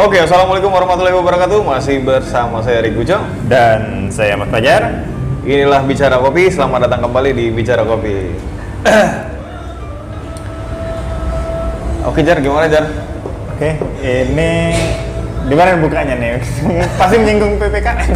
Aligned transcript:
Oke, 0.00 0.16
assalamualaikum 0.16 0.72
warahmatullahi 0.72 1.12
wabarakatuh. 1.12 1.60
Masih 1.60 2.00
bersama 2.00 2.64
saya 2.64 2.80
Rick 2.80 2.96
Ujo. 2.96 3.20
Dan 3.52 4.08
saya 4.08 4.32
Mas 4.32 4.48
Fajar. 4.48 5.04
Inilah 5.44 5.84
Bicara 5.84 6.16
Kopi. 6.16 6.48
Selamat 6.48 6.88
datang 6.88 7.04
kembali 7.04 7.36
di 7.36 7.52
Bicara 7.52 7.84
Kopi. 7.84 8.32
Oke, 12.08 12.24
Jar, 12.24 12.40
gimana 12.40 12.64
Jar? 12.72 12.88
Oke, 13.52 13.76
ini 14.00 14.72
di 15.50 15.54
mana 15.58 15.74
bukanya 15.82 16.14
nih? 16.14 16.38
Pasti 17.00 17.18
menyinggung 17.18 17.58
PPKM. 17.58 18.10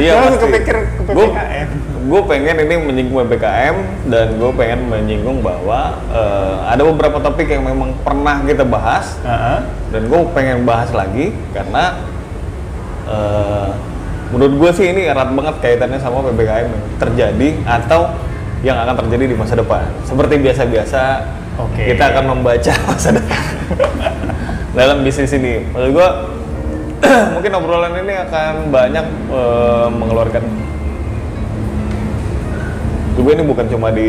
Iya, 0.00 0.12
pasti. 0.16 0.48
kepikir 0.48 0.76
ke 0.96 1.00
PPKM. 1.12 1.68
Gue 2.08 2.20
pengen 2.24 2.56
ini 2.64 2.74
menyinggung 2.80 3.28
PPKM 3.28 3.76
dan 4.08 4.26
gue 4.40 4.50
pengen 4.56 4.80
menyinggung 4.88 5.44
bahwa 5.44 6.00
eh, 6.08 6.56
ada 6.72 6.82
beberapa 6.88 7.20
topik 7.20 7.52
yang 7.52 7.68
memang 7.68 7.92
pernah 8.00 8.40
kita 8.48 8.64
bahas 8.64 9.20
Heeh. 9.20 9.58
dan 9.92 10.02
gue 10.08 10.20
pengen 10.32 10.64
bahas 10.64 10.88
lagi 10.96 11.36
karena 11.52 12.00
eh, 13.08 13.68
menurut 14.32 14.54
gue 14.56 14.70
sih 14.72 14.88
ini 14.88 15.04
erat 15.04 15.32
banget 15.36 15.54
kaitannya 15.60 16.00
sama 16.00 16.24
ppkm 16.32 16.68
yang 16.68 16.84
terjadi 17.00 17.48
atau 17.64 18.00
yang 18.64 18.76
akan 18.80 19.04
terjadi 19.04 19.32
di 19.32 19.36
masa 19.36 19.56
depan 19.56 19.84
seperti 20.04 20.40
biasa-biasa 20.40 21.02
Oke. 21.60 21.92
kita 21.92 22.04
akan 22.12 22.24
membaca 22.36 22.72
masa 22.88 23.16
depan 23.16 23.44
dalam 24.74 25.06
bisnis 25.06 25.32
ini 25.32 25.64
maksud 25.70 25.92
gue 25.94 26.08
mungkin 27.34 27.52
obrolan 27.54 27.94
ini 28.00 28.14
akan 28.28 28.52
banyak 28.72 29.06
eh, 29.30 29.86
mengeluarkan 29.90 30.44
gue 33.24 33.32
ini 33.32 33.44
bukan 33.48 33.66
cuma 33.72 33.88
di 33.88 34.08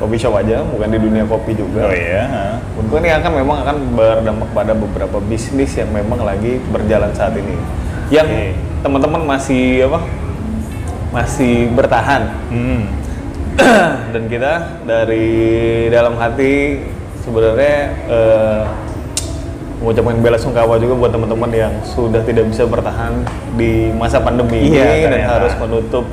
coffee 0.00 0.16
shop 0.24 0.40
aja, 0.40 0.64
bukan 0.64 0.88
di 0.88 0.98
dunia 0.98 1.24
kopi 1.28 1.52
juga. 1.52 1.84
Oh 1.84 1.92
iya. 1.92 2.24
heeh. 2.24 2.54
Menurut 2.80 2.86
gue 2.88 2.98
ini 3.04 3.10
akan 3.12 3.30
memang 3.44 3.56
akan 3.60 3.76
berdampak 3.92 4.48
pada 4.56 4.72
beberapa 4.72 5.18
bisnis 5.20 5.76
yang 5.76 5.92
memang 5.92 6.24
lagi 6.24 6.56
berjalan 6.72 7.12
saat 7.12 7.36
ini. 7.36 7.52
Yang 8.08 8.28
Oke. 8.32 8.44
teman-teman 8.88 9.22
masih 9.28 9.84
apa? 9.92 10.00
Masih 11.12 11.68
bertahan 11.76 12.24
Hmm. 12.48 12.82
dan 14.16 14.22
kita 14.32 14.52
dari 14.86 15.28
dalam 15.92 16.16
hati 16.16 16.80
sebenarnya 17.20 17.76
eh, 18.08 18.62
mengucapkan 19.78 20.18
bela 20.18 20.38
sungkawa 20.38 20.74
juga 20.82 20.94
buat 20.98 21.10
teman-teman 21.14 21.50
yang 21.54 21.72
sudah 21.86 22.22
tidak 22.26 22.50
bisa 22.50 22.66
bertahan 22.66 23.22
di 23.54 23.94
masa 23.94 24.18
pandemi 24.18 24.74
Iya, 24.74 24.84
ini 24.84 25.02
dan 25.06 25.10
ternyata. 25.14 25.32
harus 25.38 25.52
menutup 25.62 26.04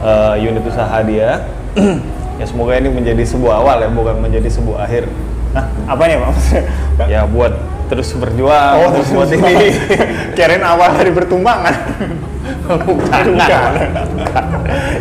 eh, 0.00 0.34
unit 0.46 0.62
usaha 0.62 0.98
dia. 1.02 1.50
ya 2.40 2.44
semoga 2.46 2.78
ini 2.78 2.88
menjadi 2.88 3.22
sebuah 3.26 3.54
awal 3.60 3.76
ya, 3.82 3.88
bukan 3.90 4.16
menjadi 4.22 4.48
sebuah 4.48 4.86
akhir. 4.86 5.04
Nah, 5.50 5.66
apa 5.90 6.02
Pak? 6.06 6.18
Maksudnya? 6.30 6.62
Ya 7.10 7.20
buat 7.26 7.52
terus 7.90 8.14
berjuang, 8.14 8.74
Oh, 8.86 8.94
terus 8.94 9.10
buat 9.10 9.30
ini. 9.34 9.74
Kirain 10.38 10.62
awal 10.62 10.94
dari 10.94 11.10
bertumbangan. 11.10 11.74
Bukan. 12.86 13.24
ya, 13.36 13.62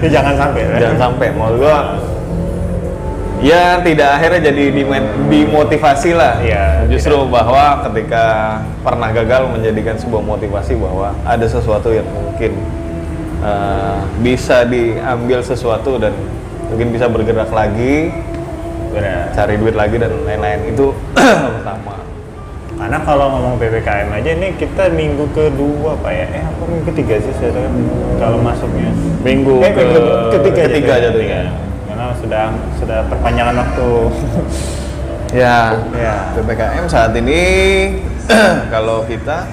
jangan 0.09 0.34
sampai. 0.38 0.62
jangan 0.81 0.97
sampai 0.97 1.28
mau 1.38 1.53
gua 1.53 2.02
ya 3.40 3.80
tidak 3.80 4.09
akhirnya 4.20 4.52
jadi 4.52 4.64
dimotivasi 5.32 6.12
lah 6.16 6.40
Iya, 6.44 6.88
justru 6.92 7.16
bahwa 7.28 7.84
ketika 7.88 8.23
pernah 8.84 9.09
gagal 9.12 9.48
menjadikan 9.52 9.96
sebuah 9.96 10.23
motivasi 10.23 10.76
bahwa 10.76 11.16
ada 11.23 11.46
sesuatu 11.48 11.92
yang 11.96 12.08
mungkin 12.12 12.56
uh, 13.44 14.04
bisa 14.20 14.68
diambil 14.68 15.40
sesuatu 15.40 15.96
dan 16.00 16.12
mungkin 16.70 16.92
bisa 16.92 17.08
bergerak 17.08 17.50
lagi 17.50 18.12
Benar. 18.90 19.31
cari 19.38 19.56
duit 19.58 19.76
lagi 19.78 19.96
dan 20.02 20.12
lain-lain 20.26 20.74
itu 20.74 20.92
pertama 21.59 21.96
Karena 22.80 22.96
kalau 23.03 23.28
ngomong 23.36 23.59
PPKM 23.59 24.08
aja 24.08 24.31
ini 24.40 24.56
kita 24.56 24.88
minggu 24.96 25.28
kedua 25.36 26.00
Pak 26.00 26.12
ya. 26.16 26.25
Eh 26.31 26.44
apa 26.47 26.63
minggu 26.63 26.88
ketiga 26.96 27.19
sih 27.19 27.36
saya 27.36 27.52
kalau 28.16 28.40
masuknya. 28.40 28.88
minggu 29.19 29.59
Eh, 29.59 29.72
ke 29.75 29.84
minggu 29.84 30.00
ketiga, 30.31 30.63
ketiga 30.63 30.94
jatuhnya. 30.96 31.03
jatuhnya 31.12 31.40
Iya. 31.44 31.69
Sudah 32.18 32.53
sudah 32.81 33.00
perpanjangan 33.06 33.56
waktu. 33.62 33.90
ya 35.46 35.78
ya. 35.94 36.34
ppkm 36.34 36.90
saat 36.90 37.14
ini 37.14 37.42
kalau 38.74 39.06
kita 39.06 39.46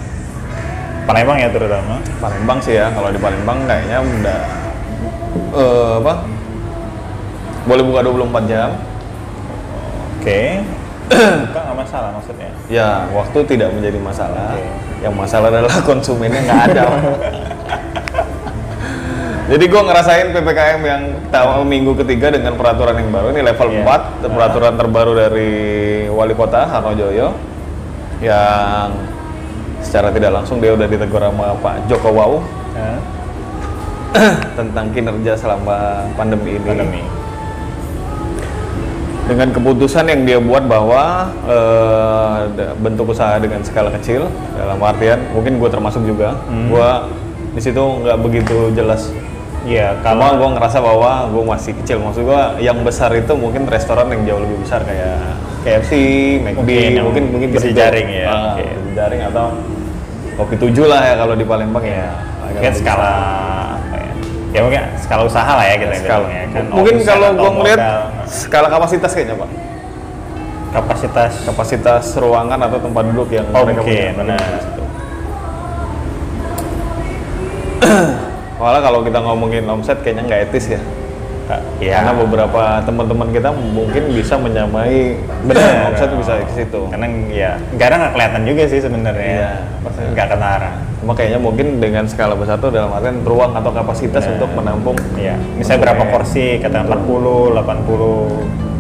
Palembang 1.07 1.39
ya 1.39 1.49
terutama. 1.55 2.03
Palembang 2.19 2.59
sih 2.59 2.75
ya, 2.75 2.91
kalau 2.91 3.15
di 3.15 3.19
Palembang 3.23 3.63
kayaknya 3.63 4.03
udah 4.03 4.41
eh, 5.55 5.93
apa? 6.03 6.15
Boleh 7.71 7.83
buka 7.87 8.01
24 8.03 8.51
jam. 8.51 8.71
Oke. 10.19 10.67
Buka 11.47 11.61
nggak 11.63 11.79
masalah 11.79 12.11
maksudnya. 12.19 12.51
Ya, 12.67 13.07
waktu 13.15 13.39
tidak 13.47 13.71
menjadi 13.79 13.95
masalah. 14.03 14.59
Oke. 14.59 14.67
Yang 15.07 15.15
masalah 15.15 15.47
adalah 15.55 15.79
konsumennya 15.89 16.43
nggak 16.43 16.63
ada. 16.75 16.85
Jadi 19.47 19.65
gue 19.65 19.79
ngerasain 19.79 20.27
PPKM 20.29 20.81
yang 20.83 21.03
tahu 21.31 21.63
minggu 21.63 21.95
ketiga 21.97 22.35
dengan 22.35 22.59
peraturan 22.59 22.99
yang 22.99 23.09
baru 23.09 23.31
ini 23.31 23.47
level 23.47 23.69
Iya. 23.71 23.87
4, 24.27 24.27
peraturan 24.27 24.75
terbaru 24.75 25.13
dari 25.15 25.51
Wali 26.09 26.35
Kota 26.35 26.67
Harnojoyo 26.67 27.31
yang 28.19 28.91
secara 29.79 30.11
tidak 30.11 30.35
langsung 30.35 30.59
dia 30.59 30.75
udah 30.75 30.85
ditegur 30.85 31.21
sama 31.21 31.55
Pak 31.55 31.87
Joko 31.87 32.11
Wau 32.11 32.35
Hah? 32.75 32.99
tentang 34.59 34.91
kinerja 34.91 35.39
selama 35.39 36.03
pandemi 36.15 36.59
ini. 36.59 36.67
Pandemi. 36.67 37.03
Dengan 39.27 39.51
keputusan 39.51 40.07
yang 40.07 40.23
dia 40.23 40.39
buat 40.39 40.63
bahwa 40.65 41.31
da- 42.49 42.75
bentuk 42.77 43.11
usaha 43.11 43.37
dengan 43.37 43.59
skala 43.61 43.91
kecil, 43.93 44.27
dalam 44.55 44.79
artian 44.81 45.19
mungkin 45.31 45.59
gue 45.59 45.67
termasuk 45.67 46.03
juga, 46.03 46.35
Hmm. 46.47 46.67
gue 46.67 46.89
di 47.53 47.61
situ 47.61 47.79
nggak 47.79 48.19
begitu 48.19 48.71
jelas. 48.73 49.11
Iya, 49.67 49.99
Kalau 49.99 50.39
gue 50.39 50.49
ngerasa 50.49 50.79
bahwa 50.79 51.27
gue 51.27 51.43
masih 51.45 51.73
kecil, 51.75 51.99
maksud 51.99 52.23
gue 52.23 52.41
yang 52.61 52.79
besar 52.81 53.11
itu 53.13 53.35
mungkin 53.35 53.67
restoran 53.67 54.07
yang 54.09 54.23
jauh 54.25 54.41
lebih 54.41 54.63
besar 54.63 54.81
kayak 54.81 55.19
KFC, 55.61 55.93
McD, 56.41 56.55
Mungkin 56.57 57.03
mungkin 57.03 57.23
mungkin 57.29 57.49
situ. 57.51 57.57
berjejaring 57.75 58.09
ya, 58.09 58.27
Ah, 58.27 58.55
oke. 58.55 58.63
berjejaring 58.63 59.21
atau 59.27 59.47
kopi 60.37 60.55
tujuh 60.57 60.87
lah 60.87 61.03
ya 61.03 61.15
kalau 61.17 61.35
di 61.35 61.43
Palembang 61.43 61.83
ya. 61.83 62.15
mungkin 62.39 62.63
lebih 62.63 62.79
skala 62.79 63.13
ya? 63.91 64.07
Ya 64.55 64.61
mungkin 64.63 64.81
skala 64.97 65.23
usaha 65.27 65.53
lah 65.53 65.65
ya 65.67 65.75
kita 65.77 65.95
skala. 65.99 66.27
ya 66.31 66.43
kan. 66.47 66.65
Mungkin 66.71 66.95
kalau 67.03 67.29
gue 67.35 67.51
ngeliat 67.53 67.81
skala 68.25 68.67
kapasitas 68.71 69.11
kayaknya 69.11 69.35
pak. 69.37 69.51
kapasitas 70.69 71.33
kapasitas 71.43 72.05
ruangan 72.15 72.61
atau 72.61 72.79
tempat 72.79 73.03
duduk 73.09 73.29
yang 73.33 73.47
Oh, 73.51 73.65
mereka 73.65 73.81
mungkin, 73.81 73.97
punya 73.97 74.13
benar. 74.15 74.49
Malah 78.67 78.83
kalau 78.83 79.07
kita 79.07 79.23
ngomongin 79.23 79.63
omset 79.71 80.03
kayaknya 80.03 80.27
nggak 80.27 80.41
etis 80.51 80.75
ya. 80.75 80.81
ya 81.79 82.03
Karena 82.03 82.19
beberapa 82.19 82.83
teman-teman 82.83 83.31
kita 83.31 83.55
mungkin 83.55 84.11
bisa 84.11 84.35
menyamai 84.35 85.15
Benar. 85.47 85.95
omset 85.95 86.11
bisa 86.19 86.43
ke 86.43 86.51
situ. 86.59 86.91
karena 86.91 87.07
ya 87.31 87.55
karena 87.79 87.95
nggak 88.03 88.13
kelihatan 88.19 88.43
juga 88.43 88.63
sih 88.67 88.83
sebenarnya 88.83 89.23
Iya. 89.23 89.51
Nggak 90.11 90.27
ketara 90.35 90.71
Cuma 90.99 91.15
kayaknya 91.15 91.39
mungkin 91.39 91.79
dengan 91.79 92.11
skala 92.11 92.35
besar 92.35 92.59
itu 92.59 92.75
dalam 92.75 92.91
artian 92.91 93.23
ruang 93.23 93.55
atau 93.55 93.71
kapasitas 93.71 94.27
Benar. 94.27 94.35
untuk 94.35 94.51
menampung 94.59 94.99
ya 95.15 95.39
misalnya 95.55 95.87
berapa 95.87 96.03
porsi 96.11 96.59
kata 96.59 96.83
40 96.83 97.55
80 97.63 98.76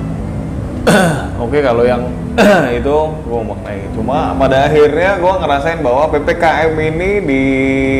Oke 1.42 1.58
kalau 1.60 1.82
yang 1.82 2.02
itu 2.78 2.96
gue 3.18 3.40
maknai 3.42 3.80
cuma 3.90 4.32
pada 4.34 4.66
akhirnya 4.66 5.16
gue 5.16 5.32
ngerasain 5.36 5.80
bahwa 5.80 6.04
ppkm 6.10 6.72
ini 6.76 7.10
di 7.20 7.44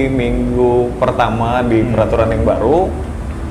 minggu 0.08 0.94
pertama 0.96 1.60
di 1.62 1.80
Hmm. 1.80 1.92
peraturan 1.92 2.28
yang 2.30 2.44
baru 2.44 2.88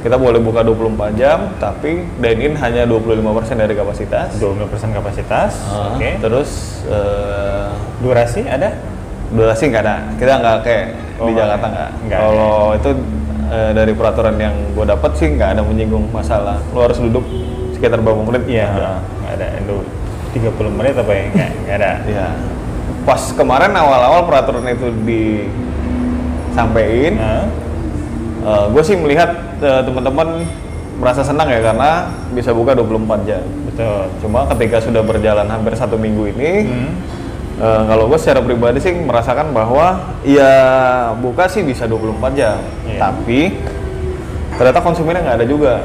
kita 0.01 0.15
boleh 0.15 0.37
buka 0.37 0.61
24 0.61 1.17
jam 1.17 1.49
tapi 1.57 2.05
dine 2.15 2.41
in 2.43 2.53
hanya 2.55 2.85
25% 2.85 3.25
dari 3.57 3.73
kapasitas. 3.73 4.37
20% 4.37 4.61
kapasitas 4.93 5.57
Ah, 5.65 5.89
oke. 5.91 6.09
terus 6.21 6.49
eh, 6.85 7.73
durasi 7.99 8.45
ada? 8.45 8.69
durasi 9.27 9.63
nggak 9.67 9.81
ada. 9.81 9.95
Kita 10.15 10.31
nggak 10.37 10.57
kayak 10.61 10.85
Oh, 11.15 11.25
di 11.25 11.33
Jakarta 11.33 11.65
nggak. 11.65 11.89
kalau 12.11 12.75
itu 12.75 12.89
eh, 13.47 13.71
dari 13.71 13.91
peraturan 13.91 14.35
yang 14.35 14.53
gue 14.71 14.85
dapat 14.85 15.11
sih 15.15 15.27
nggak 15.29 15.49
ada 15.53 15.61
menyinggung 15.61 16.09
masalah 16.09 16.57
lo 16.71 16.79
harus 16.81 16.97
duduk 16.97 17.23
sekitar 17.71 17.99
berapa 17.99 18.21
menit 18.23 18.43
iya 18.47 18.65
nggak 18.65 18.79
ada. 18.79 18.93
nggak 19.19 19.33
ada 19.33 19.47
Itu 19.59 19.75
30 20.35 20.77
menit 20.77 20.93
apa 20.93 21.11
ya 21.11 21.23
nggak 21.29 21.49
nggak 21.61 21.75
ada 21.75 21.91
Iya. 22.05 22.27
Pas 23.05 23.21
kemarin 23.31 23.69
awal-awal 23.71 24.25
peraturan 24.25 24.65
itu 24.67 24.89
disampaikan, 26.49 27.13
Nah, 27.15 27.45
gue 28.69 28.81
sih 28.81 28.93
melihat 28.93 29.29
eh, 29.57 29.81
teman-teman 29.81 30.45
merasa 30.95 31.21
senang 31.21 31.49
ya 31.49 31.59
karena 31.61 32.07
bisa 32.31 32.49
buka 32.49 32.71
24 32.71 33.25
jam. 33.25 33.43
betul 33.65 34.07
Cuma 34.21 34.47
ketika 34.47 34.79
sudah 34.79 35.01
berjalan 35.01 35.43
hampir 35.45 35.75
satu 35.75 35.97
minggu 35.97 36.31
ini, 36.31 36.51
Hmm. 36.63 36.91
Eh, 37.57 37.81
kalau 37.85 38.05
gue 38.05 38.17
secara 38.17 38.39
pribadi 38.39 38.79
sih 38.79 38.93
merasakan 38.93 39.51
bahwa 39.51 39.95
ya 40.21 40.53
buka 41.15 41.45
sih 41.45 41.61
bisa 41.61 41.85
24 41.85 42.31
jam, 42.33 42.59
Iya. 42.83 42.99
tapi 42.99 43.39
ternyata 44.53 44.79
konsumennya 44.79 45.21
nggak 45.21 45.37
ada 45.37 45.47
juga. 45.47 45.75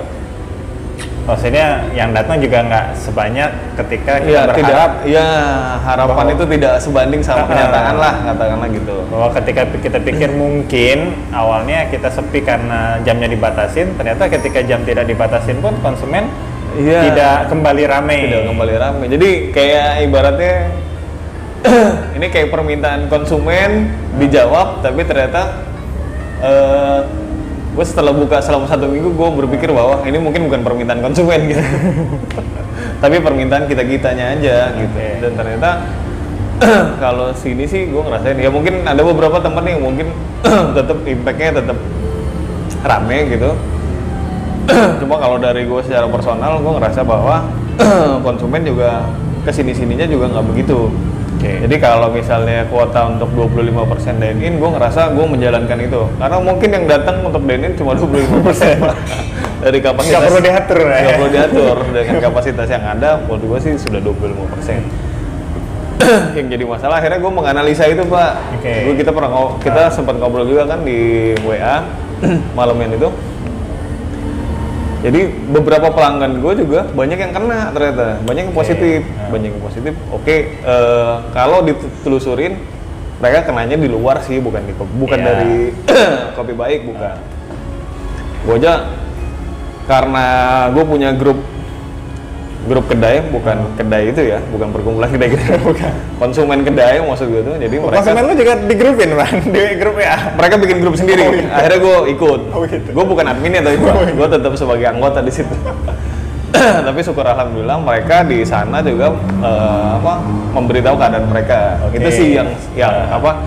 maksudnya 1.21 1.87
yang 1.93 2.11
datang 2.11 2.43
juga 2.43 2.59
nggak 2.59 2.87
sebanyak 2.97 3.51
ketika 3.77 4.19
kita 4.19 4.27
Iya, 4.27 4.41
berharap 4.43 4.57
tidak 4.57 4.91
ya 5.07 5.27
harapan 5.79 6.17
bahwa- 6.17 6.33
itu 6.33 6.45
tidak 6.49 6.75
sebanding 6.81 7.23
sama 7.23 7.39
Ah. 7.39 7.47
kenyataan 7.47 7.95
lah 7.95 8.15
katakanlah 8.25 8.69
gitu. 8.73 8.97
bahwa 9.07 9.29
ketika 9.31 9.63
kita 9.79 9.99
pikir 10.01 10.31
mungkin 10.33 10.99
awalnya 11.31 11.87
kita 11.87 12.09
sepi 12.11 12.41
karena 12.41 12.99
jamnya 13.01 13.29
dibatasin 13.29 13.95
ternyata 13.95 14.27
ketika 14.27 14.65
jam 14.65 14.83
tidak 14.83 15.07
dibatasin 15.07 15.61
pun 15.61 15.77
konsumen 15.79 16.27
Iya. 16.73 16.99
tidak 17.05 17.37
kembali 17.47 17.83
ramai 17.85 18.19
Tidak 18.27 18.43
kembali 18.47 18.75
ramai. 18.77 19.07
Jadi 19.07 19.31
kayak 19.51 20.03
ibaratnya 20.03 20.55
ini 22.17 22.27
kayak 22.33 22.49
permintaan 22.49 23.09
konsumen 23.13 23.93
dijawab 24.17 24.81
tapi 24.81 25.05
ternyata 25.05 25.61
eh 26.41 27.01
gue 27.71 27.87
setelah 27.87 28.11
buka 28.11 28.43
selama 28.43 28.67
satu 28.67 28.91
minggu 28.91 29.15
gue 29.15 29.29
berpikir 29.41 29.71
bahwa 29.71 30.03
ini 30.03 30.19
mungkin 30.19 30.51
bukan 30.51 30.61
permintaan 30.67 31.01
konsumen 31.07 31.55
gitu. 31.55 31.63
Tapi 33.03 33.17
permintaan 33.23 33.71
kita 33.71 33.87
kitanya 33.87 34.35
aja 34.35 34.75
gitu. 34.75 34.99
Dan 34.99 35.33
ternyata 35.39 35.87
kalau 37.03 37.31
sini 37.33 37.65
sih 37.71 37.87
gue 37.87 38.03
ngerasain 38.03 38.43
ya 38.43 38.51
mungkin 38.51 38.83
ada 38.83 39.01
beberapa 39.07 39.39
teman 39.39 39.65
yang 39.71 39.81
mungkin 39.87 40.11
tetap 40.77 40.99
impactnya 41.07 41.63
tetap 41.63 41.79
rame 42.83 43.19
gitu. 43.39 43.51
Cuma 45.01 45.17
kalau 45.23 45.39
dari 45.39 45.63
gue 45.65 45.81
secara 45.87 46.11
personal 46.11 46.59
gue 46.59 46.73
ngerasa 46.75 47.07
bahwa 47.07 47.47
konsumen 48.27 48.67
juga 48.67 49.07
ke 49.47 49.51
sini 49.55 49.73
sininya 49.73 50.05
juga 50.05 50.29
nggak 50.37 50.47
begitu 50.53 50.93
Oke. 51.41 51.57
jadi 51.65 51.77
kalau 51.81 52.13
misalnya 52.13 52.69
kuota 52.69 53.09
untuk 53.09 53.33
25% 53.33 53.73
dine 54.15 54.39
in 54.39 54.61
gue 54.61 54.71
ngerasa 54.71 55.17
gue 55.17 55.25
menjalankan 55.25 55.79
itu 55.81 56.05
karena 56.15 56.37
mungkin 56.37 56.69
yang 56.69 56.85
datang 56.85 57.25
untuk 57.25 57.41
dine 57.43 57.65
in 57.65 57.73
cuma 57.75 57.97
25% 57.97 58.45
Pak. 58.77 58.97
dari 59.65 59.81
kapasitas 59.81 60.13
Nggak 60.13 60.25
perlu 60.27 60.41
diatur 60.43 60.79
ya. 60.83 60.99
nggak 61.01 61.15
perlu 61.17 61.31
diatur 61.31 61.77
dengan 61.91 62.17
kapasitas 62.23 62.69
yang 62.69 62.85
ada 62.87 63.11
menurut 63.19 63.43
gue 63.43 63.59
sih 63.61 63.73
sudah 63.79 64.01
25% 64.01 64.85
yang 66.37 66.47
jadi 66.49 66.65
masalah 66.65 66.97
akhirnya 66.97 67.19
gue 67.19 67.33
menganalisa 67.33 67.85
itu 67.85 68.05
pak 68.05 68.31
Oke. 68.57 68.73
Gua- 68.85 68.97
kita 68.97 69.11
pernah 69.11 69.31
kita 69.61 69.83
sempat 69.89 70.17
ngobrol 70.17 70.45
juga 70.45 70.65
kan 70.67 70.81
di 70.81 71.33
WA 71.41 71.85
malaman 72.57 72.93
itu 72.93 73.09
jadi 75.01 75.33
beberapa 75.49 75.89
pelanggan 75.97 76.45
gue 76.45 76.53
juga 76.61 76.85
banyak 76.93 77.19
yang 77.19 77.33
kena 77.33 77.73
ternyata. 77.73 78.21
Banyak 78.21 78.43
yang 78.53 78.57
positif. 78.57 79.01
Nah. 79.01 79.29
banyak 79.33 79.49
yang 79.57 79.63
positif. 79.65 79.93
Oke 80.13 80.61
eh, 80.61 81.15
kalau 81.33 81.65
ditelusurin 81.65 82.61
mereka 83.21 83.49
kenanya 83.49 83.77
di 83.77 83.89
luar 83.89 84.21
sih 84.25 84.41
bukan 84.41 84.61
di 84.65 84.73
bukan 84.77 85.19
Iya. 85.21 85.27
dari 85.27 85.55
kopi 86.37 86.53
baik 86.53 86.81
bukan. 86.85 87.17
Gue 88.45 88.57
aja 88.61 88.89
karena 89.89 90.27
gue 90.73 90.85
punya 90.85 91.11
grup 91.17 91.41
grup 92.61 92.85
kedai 92.87 93.25
bukan 93.25 93.57
kedai 93.73 94.13
itu 94.13 94.21
ya 94.27 94.39
bukan 94.53 94.69
perkumpulan 94.69 95.09
kedai 95.09 95.29
kedai 95.33 95.57
bukan. 95.69 95.93
Konsumen 96.21 96.61
kedai 96.61 97.01
maksud 97.01 97.27
gue 97.29 97.41
tuh 97.41 97.55
jadi 97.57 97.73
mereka 97.73 97.97
konsumen 98.05 98.23
lu 98.29 98.35
juga 98.37 98.53
di 98.61 98.75
grupin 98.77 99.11
man 99.17 99.35
di 99.55 99.63
grup 99.81 99.97
ya. 99.97 100.17
Mereka 100.37 100.55
bikin 100.61 100.77
grup 100.79 100.95
sendiri. 100.95 101.23
Oh, 101.25 101.33
gitu. 101.33 101.49
akhirnya 101.49 101.79
gue 101.81 101.97
ikut. 102.13 102.41
Oh, 102.53 102.61
gitu. 102.69 102.89
gue 102.93 103.05
bukan 103.07 103.25
adminnya 103.27 103.61
tapi 103.61 103.77
gue 104.13 104.27
tetap 104.29 104.53
sebagai 104.55 104.87
anggota 104.87 105.19
di 105.21 105.33
situ. 105.33 105.55
Tapi 106.91 106.99
syukur 107.01 107.23
alhamdulillah 107.23 107.79
mereka 107.79 108.27
di 108.27 108.43
sana 108.43 108.83
juga 108.83 109.15
eh, 109.39 109.89
apa 109.97 110.19
memberitahu 110.51 110.99
keadaan 110.99 111.31
mereka. 111.31 111.79
Oke. 111.87 111.97
itu 111.97 112.11
sih 112.11 112.29
yang 112.35 112.51
yang 112.75 112.91
apa 113.07 113.39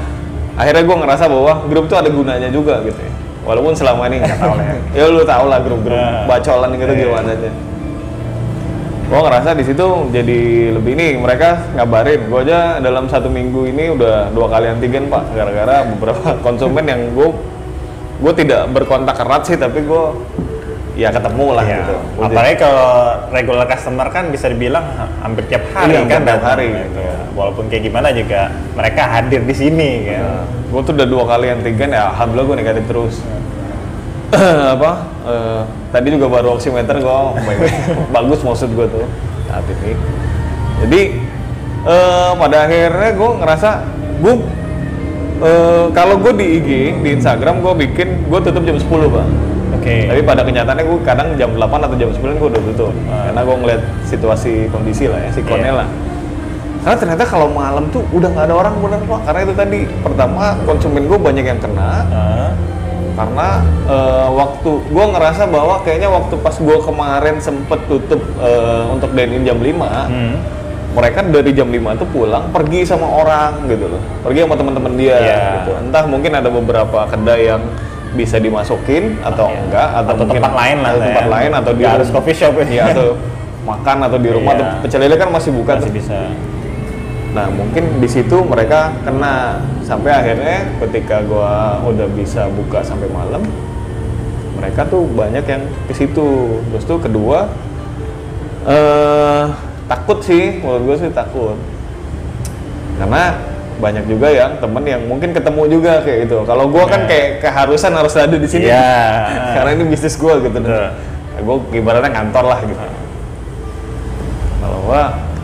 akhirnya 0.56 0.88
gue 0.88 0.98
ngerasa 1.04 1.28
bahwa 1.28 1.68
grup 1.68 1.92
tuh 1.92 2.00
ada 2.00 2.08
gunanya 2.08 2.48
juga 2.48 2.80
gitu 2.82 2.96
ya. 2.96 3.12
Walaupun 3.44 3.76
selama 3.76 4.08
ini 4.08 4.24
nggak 4.24 4.40
tahu 4.40 4.56
lah 4.56 4.66
ya. 4.66 4.78
Ya 5.04 5.06
lu 5.12 5.20
tau 5.28 5.46
lah 5.52 5.60
grup-grup 5.60 6.00
Nah. 6.00 6.24
bacolan 6.32 6.72
gitu 6.74 6.94
Iya. 6.96 7.02
gimana 7.04 7.30
aja 7.36 7.50
gue 9.14 9.22
ngerasa 9.22 9.54
di 9.54 9.62
situ 9.62 9.88
jadi 10.10 10.42
lebih 10.74 10.98
ini 10.98 11.22
mereka 11.22 11.70
ngabarin 11.78 12.26
gue 12.26 12.40
aja 12.42 12.82
dalam 12.82 13.06
satu 13.06 13.30
minggu 13.30 13.70
ini 13.70 13.94
udah 13.94 14.34
dua 14.34 14.50
kali 14.50 14.66
antigen 14.66 15.06
pak 15.06 15.30
gara-gara 15.32 15.86
beberapa 15.86 16.34
konsumen 16.46 16.82
yang 16.82 17.14
gue 17.14 17.30
gue 18.18 18.34
tidak 18.34 18.74
berkontak 18.74 19.14
erat 19.14 19.46
sih 19.46 19.54
tapi 19.54 19.86
gue 19.86 20.04
ya 20.94 21.14
ketemu 21.14 21.46
lah 21.52 21.62
Iya. 21.62 21.78
gitu 21.78 21.96
apalagi 22.22 22.56
kalau 22.58 22.90
regular 23.30 23.66
customer 23.66 24.10
kan 24.10 24.34
bisa 24.34 24.50
dibilang 24.50 24.82
ha- 24.82 25.10
hampir 25.22 25.46
tiap 25.46 25.62
hari 25.74 25.94
Iya, 25.94 26.02
kan 26.06 26.22
tiap 26.24 26.42
hari, 26.44 26.68
gitu. 26.74 26.82
gitu. 26.98 27.02
walaupun 27.34 27.64
kayak 27.70 27.84
gimana 27.86 28.10
juga 28.10 28.42
mereka 28.74 29.02
hadir 29.12 29.42
di 29.42 29.54
sini 29.54 29.90
kan 30.10 30.42
gue 30.74 30.82
tuh 30.82 30.94
udah 30.98 31.06
dua 31.06 31.24
kali 31.30 31.54
antigen 31.54 31.94
ya 31.94 32.10
alhamdulillah 32.10 32.46
gue 32.50 32.58
negatif 32.66 32.84
terus 32.90 33.16
apa? 34.76 34.92
Eh, 35.24 35.62
tadi 35.90 36.08
juga 36.12 36.28
baru 36.30 36.58
oximeter 36.58 36.98
gue 36.98 37.20
bagus 38.16 38.40
maksud 38.42 38.70
gue 38.74 38.88
tuh. 38.90 39.06
Saat 39.48 39.66
ini 39.70 39.94
jadi 40.84 41.02
eh, 41.86 42.32
pada 42.36 42.58
akhirnya 42.66 43.12
gue 43.14 43.30
ngerasa 43.40 43.70
gue 44.20 44.34
eh, 45.44 45.86
kalau 45.94 46.16
gue 46.20 46.34
di 46.36 46.46
IG 46.60 46.70
di 47.02 47.10
Instagram 47.14 47.62
gue 47.62 47.74
bikin 47.88 48.28
gue 48.28 48.40
tutup 48.42 48.64
jam 48.66 48.78
10 48.78 48.84
pak. 49.14 49.28
Oke. 49.74 49.96
Tapi 50.08 50.22
pada 50.24 50.42
kenyataannya 50.42 50.86
gue 50.86 51.00
kadang 51.04 51.28
jam 51.36 51.50
8 51.54 51.86
atau 51.86 51.96
jam 51.98 52.10
9 52.10 52.40
gue 52.40 52.48
udah 52.50 52.62
tutup. 52.74 52.94
Karena 53.08 53.42
gue 53.42 53.56
ngeliat 53.62 53.82
situasi 54.08 54.70
kondisi 54.70 55.06
lah 55.12 55.20
ya 55.20 55.30
sikonnya 55.34 55.72
Iya. 55.72 55.80
lah. 55.84 55.88
Karena 56.84 56.98
ternyata 57.00 57.24
kalau 57.24 57.48
malam 57.48 57.88
tuh 57.96 58.04
udah 58.12 58.28
nggak 58.28 58.46
ada 58.52 58.56
orang 58.60 58.74
bener 58.84 59.00
pak. 59.08 59.20
Karena 59.24 59.40
itu 59.44 59.54
tadi 59.56 59.80
pertama 60.04 60.44
konsumen 60.68 61.04
gue 61.08 61.16
banyak 61.16 61.46
yang 61.48 61.60
kena. 61.60 61.92
Ah, 62.12 62.52
karena 63.14 63.48
eh, 63.86 64.28
waktu 64.30 64.72
gue 64.90 65.06
ngerasa 65.14 65.44
bahwa 65.46 65.76
kayaknya 65.82 66.10
waktu 66.10 66.34
pas 66.42 66.56
gue 66.58 66.78
kemarin 66.82 67.36
sempet 67.38 67.80
tutup 67.86 68.22
eh, 68.42 68.84
untuk 68.90 69.14
dine 69.14 69.38
in 69.38 69.44
jam 69.46 69.58
5 69.58 69.70
hmm. 69.70 70.36
mereka 70.94 71.20
dari 71.22 71.52
jam 71.54 71.70
5 71.70 72.02
tuh 72.02 72.08
pulang 72.10 72.50
pergi 72.50 72.86
sama 72.86 73.06
orang 73.06 73.70
gitu 73.70 73.86
loh 73.88 74.02
pergi 74.22 74.46
sama 74.46 74.56
teman-teman 74.58 74.94
dia 74.94 75.18
Iya. 75.18 75.42
gitu 75.62 75.72
entah 75.78 76.04
mungkin 76.06 76.32
ada 76.34 76.50
beberapa 76.50 77.06
kedai 77.06 77.54
yang 77.54 77.62
bisa 78.14 78.38
dimasukin 78.38 79.18
atau 79.22 79.50
Iya. 79.50 79.58
enggak 79.62 79.90
atau, 79.90 80.14
Atau 80.14 80.26
mungkin 80.26 80.42
tempat 80.42 80.54
lain 80.54 80.78
lah, 80.82 80.90
atau 80.90 81.02
tempat 81.02 81.26
ya. 81.26 81.32
lain 81.34 81.52
atau 81.54 81.72
di 81.74 81.84
harus 81.84 82.08
coffee 82.14 82.38
shop 82.38 82.54
ya. 82.62 82.66
Iya, 82.66 82.84
atau 82.94 83.08
makan 83.64 83.98
atau 84.06 84.18
di 84.22 84.30
rumah 84.30 84.54
Iya. 84.54 84.62
atau 84.62 84.82
pecel 84.86 85.00
lele 85.02 85.16
kan 85.18 85.30
masih 85.34 85.50
buka 85.50 85.72
masih 85.78 85.90
tuh. 85.90 85.94
bisa 85.98 86.18
Nah 87.34 87.50
mungkin 87.50 87.98
di 87.98 88.06
situ 88.06 88.46
mereka 88.46 88.94
kena 89.02 89.58
sampai 89.82 90.14
akhirnya 90.14 90.70
ketika 90.86 91.26
gua 91.26 91.82
udah 91.82 92.06
bisa 92.14 92.46
buka 92.54 92.86
sampai 92.86 93.10
malam, 93.10 93.42
mereka 94.62 94.86
tuh 94.86 95.10
banyak 95.10 95.42
yang 95.50 95.66
ke 95.90 95.94
situ. 95.98 96.62
Terus 96.70 96.86
tuh 96.86 97.02
kedua 97.02 97.50
eh 98.70 99.44
takut 99.90 100.22
sih, 100.24 100.62
menurut 100.62 100.94
gue 100.94 100.96
sih 101.04 101.12
takut. 101.12 101.58
Karena 103.02 103.36
banyak 103.82 104.06
juga 104.06 104.30
yang 104.30 104.62
temen 104.62 104.86
yang 104.86 105.02
mungkin 105.10 105.34
ketemu 105.34 105.62
juga 105.68 106.06
kayak 106.06 106.30
gitu. 106.30 106.46
Kalau 106.46 106.70
gua 106.70 106.86
kan 106.86 107.04
Iya. 107.04 107.10
kayak 107.10 107.30
keharusan 107.42 107.92
harus 107.98 108.14
ada 108.14 108.38
di 108.38 108.48
sini. 108.48 108.70
Iya. 108.70 108.94
Karena 109.58 109.70
ini 109.74 109.84
bisnis 109.90 110.16
gua 110.16 110.38
gitu. 110.38 110.54
Nah, 110.62 110.94
gue 111.34 111.56
ibaratnya 111.82 112.14
kantor 112.14 112.46
lah 112.46 112.60
gitu. 112.62 112.78
Kalau 114.62 114.80
gua 114.86 115.02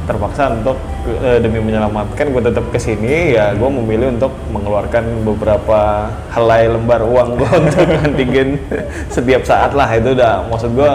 terpaksa 0.09 0.49
untuk 0.49 0.81
eh, 1.21 1.37
demi 1.37 1.61
menyelamatkan 1.61 2.33
gue 2.33 2.41
tetap 2.41 2.65
ke 2.73 2.81
sini 2.81 3.37
ya 3.37 3.53
gue 3.53 3.69
memilih 3.69 4.17
untuk 4.17 4.33
mengeluarkan 4.49 5.21
beberapa 5.21 6.09
helai 6.33 6.65
lembar 6.65 7.05
uang 7.05 7.37
gue 7.37 7.51
untuk 7.69 7.85
antigen 8.01 8.57
setiap 9.15 9.45
saat 9.45 9.77
lah 9.77 9.85
itu 9.93 10.17
udah 10.17 10.49
maksud 10.49 10.73
gue 10.73 10.91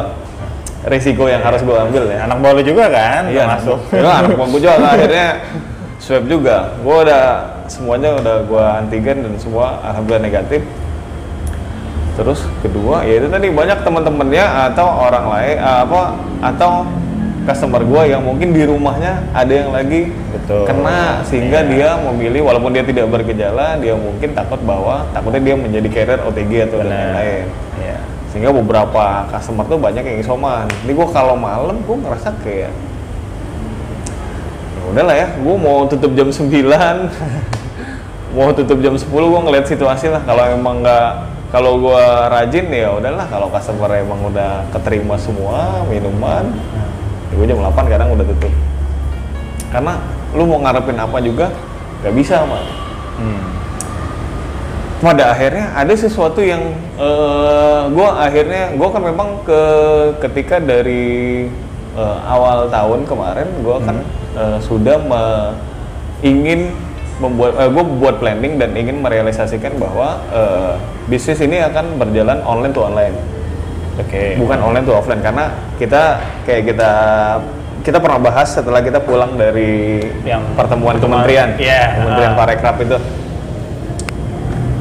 resiko 0.85 1.25
yang 1.28 1.40
harus 1.40 1.64
gue 1.64 1.73
ambil 1.73 2.04
ya. 2.12 2.28
Anak 2.28 2.38
bolu 2.44 2.61
juga 2.61 2.92
kan 2.92 3.28
iya 3.33 3.49
masuk. 3.49 3.80
ya, 3.92 4.21
anak 4.21 4.37
gue 4.37 4.61
juga 4.61 4.73
akhirnya 4.85 5.26
swab 5.97 6.25
juga. 6.28 6.56
Gue 6.85 6.97
udah 7.09 7.25
semuanya 7.66 8.21
udah 8.21 8.37
gue 8.44 8.64
antigen 8.85 9.25
dan 9.25 9.33
semua 9.40 9.80
alhamdulillah 9.80 10.25
negatif. 10.28 10.61
Terus 12.14 12.47
kedua 12.62 13.02
ya 13.02 13.18
itu 13.18 13.26
tadi 13.26 13.50
banyak 13.50 13.78
teman-temannya 13.83 14.44
atau 14.71 14.87
orang 14.87 15.25
lain 15.35 15.56
eh, 15.59 15.78
apa 15.88 16.02
atau 16.44 16.71
customer 17.44 17.80
gue 17.80 18.02
yang 18.08 18.20
mungkin 18.20 18.50
di 18.50 18.64
rumahnya 18.64 19.20
ada 19.30 19.52
yang 19.52 19.70
lagi 19.70 20.08
Betul. 20.32 20.64
kena 20.64 21.20
sehingga 21.22 21.60
Iya. 21.60 21.70
dia 21.70 21.88
memilih 22.00 22.44
walaupun 22.44 22.72
dia 22.72 22.82
tidak 22.82 23.06
bergejala 23.06 23.76
dia 23.78 23.92
mungkin 23.92 24.32
takut 24.32 24.60
bahwa 24.60 25.04
takutnya 25.12 25.40
dia 25.40 25.56
menjadi 25.56 25.88
carrier 25.88 26.20
OTG 26.24 26.52
atau 26.66 26.76
dan 26.80 26.88
Benar. 26.88 26.96
lain-lain 26.96 27.44
Iya. 27.78 27.98
sehingga 28.32 28.50
beberapa 28.50 29.04
customer 29.28 29.64
tuh 29.64 29.78
banyak 29.78 30.02
yang 30.02 30.18
isoman 30.18 30.66
ini 30.82 30.92
gue 30.92 31.08
kalau 31.08 31.36
malam 31.36 31.76
gue 31.78 31.96
ngerasa 32.00 32.32
kayak 32.40 32.72
ya 34.74 34.82
udahlah 34.90 35.14
ya 35.14 35.28
gue 35.32 35.56
mau 35.56 35.84
tutup 35.84 36.12
jam 36.12 36.28
9 36.28 36.48
mau 38.36 38.50
tutup 38.50 38.78
jam 38.80 38.94
10 38.96 39.06
gue 39.06 39.40
ngeliat 39.46 39.66
situasi 39.68 40.10
lah 40.10 40.20
kalau 40.24 40.42
emang 40.44 40.82
nggak 40.82 41.10
kalau 41.54 41.78
gue 41.78 42.02
rajin 42.34 42.66
ya 42.66 42.90
udahlah 42.90 43.30
kalau 43.30 43.46
customer 43.46 43.86
emang 43.94 44.18
udah 44.26 44.66
keterima 44.74 45.14
semua 45.14 45.86
minuman 45.86 46.50
ya 47.35 47.37
gue 47.37 47.47
jam 47.50 47.59
8 47.59 47.91
kadang 47.91 48.14
udah 48.14 48.26
tutup. 48.31 48.55
Karena 49.69 49.99
lu 50.31 50.47
mau 50.47 50.62
ngarepin 50.62 50.95
apa 50.95 51.19
juga 51.19 51.50
nggak 52.00 52.14
bisa 52.14 52.47
mah 52.47 52.62
Hmm. 53.14 53.47
pada 54.99 55.31
akhirnya 55.31 55.71
ada 55.71 55.95
sesuatu 55.95 56.43
yang 56.43 56.59
eh 56.99 57.83
gue 57.87 58.09
akhirnya 58.11 58.75
gue 58.75 58.88
kan 58.91 59.03
memang 59.03 59.29
ke 59.47 59.61
ketika 60.19 60.59
dari 60.59 61.47
eh, 61.95 62.19
awal 62.26 62.67
tahun 62.67 63.07
kemarin 63.07 63.47
gue 63.62 63.76
kan 63.87 63.97
eh, 64.35 64.59
sudah 64.59 64.99
me- 64.99 65.55
ingin 66.26 66.75
membuat 67.23 67.55
gue 67.71 67.85
buat 68.03 68.19
planning 68.19 68.59
dan 68.59 68.75
ingin 68.75 68.99
merealisasikan 68.99 69.79
bahwa 69.79 70.19
eh, 70.35 70.75
bisnis 71.07 71.38
ini 71.38 71.62
akan 71.62 71.95
berjalan 71.95 72.43
online 72.43 72.75
to 72.75 72.83
online 72.83 73.14
Oke. 73.94 74.34
bukan 74.38 74.58
online 74.58 74.84
to 74.86 74.92
offline 74.94 75.22
karena 75.22 75.54
kita 75.78 76.18
kayak 76.42 76.62
kita 76.74 76.90
kita 77.84 78.00
pernah 78.00 78.16
bahas 78.16 78.48
setelah 78.48 78.80
kita 78.80 78.98
pulang 78.98 79.36
dari 79.36 80.00
Yang 80.24 80.42
pertemuan 80.56 80.96
pertemuan, 80.96 81.22
kementerian 81.22 81.48
iya, 81.60 82.00
kementerian 82.00 82.32
ah. 82.32 82.38
parekraf 82.38 82.76
itu 82.80 82.96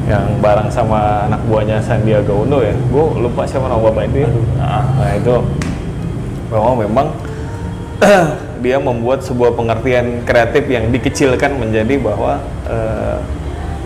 yang 0.04 0.24
bareng 0.40 0.68
sama 0.68 1.30
anak 1.30 1.40
buahnya 1.48 1.80
Sandiaga 1.80 2.32
Uno 2.32 2.60
ya 2.60 2.74
gue 2.76 3.04
lupa 3.20 3.48
siapa 3.48 3.68
nama 3.70 3.80
bapak 3.80 4.04
itu 4.12 4.18
ya 4.24 4.30
Ah. 4.60 4.84
nah 4.98 5.10
itu 5.16 5.34
bahwa 6.52 6.70
memang 6.80 7.06
dia 8.64 8.76
membuat 8.80 9.22
sebuah 9.22 9.54
pengertian 9.54 10.24
kreatif 10.26 10.64
yang 10.66 10.90
dikecilkan 10.90 11.56
menjadi 11.56 11.94
bahwa 12.00 12.40
eh, 12.68 13.18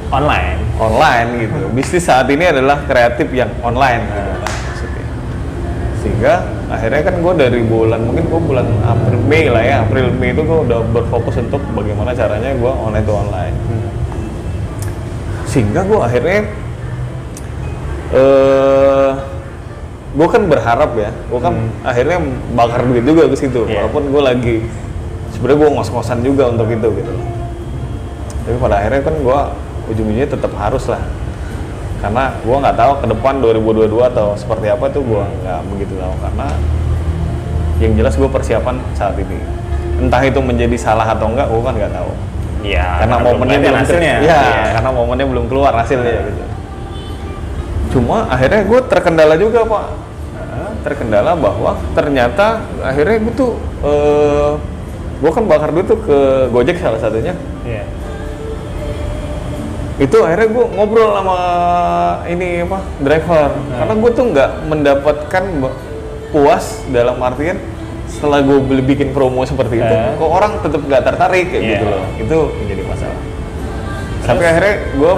Online. 0.08 0.56
online 0.80 1.28
gitu. 1.44 1.68
Bisnis 1.76 2.08
saat 2.08 2.24
ini 2.32 2.48
adalah 2.48 2.80
kreatif 2.88 3.28
yang 3.28 3.52
online 3.60 4.08
gitu. 4.08 4.32
Sehingga 5.98 6.46
akhirnya 6.70 7.02
kan 7.02 7.14
gue 7.18 7.32
dari 7.34 7.60
bulan 7.66 8.06
mungkin 8.06 8.30
gue 8.30 8.40
bulan 8.40 8.66
April 8.86 9.18
Mei 9.26 9.50
lah 9.50 9.62
ya 9.62 9.76
April 9.82 10.14
Mei 10.14 10.30
itu 10.30 10.46
gue 10.46 10.58
udah 10.70 10.80
berfokus 10.94 11.42
untuk 11.42 11.58
bagaimana 11.74 12.14
caranya 12.14 12.54
gue 12.54 12.72
online 12.72 13.06
to 13.06 13.14
online. 13.14 13.56
Sehingga 15.48 15.82
gue 15.82 15.98
akhirnya 15.98 16.38
eh 18.14 19.10
gue 20.08 20.28
kan 20.32 20.42
berharap 20.48 20.96
ya, 20.96 21.12
gue 21.12 21.40
kan 21.40 21.54
akhirnya 21.84 22.18
bakar 22.56 22.80
duit 22.88 23.04
juga 23.04 23.28
ke 23.28 23.36
situ, 23.36 23.68
Iya. 23.68 23.84
walaupun 23.84 24.02
gue 24.08 24.22
lagi 24.24 24.56
sebenarnya 25.36 25.58
gue 25.60 25.70
ngos-ngosan 25.76 26.18
juga 26.24 26.48
untuk 26.50 26.66
itu 26.72 26.88
gitu 26.98 27.12
tapi 28.42 28.56
pada 28.56 28.80
akhirnya 28.80 29.02
kan 29.04 29.14
gue 29.20 29.38
ujung-ujungnya 29.92 30.26
tetap 30.26 30.52
harus 30.56 30.88
lah 30.88 31.04
karena 31.98 32.30
gue 32.38 32.56
nggak 32.56 32.76
tahu 32.76 32.92
ke 32.96 33.06
depan 33.10 33.34
2022 33.42 34.10
atau 34.10 34.26
seperti 34.34 34.66
apa 34.68 34.86
tuh 34.88 35.02
gue 35.02 35.22
nggak 35.42 35.60
begitu 35.68 35.94
tahu 35.94 36.14
karena 36.18 36.46
yang 37.78 37.92
jelas 37.94 38.14
gue 38.14 38.28
persiapan 38.28 38.78
saat 38.92 39.14
ini 39.14 39.38
entah 39.98 40.22
itu 40.22 40.38
menjadi 40.38 40.76
salah 40.76 41.06
atau 41.06 41.26
enggak 41.26 41.46
gue 41.46 41.60
kan 41.60 41.74
nggak 41.74 41.94
tahu 41.94 42.12
Iya. 42.58 42.86
karena 42.98 43.14
belum 43.16 43.38
momennya 43.38 43.58
belum 43.62 43.78
hasilnya. 43.78 44.14
ya 44.18 44.18
Iya. 44.20 44.42
karena 44.74 44.90
momennya 44.90 45.26
belum 45.26 45.44
keluar 45.46 45.72
hasilnya 45.74 46.10
gitu 46.26 46.42
cuma 47.88 48.26
akhirnya 48.28 48.62
gue 48.62 48.80
terkendala 48.84 49.34
juga 49.34 49.62
pak 49.64 49.84
terkendala 50.78 51.34
bahwa 51.34 51.74
ternyata 51.92 52.62
akhirnya 52.80 53.16
gue 53.18 53.34
tuh 53.34 53.50
eh 53.82 54.50
gue 55.18 55.30
kan 55.32 55.44
bakar 55.46 55.74
duit 55.74 55.86
tuh 55.86 55.98
ke 55.98 56.18
Gojek 56.50 56.78
salah 56.78 56.98
satunya 56.98 57.34
Iya. 57.62 57.82
Itu 59.98 60.16
akhirnya 60.22 60.48
gue 60.48 60.64
ngobrol 60.72 61.10
sama 61.12 61.38
ini 62.24 62.62
apa 62.62 62.78
driver. 62.98 63.50
Karena 63.68 63.94
gue 63.94 64.10
tuh 64.14 64.24
nggak 64.30 64.50
mendapatkan 64.64 65.42
puas 66.30 66.64
dalam 66.88 67.18
artian 67.18 67.58
setelah 68.06 68.40
gue 68.40 68.58
beli 68.58 68.82
bikin 68.84 69.10
promo 69.10 69.42
seperti 69.42 69.78
itu 69.78 69.90
Eh. 69.90 70.16
kok 70.16 70.30
orang 70.30 70.58
tetap 70.58 70.80
nggak 70.80 71.02
tertarik 71.04 71.46
kayak 71.50 71.60
Iya. 71.60 71.70
gitu 71.72 71.84
loh. 71.84 72.02
Itu 72.16 72.38
menjadi 72.56 72.82
masalah. 72.84 73.20
Sampai 74.22 74.44
akhirnya 74.46 74.74
gue 74.92 75.12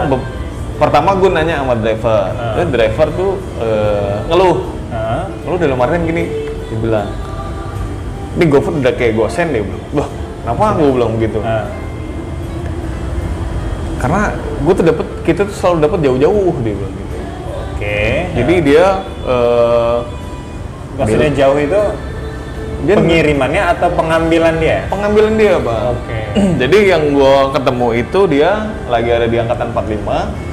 pertama 0.77 1.11
gue 1.15 1.29
nanya 1.29 1.55
sama 1.61 1.75
driver. 1.77 2.23
Terus 2.57 2.69
driver 2.71 3.07
tuh 3.13 3.31
eh, 3.61 4.15
ngeluh. 4.27 4.57
Ngeluh 5.45 5.59
dalam 5.61 5.79
artian 5.79 6.03
gini 6.03 6.25
dia 6.71 6.79
bilang 6.79 7.09
ini 8.31 8.45
GoFood 8.47 8.79
udah 8.79 8.95
kayak 8.95 9.13
gosen 9.13 9.51
deh 9.51 9.61
bilang 9.61 9.83
wah 9.93 10.09
kenapa 10.41 10.79
gue 10.79 10.89
bilang 10.91 11.11
begitu. 11.19 11.39
Karena 14.01 14.33
gue 14.59 14.73
tuh 14.73 14.85
dapet 14.87 15.07
kita 15.23 15.41
tuh 15.45 15.55
selalu 15.55 15.77
dapat 15.85 15.99
jauh-jauh 16.01 16.55
dia 16.61 16.73
bilang 16.73 16.95
gitu 16.97 17.17
Oke. 17.71 18.01
jadi 18.35 18.55
dia 18.61 18.87
eh, 19.25 19.99
maksudnya 20.97 21.31
jauh 21.37 21.59
itu 21.59 21.83
dia 22.81 22.97
pengirimannya 22.97 23.63
atau 23.77 23.93
pengambilan 23.93 24.57
dia? 24.57 24.89
pengambilan 24.89 25.37
dia 25.37 25.55
bang 25.57 25.85
Oke. 25.93 26.19
jadi 26.65 26.79
yang 26.91 27.13
gue 27.13 27.35
ketemu 27.53 27.89
itu 27.95 28.21
dia 28.27 28.51
lagi 28.87 29.11
ada 29.11 29.27
di 29.27 29.37
angkatan 29.37 29.69
45 29.71 30.49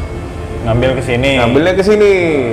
Ngambil 0.58 1.00
ke 1.00 1.04
sini. 1.06 1.40
ngambilnya 1.40 1.74
ke 1.80 1.84
sini 1.86 2.12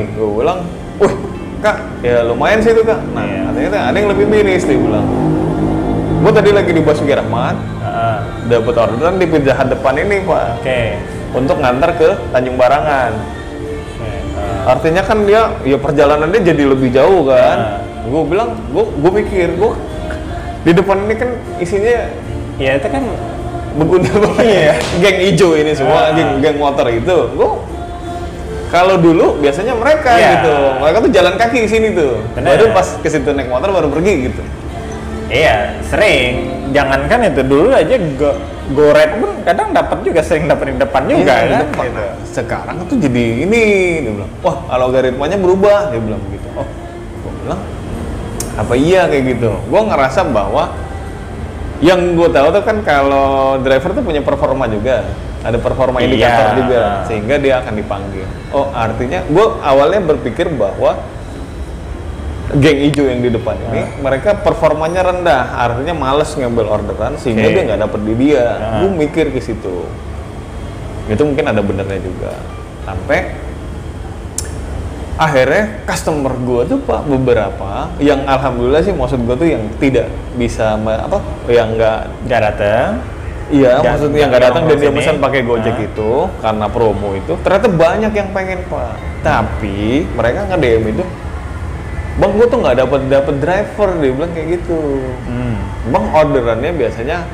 gue 0.08 0.28
bilang 0.32 0.62
wih 0.96 1.14
kak 1.58 1.76
ya 2.00 2.22
lumayan 2.22 2.62
sih 2.62 2.70
itu 2.70 2.82
kak 2.82 3.00
nah 3.10 3.26
Iya. 3.26 3.50
ternyata 3.50 3.78
ada 3.90 3.96
yang 3.96 4.10
lebih 4.10 4.26
miris 4.28 4.62
dia 4.62 4.78
bilang 4.78 5.06
gue 6.22 6.32
tadi 6.32 6.50
lagi 6.50 6.70
di 6.70 6.80
Basuki 6.80 7.10
Rahmat 7.10 7.56
Ah. 7.84 7.93
Dapat 8.44 8.74
orderan 8.76 9.16
di 9.16 9.26
Pizza 9.26 9.52
Hut 9.54 9.68
depan 9.68 9.94
ini 9.96 10.16
pak 10.22 10.44
Oke. 10.60 10.80
untuk 11.32 11.56
ngantar 11.58 11.90
ke 11.96 12.08
Tanjung 12.30 12.56
Barangan 12.56 13.12
Oke. 13.14 14.10
Ah. 14.34 14.72
Artinya 14.74 15.02
kan 15.02 15.24
dia 15.24 15.48
ya 15.62 15.76
perjalanannya 15.76 16.40
jadi 16.40 16.62
lebih 16.66 16.90
jauh 16.90 17.24
kan. 17.24 17.84
Gue 18.04 18.20
bilang, 18.26 18.52
gue 18.68 18.84
gue 18.84 19.10
mikir, 19.14 19.48
gue 19.56 19.72
di 20.60 20.72
depan 20.72 21.04
ini 21.04 21.14
kan 21.16 21.30
isinya 21.56 22.08
Ya 22.54 22.76
itu 22.76 22.86
kan 22.86 23.02
beguna 23.74 24.06
Iya. 24.40 24.76
geng 25.00 25.18
hijau 25.24 25.56
ini 25.56 25.72
semua, 25.72 26.08
Ah. 26.08 26.14
geng 26.14 26.38
geng 26.38 26.56
motor 26.56 26.86
itu. 26.86 27.16
Gue 27.32 27.50
kalau 28.68 28.98
dulu 28.98 29.38
biasanya 29.38 29.72
mereka 29.72 30.10
Iya. 30.14 30.30
gitu, 30.42 30.54
mereka 30.82 30.96
tuh 31.00 31.10
jalan 31.14 31.34
kaki 31.38 31.58
di 31.62 31.68
sini 31.70 31.88
tuh. 31.94 32.18
Bener. 32.34 32.58
Baru 32.58 32.64
pas 32.74 32.88
ke 32.98 33.08
situ 33.08 33.30
naik 33.30 33.46
motor 33.46 33.70
baru 33.70 33.88
pergi 33.88 34.28
gitu. 34.28 34.42
Iya, 35.28 35.80
sering. 35.88 36.32
Jangankan 36.72 37.32
itu 37.32 37.42
dulu 37.44 37.68
aja 37.72 37.96
go, 38.18 38.30
goret 38.72 39.10
pun 39.20 39.30
kadang 39.44 39.72
dapat 39.72 39.98
juga 40.04 40.20
sering 40.20 40.48
dapat 40.48 40.74
di 40.74 40.76
depan 40.80 41.02
juga 41.06 41.32
Iya, 41.32 41.48
kan. 41.48 41.60
depan. 41.68 41.84
Gitu. 41.84 42.04
Sekarang 42.28 42.76
tuh 42.88 42.96
jadi 42.98 43.24
ini, 43.46 43.62
dia 44.04 44.12
bilang, 44.12 44.32
wah 44.42 44.56
algoritmanya 44.68 45.38
berubah, 45.38 45.92
dia 45.92 46.00
bilang 46.00 46.20
begitu. 46.28 46.46
Oh, 46.56 46.66
gue 47.24 47.32
bilang, 47.44 47.60
apa 48.54 48.74
iya 48.76 49.06
kayak 49.08 49.24
gitu? 49.38 49.50
Gue 49.68 49.80
ngerasa 49.80 50.20
bahwa 50.28 50.64
yang 51.82 52.16
gue 52.16 52.28
tahu 52.30 52.48
tuh 52.54 52.62
kan 52.64 52.76
kalau 52.82 53.58
driver 53.60 53.90
tuh 53.92 54.04
punya 54.04 54.20
performa 54.24 54.64
juga, 54.68 55.04
ada 55.44 55.58
performa 55.60 56.00
Iya. 56.00 56.06
indikator 56.08 56.48
juga, 56.56 56.82
sehingga 57.04 57.34
dia 57.36 57.54
akan 57.60 57.74
dipanggil. 57.76 58.26
Oh, 58.50 58.68
artinya 58.72 59.20
gue 59.24 59.46
awalnya 59.60 60.00
berpikir 60.04 60.48
bahwa 60.52 60.96
geng 62.54 62.78
hijau 62.82 63.04
yang 63.04 63.20
di 63.20 63.30
depan 63.30 63.56
ini 63.64 63.82
mereka 63.98 64.36
performanya 64.36 65.00
rendah, 65.02 65.42
artinya 65.56 65.94
males 65.96 66.28
ngambil 66.32 66.68
orderan 66.68 67.16
sehingga 67.16 67.48
Oke. 67.48 67.54
dia 67.54 67.62
nggak 67.64 67.80
dapet 67.80 68.00
di 68.04 68.14
dia. 68.14 68.44
Ah. 68.54 68.84
Gue 68.84 68.90
mikir 68.94 69.30
ke 69.30 69.40
situ 69.40 69.88
itu 71.04 71.20
mungkin 71.20 71.44
ada 71.44 71.60
benernya 71.60 72.00
juga 72.00 72.32
sampai 72.82 73.36
akhirnya 75.14 75.84
customer 75.86 76.32
gue 76.34 76.60
tuh 76.66 76.78
pak 76.80 77.06
beberapa 77.06 77.86
yang 78.02 78.26
alhamdulillah 78.26 78.82
sih 78.82 78.90
maksud 78.90 79.22
gue 79.22 79.36
tuh 79.36 79.46
yang 79.46 79.62
tidak 79.78 80.10
bisa 80.34 80.74
apa 80.74 81.20
yang 81.46 81.76
nggak 81.76 81.98
Gak 82.26 82.40
dateng. 82.42 82.88
iya 83.46 83.78
maksudnya 83.78 84.26
yang 84.26 84.30
nggak 84.32 84.44
datang 84.48 84.62
dan 84.66 84.76
dia 84.80 84.90
pesan 84.90 85.16
pakai 85.20 85.40
gojek 85.44 85.76
Ah. 85.76 85.86
itu 85.86 86.10
karena 86.40 86.66
promo 86.66 87.08
itu 87.12 87.32
ternyata 87.44 87.68
banyak 87.68 88.12
yang 88.16 88.28
pengen 88.32 88.60
pak 88.66 88.94
tapi 89.22 90.08
mereka 90.10 90.50
nge 90.50 90.56
DM 90.58 90.84
itu 90.90 91.04
bang 92.14 92.30
gue 92.30 92.46
tuh 92.46 92.58
nggak 92.62 92.76
dapat 92.78 93.00
dapat 93.10 93.34
driver 93.42 93.88
dia 93.98 94.12
bilang 94.14 94.32
kayak 94.32 94.48
gitu. 94.60 94.80
Hmm. 95.26 95.58
Bang 95.90 96.06
orderannya 96.14 96.72
biasanya 96.78 97.26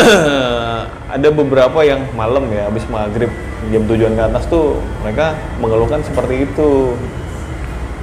ada 1.14 1.28
beberapa 1.30 1.78
yang 1.86 2.10
malam 2.18 2.50
ya 2.50 2.66
habis 2.66 2.82
maghrib 2.90 3.30
jam 3.70 3.82
tujuan 3.86 4.18
ke 4.18 4.22
atas 4.24 4.44
tuh 4.50 4.82
mereka 5.06 5.38
mengeluhkan 5.62 6.02
seperti 6.02 6.48
itu. 6.48 6.98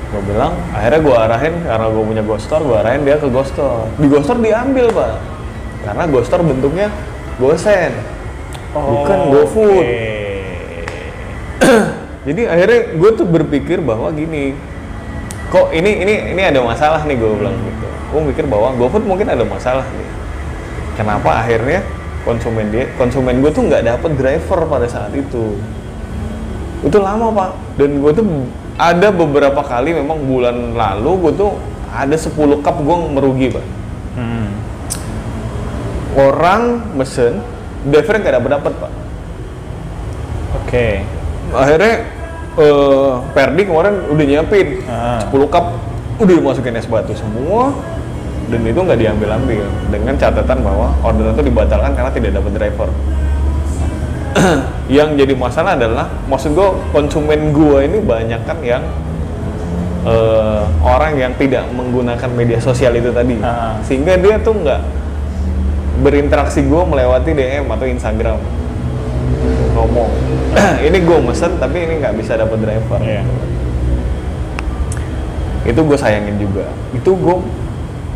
Gue 0.08 0.22
bilang 0.24 0.56
akhirnya 0.72 1.02
gue 1.04 1.16
arahin 1.16 1.56
karena 1.68 1.88
gue 1.92 2.04
punya 2.08 2.24
Ghostor 2.24 2.64
gue 2.64 2.78
arahin 2.80 3.04
dia 3.04 3.20
ke 3.20 3.28
Ghostor 3.28 3.92
di 4.00 4.08
Ghostor 4.08 4.40
diambil 4.40 4.88
pak. 4.96 5.20
Karena 5.84 6.04
Ghostor 6.08 6.40
bentuknya 6.40 6.88
gosen. 7.36 7.92
Bukan 8.72 9.20
GoFood. 9.34 9.88
jadi 12.28 12.42
akhirnya 12.48 12.82
gue 12.96 13.12
tuh 13.18 13.28
berpikir 13.28 13.84
bahwa 13.84 14.08
gini 14.16 14.56
kok 15.48 15.72
ini 15.72 16.04
ini 16.04 16.14
ini 16.36 16.42
ada 16.44 16.60
masalah 16.60 17.02
nih 17.08 17.16
gue 17.16 17.32
bilang 17.40 17.56
gitu. 17.56 17.88
Gue 18.12 18.22
mikir 18.32 18.46
bahwa 18.48 18.76
GoFood 18.76 19.04
mungkin 19.08 19.28
ada 19.32 19.44
masalah 19.48 19.84
nih. 19.96 20.10
Kenapa 21.00 21.40
akhirnya 21.40 21.84
konsumen 22.28 22.68
dia 22.74 22.92
konsumen 23.00 23.40
gue 23.40 23.52
tuh 23.52 23.64
nggak 23.64 23.84
dapet 23.88 24.12
driver 24.20 24.60
pada 24.68 24.88
saat 24.88 25.12
itu? 25.16 25.56
Itu 26.84 26.98
lama 27.00 27.32
pak. 27.32 27.50
Dan 27.80 28.04
gue 28.04 28.12
tuh 28.12 28.26
ada 28.78 29.08
beberapa 29.10 29.62
kali 29.64 29.96
memang 29.96 30.20
bulan 30.28 30.76
lalu 30.76 31.12
gue 31.28 31.34
tuh 31.48 31.52
ada 31.88 32.14
10 32.14 32.36
cup 32.62 32.76
gue 32.84 32.98
merugi 33.16 33.48
pak. 33.52 33.66
Hmm. 34.18 34.50
orang 36.18 36.82
mesen 36.98 37.46
driver 37.86 38.18
nggak 38.18 38.36
dapet 38.42 38.50
dapet 38.58 38.74
pak. 38.82 38.94
Oke. 40.58 40.88
akhirnya 41.54 42.17
eh 42.58 43.12
Perdi 43.38 43.62
kemarin 43.70 43.96
udah 44.10 44.26
nyiapin 44.26 44.68
Ah. 44.90 45.22
10 45.30 45.48
cup. 45.48 45.78
Udah 46.18 46.34
dimasukin 46.34 46.74
es 46.74 46.90
batu 46.90 47.14
semua. 47.14 47.70
Dan 48.48 48.64
itu 48.64 48.80
nggak 48.80 48.98
diambil 48.98 49.30
ambil 49.36 49.66
dengan 49.92 50.16
catatan 50.16 50.64
bahwa 50.64 50.96
orderan 51.04 51.36
itu 51.36 51.52
dibatalkan 51.52 51.92
karena 51.94 52.12
tidak 52.16 52.32
dapat 52.40 52.52
driver. 52.56 52.90
Yang 54.98 55.10
jadi 55.20 55.34
masalah 55.36 55.76
adalah 55.76 56.08
maksud 56.32 56.56
gue 56.56 56.70
konsumen 56.96 57.52
gue 57.52 57.78
ini 57.92 58.00
banyak 58.00 58.42
kan 58.48 58.58
yang 58.64 58.84
eh, 60.08 60.64
orang 60.80 61.20
yang 61.20 61.36
tidak 61.36 61.68
menggunakan 61.76 62.30
media 62.32 62.60
sosial 62.64 62.96
itu 62.96 63.12
tadi. 63.12 63.36
Ah. 63.44 63.76
sehingga 63.84 64.16
dia 64.16 64.40
tuh 64.40 64.56
nggak 64.56 64.82
berinteraksi 66.02 66.64
gue 66.64 66.82
melewati 66.88 67.34
DM 67.34 67.66
atau 67.68 67.86
Instagram 67.90 68.38
ngomong 69.78 70.10
ini 70.88 70.98
gue 71.00 71.18
mesen 71.22 71.52
tapi 71.56 71.78
ini 71.80 71.94
nggak 72.02 72.16
bisa 72.16 72.34
dapat 72.36 72.58
driver 72.58 73.00
Iya. 73.00 73.22
itu 75.64 75.80
gue 75.80 75.98
sayangin 75.98 76.38
juga 76.38 76.66
itu 76.92 77.12
gue 77.12 77.36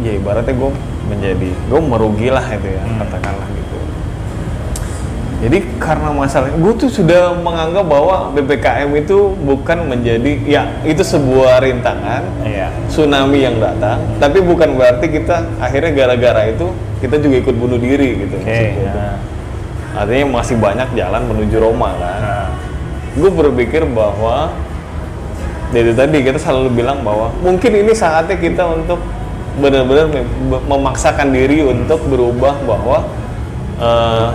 ya 0.02 0.12
ibaratnya 0.14 0.56
gue 0.56 0.72
menjadi 1.06 1.50
gue 1.68 1.80
merugi 1.80 2.28
lah 2.28 2.46
itu 2.48 2.68
ya 2.70 2.82
Hmm. 2.82 2.98
katakanlah 2.98 3.48
gitu 3.52 3.78
jadi 5.42 5.58
karena 5.78 6.10
masalah 6.12 6.48
gue 6.50 6.74
tuh 6.76 6.88
sudah 6.88 7.34
menganggap 7.36 7.82
bahwa 7.84 8.30
ppkm 8.32 8.90
itu 8.96 9.18
bukan 9.38 9.78
menjadi 9.86 10.32
ya 10.42 10.64
itu 10.82 11.02
sebuah 11.02 11.60
rintangan 11.60 12.24
Iya. 12.42 12.72
tsunami 12.88 13.42
yang 13.42 13.60
datang 13.60 14.00
tapi 14.18 14.40
bukan 14.40 14.74
berarti 14.74 15.12
kita 15.12 15.44
akhirnya 15.60 15.92
gara-gara 15.92 16.48
itu 16.48 16.66
kita 17.02 17.18
juga 17.18 17.36
ikut 17.42 17.56
bunuh 17.58 17.78
diri 17.78 18.10
gitu 18.22 18.38
nah. 18.40 19.18
Artinya 19.92 20.40
masih 20.40 20.56
banyak 20.56 20.88
jalan 20.94 21.22
menuju 21.26 21.56
Roma 21.58 21.92
kan 21.94 22.20
Nah. 22.20 22.48
gue 23.12 23.28
berpikir 23.30 23.84
bahwa 23.86 24.56
dari 25.70 25.92
tadi 25.92 26.20
kita 26.22 26.36
selalu 26.36 26.70
bilang 26.74 27.00
bahwa 27.02 27.32
mungkin 27.40 27.72
ini 27.74 27.92
saatnya 27.92 28.36
kita 28.36 28.64
untuk 28.68 29.00
benar-benar 29.54 30.08
mem- 30.08 30.64
memaksakan 30.64 31.30
diri 31.30 31.60
untuk 31.62 32.00
berubah 32.06 32.56
bahwa 32.64 33.04
eh, 33.78 34.30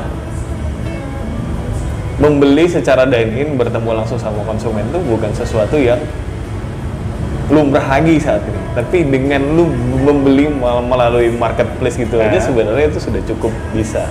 membeli 2.17 2.65
secara 2.65 3.05
dine-in 3.05 3.57
bertemu 3.57 3.91
langsung 3.95 4.17
sama 4.17 4.41
konsumen 4.43 4.85
itu 4.87 4.99
bukan 5.05 5.29
sesuatu 5.33 5.77
yang 5.77 6.01
lumrah 7.47 7.85
lagi 7.87 8.17
saat 8.19 8.41
ini 8.43 8.61
tapi 8.73 9.05
dengan 9.05 9.41
lu 9.55 9.69
membeli 10.03 10.49
melalui 10.83 11.31
marketplace 11.31 11.95
gitu 11.95 12.19
aja 12.19 12.33
Eh. 12.33 12.43
sebenarnya 12.43 12.91
itu 12.91 12.99
sudah 12.99 13.21
cukup 13.23 13.53
bisa 13.71 14.09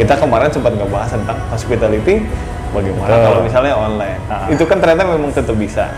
kita 0.00 0.16
kemarin 0.16 0.48
sempat 0.48 0.72
ngebahas 0.72 1.12
tentang 1.12 1.36
hospitality 1.46 2.24
bagaimana 2.72 3.04
Betul. 3.06 3.24
kalau 3.26 3.40
misalnya 3.44 3.74
online 3.76 4.20
Ah. 4.26 4.48
itu 4.48 4.64
kan 4.64 4.80
ternyata 4.80 5.04
memang 5.04 5.28
tetap 5.30 5.52
bisa 5.54 5.92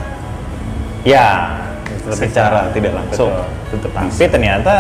Ya. 1.02 1.59
tetap 2.02 2.18
Secara 2.18 2.61
bisa. 2.66 2.75
tidak 2.75 2.92
langsung. 2.99 3.30
Betul. 3.30 3.78
Tetap 3.78 3.90
Tapi 3.94 4.25
ternyata 4.28 4.75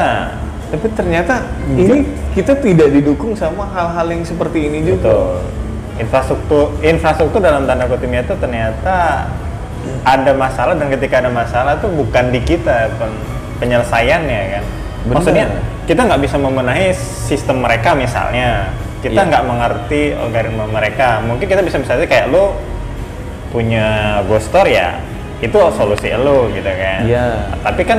tapi 0.72 0.86
ternyata 0.90 1.34
ini 1.70 1.98
kita 2.32 2.56
tidak 2.56 2.88
didukung 2.90 3.36
sama 3.36 3.68
hal-hal 3.68 4.08
yang 4.08 4.24
seperti 4.24 4.66
ini 4.66 4.78
juga 4.82 5.06
Betul. 5.06 5.34
Infrastruktur 6.00 6.64
infrastruktur 6.80 7.38
dalam 7.38 7.62
tanda 7.62 7.84
kutipnya 7.84 8.24
itu 8.24 8.34
ternyata 8.34 9.28
ada 10.02 10.32
masalah 10.32 10.72
dan 10.72 10.88
ketika 10.90 11.20
ada 11.20 11.28
masalah 11.28 11.76
tuh 11.76 11.92
bukan 11.92 12.32
di 12.32 12.40
kita 12.40 12.90
pen- 12.96 13.22
penyelesaiannya 13.60 14.40
kan. 14.50 14.64
Benar. 15.04 15.14
Maksudnya 15.14 15.46
kita 15.84 16.00
nggak 16.02 16.22
bisa 16.22 16.36
membenahi 16.38 16.90
sistem 16.96 17.60
mereka 17.60 17.92
misalnya. 17.92 18.72
Kita 19.02 19.18
Iya. 19.18 19.28
nggak 19.28 19.44
mengerti 19.44 20.02
algoritma 20.14 20.64
mereka. 20.70 21.18
Mungkin 21.20 21.44
kita 21.44 21.60
bisa 21.60 21.76
misalnya 21.76 22.06
kayak 22.06 22.30
lo 22.30 22.54
punya 23.50 23.86
Ghost 24.24 24.48
Store 24.48 24.64
ya 24.64 24.96
itu 25.42 25.58
solusi 25.74 26.08
lo 26.14 26.46
gitu 26.48 26.70
kan. 26.70 27.02
Iya. 27.02 27.50
Tapi 27.60 27.82
kan 27.82 27.98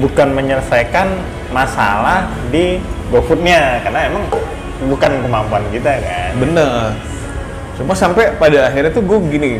bukan 0.00 0.28
menyelesaikan 0.32 1.06
masalah 1.50 2.30
di 2.48 2.80
GoFood-nya 3.10 3.82
karena 3.82 4.06
emang 4.06 4.24
bukan 4.86 5.10
kemampuan 5.20 5.64
kita 5.68 5.98
kan. 6.00 6.30
bener 6.40 6.94
cuma 7.76 7.92
sampai 7.92 8.32
pada 8.38 8.70
akhirnya 8.70 8.88
tuh 8.88 9.02
gue 9.02 9.18
gini 9.28 9.52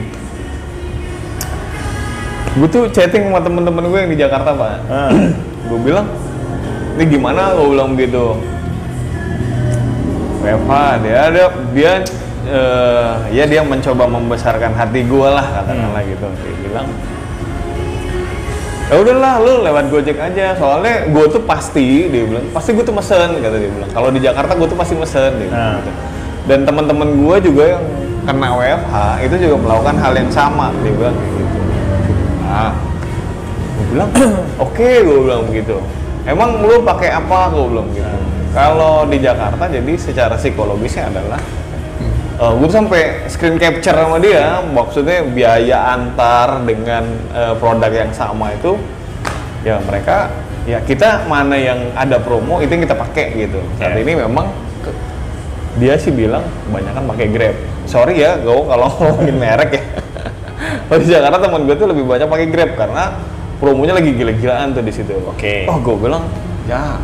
gue 2.56 2.68
tuh 2.68 2.84
chatting 2.90 3.30
sama 3.30 3.40
temen-temen 3.40 3.84
gue 3.86 3.98
yang 4.00 4.10
di 4.10 4.18
Jakarta 4.18 4.50
pak 4.52 4.76
Ah, 4.86 5.10
gue 5.66 5.78
bilang 5.80 6.06
ini 6.94 7.04
gimana 7.06 7.54
gue 7.54 7.66
bilang 7.68 7.94
gitu 7.94 8.36
Weva 10.40 10.96
dia 11.04 11.28
ada 11.28 11.44
dia 11.76 11.92
eh, 12.48 13.12
ya 13.30 13.44
dia 13.44 13.60
mencoba 13.60 14.08
membesarkan 14.08 14.72
hati 14.72 15.04
gue 15.04 15.28
lah 15.28 15.44
katakanlah 15.60 16.02
gitu. 16.04 16.26
Dia 16.26 16.54
bilang 16.64 16.88
ya 18.90 18.94
udahlah 18.98 19.34
lu 19.38 19.52
lewat 19.62 19.84
gojek 19.92 20.18
aja. 20.18 20.56
Soalnya 20.56 21.06
gue 21.12 21.24
tuh 21.28 21.42
pasti 21.44 22.08
dia 22.08 22.24
bilang 22.24 22.42
pasti 22.50 22.72
gue 22.72 22.82
tuh 22.82 22.96
mesen 22.96 23.38
kata 23.38 23.56
dia 23.56 23.70
bilang. 23.70 23.90
Kalau 23.92 24.08
di 24.08 24.18
Jakarta 24.18 24.52
gue 24.56 24.66
tuh 24.66 24.78
pasti 24.78 24.94
mesen 24.96 25.30
dia 25.36 25.46
bilang 25.46 25.60
Nah. 25.60 25.76
gitu. 25.78 25.92
dan 26.48 26.64
teman-teman 26.64 27.08
gue 27.14 27.36
juga 27.46 27.64
yang 27.76 27.84
kena 28.26 28.48
WFH 28.56 28.94
itu 29.22 29.34
juga 29.38 29.56
melakukan 29.60 29.96
hal 30.00 30.12
yang 30.16 30.30
sama 30.32 30.72
dia 30.82 30.92
bilang 30.92 31.14
kayak 31.14 31.32
gitu. 31.36 31.58
Nah 32.42 32.72
gue 33.76 33.84
bilang 33.92 34.10
oke 34.64 34.88
gue 35.04 35.18
bilang 35.20 35.42
begitu. 35.46 35.76
Emang 36.24 36.60
lu 36.60 36.84
pakai 36.84 37.12
apa? 37.12 37.48
gue 37.48 37.64
bilang 37.68 37.88
gitu 37.92 38.08
kalau 38.50 39.04
di 39.04 39.18
Jakarta 39.18 39.64
jadi 39.64 39.92
secara 39.94 40.34
psikologisnya 40.34 41.06
adalah 41.06 41.40
eh, 42.36 42.52
gue 42.52 42.68
sampai 42.68 43.00
screen 43.26 43.56
capture 43.56 43.94
sama 43.94 44.18
dia. 44.18 44.58
Maksudnya 44.64 45.22
biaya 45.24 45.92
antar 45.92 46.60
dengan 46.60 47.04
eh, 47.30 47.54
produk 47.56 47.92
yang 47.92 48.10
sama 48.10 48.50
itu 48.52 48.74
ya 49.60 49.76
mereka 49.80 50.32
ya 50.64 50.80
kita 50.80 51.24
mana 51.24 51.52
yang 51.54 51.92
ada 51.92 52.16
promo 52.16 52.58
itu 52.58 52.70
yang 52.70 52.84
kita 52.84 52.96
pakai 52.96 53.26
gitu. 53.38 53.60
Saat 53.76 53.94
Ya. 53.94 54.02
ini 54.02 54.12
memang 54.14 54.50
ke- 54.80 54.96
dia 55.76 55.94
sih 55.94 56.10
bilang 56.10 56.42
kebanyakan 56.64 57.02
pakai 57.06 57.26
Grab. 57.28 57.56
Sorry 57.84 58.18
ya 58.18 58.34
gue 58.36 58.50
kalau 58.66 58.88
ngomongin 58.98 59.36
merek 59.36 59.70
ya. 59.72 59.82
Kalau 60.60 60.98
di 60.98 61.06
Jakarta 61.06 61.38
teman 61.38 61.64
gue 61.64 61.74
tuh 61.74 61.86
lebih 61.86 62.04
banyak 62.04 62.26
pakai 62.26 62.46
Grab 62.48 62.70
karena 62.74 63.04
promonya 63.56 63.94
lagi 63.94 64.10
gila-gilaan 64.12 64.72
tuh 64.72 64.82
di 64.82 64.90
situ. 64.90 65.12
Oke. 65.22 65.64
oh 65.64 65.78
gue 65.78 65.96
bilang 65.98 66.24
ya 66.64 66.98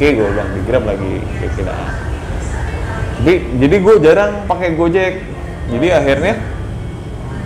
oke 0.00 0.06
gue 0.16 0.26
bilang 0.32 0.48
di 0.56 0.60
Grab 0.64 0.84
lagi 0.88 1.20
gila-gilaan 1.20 2.10
tapi 3.20 3.36
jadi 3.60 3.76
gue 3.84 3.94
jarang 4.00 4.32
pakai 4.48 4.72
Gojek. 4.80 5.20
Jadi 5.68 5.86
akhirnya 5.92 6.40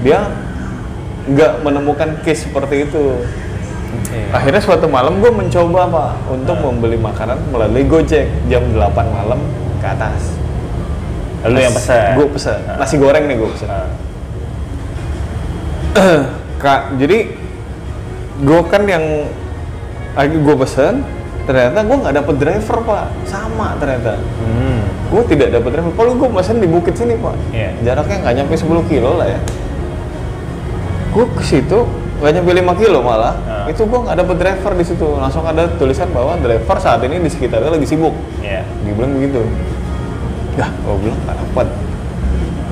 dia 0.06 0.30
nggak 1.26 1.66
menemukan 1.66 2.14
case 2.22 2.46
seperti 2.46 2.86
itu. 2.86 3.26
Akhirnya 4.30 4.62
suatu 4.62 4.86
malam 4.86 5.18
gue 5.18 5.34
mencoba 5.34 5.90
pak 5.90 6.10
untuk 6.30 6.62
membeli 6.62 6.94
makanan 6.94 7.42
melalui 7.50 7.82
Gojek. 7.90 8.30
Jam 8.46 8.70
8 8.70 8.78
malam 9.10 9.42
ke 9.82 9.86
atas. 9.90 10.38
Lalu 11.42 11.58
yang 11.66 11.74
pesan. 11.74 12.22
gue 12.22 12.26
pesan. 12.30 12.58
Nasi 12.78 12.94
goreng 12.94 13.26
nih 13.26 13.34
gue 13.34 13.50
pesan. 13.50 13.70
Ah, 15.98 16.22
kak 16.62 17.02
jadi 17.02 17.34
gue 18.46 18.60
kan 18.70 18.86
yang 18.86 19.26
lagi 20.14 20.38
gue 20.38 20.56
pesen 20.62 21.02
ternyata 21.44 21.78
gue 21.84 21.96
nggak 22.00 22.14
dapet 22.16 22.34
driver 22.40 22.76
pak. 22.84 23.04
Sama 23.28 23.76
ternyata. 23.76 24.16
Hmm. 24.20 24.80
gue 25.12 25.22
tidak 25.30 25.48
dapat 25.54 25.70
driver. 25.78 25.92
Kalau 25.94 26.12
gue 26.16 26.28
pesen 26.32 26.56
di 26.58 26.68
bukit 26.68 26.94
sini 26.96 27.14
pak. 27.20 27.36
Iya. 27.52 27.70
jaraknya 27.84 28.16
nggak 28.24 28.34
nyampe 28.40 28.54
10 28.56 28.90
kilo 28.90 29.10
lah 29.20 29.26
ya. 29.28 29.40
Gue 31.12 31.24
ke 31.36 31.42
situ 31.44 31.78
nggak 32.18 32.32
nyampe 32.40 32.50
5 32.56 32.80
kilo 32.80 32.98
malah. 33.04 33.34
Ah. 33.44 33.68
itu 33.68 33.84
gue 33.84 34.00
nggak 34.00 34.16
dapet 34.16 34.36
driver 34.40 34.72
di 34.74 34.84
situ. 34.84 35.06
Langsung 35.20 35.44
ada 35.44 35.68
tulisan 35.76 36.08
bahwa 36.10 36.34
driver 36.40 36.76
saat 36.80 37.04
ini 37.04 37.20
di 37.20 37.30
sekitarnya 37.30 37.70
lagi 37.70 37.86
sibuk. 37.86 38.14
Iya. 38.40 38.64
dia 38.64 38.92
bilang 38.96 39.12
begitu. 39.14 39.40
Ya 40.56 40.66
gue 40.70 40.96
bilang 41.04 41.18
nggak 41.28 41.36
dapat 41.38 41.68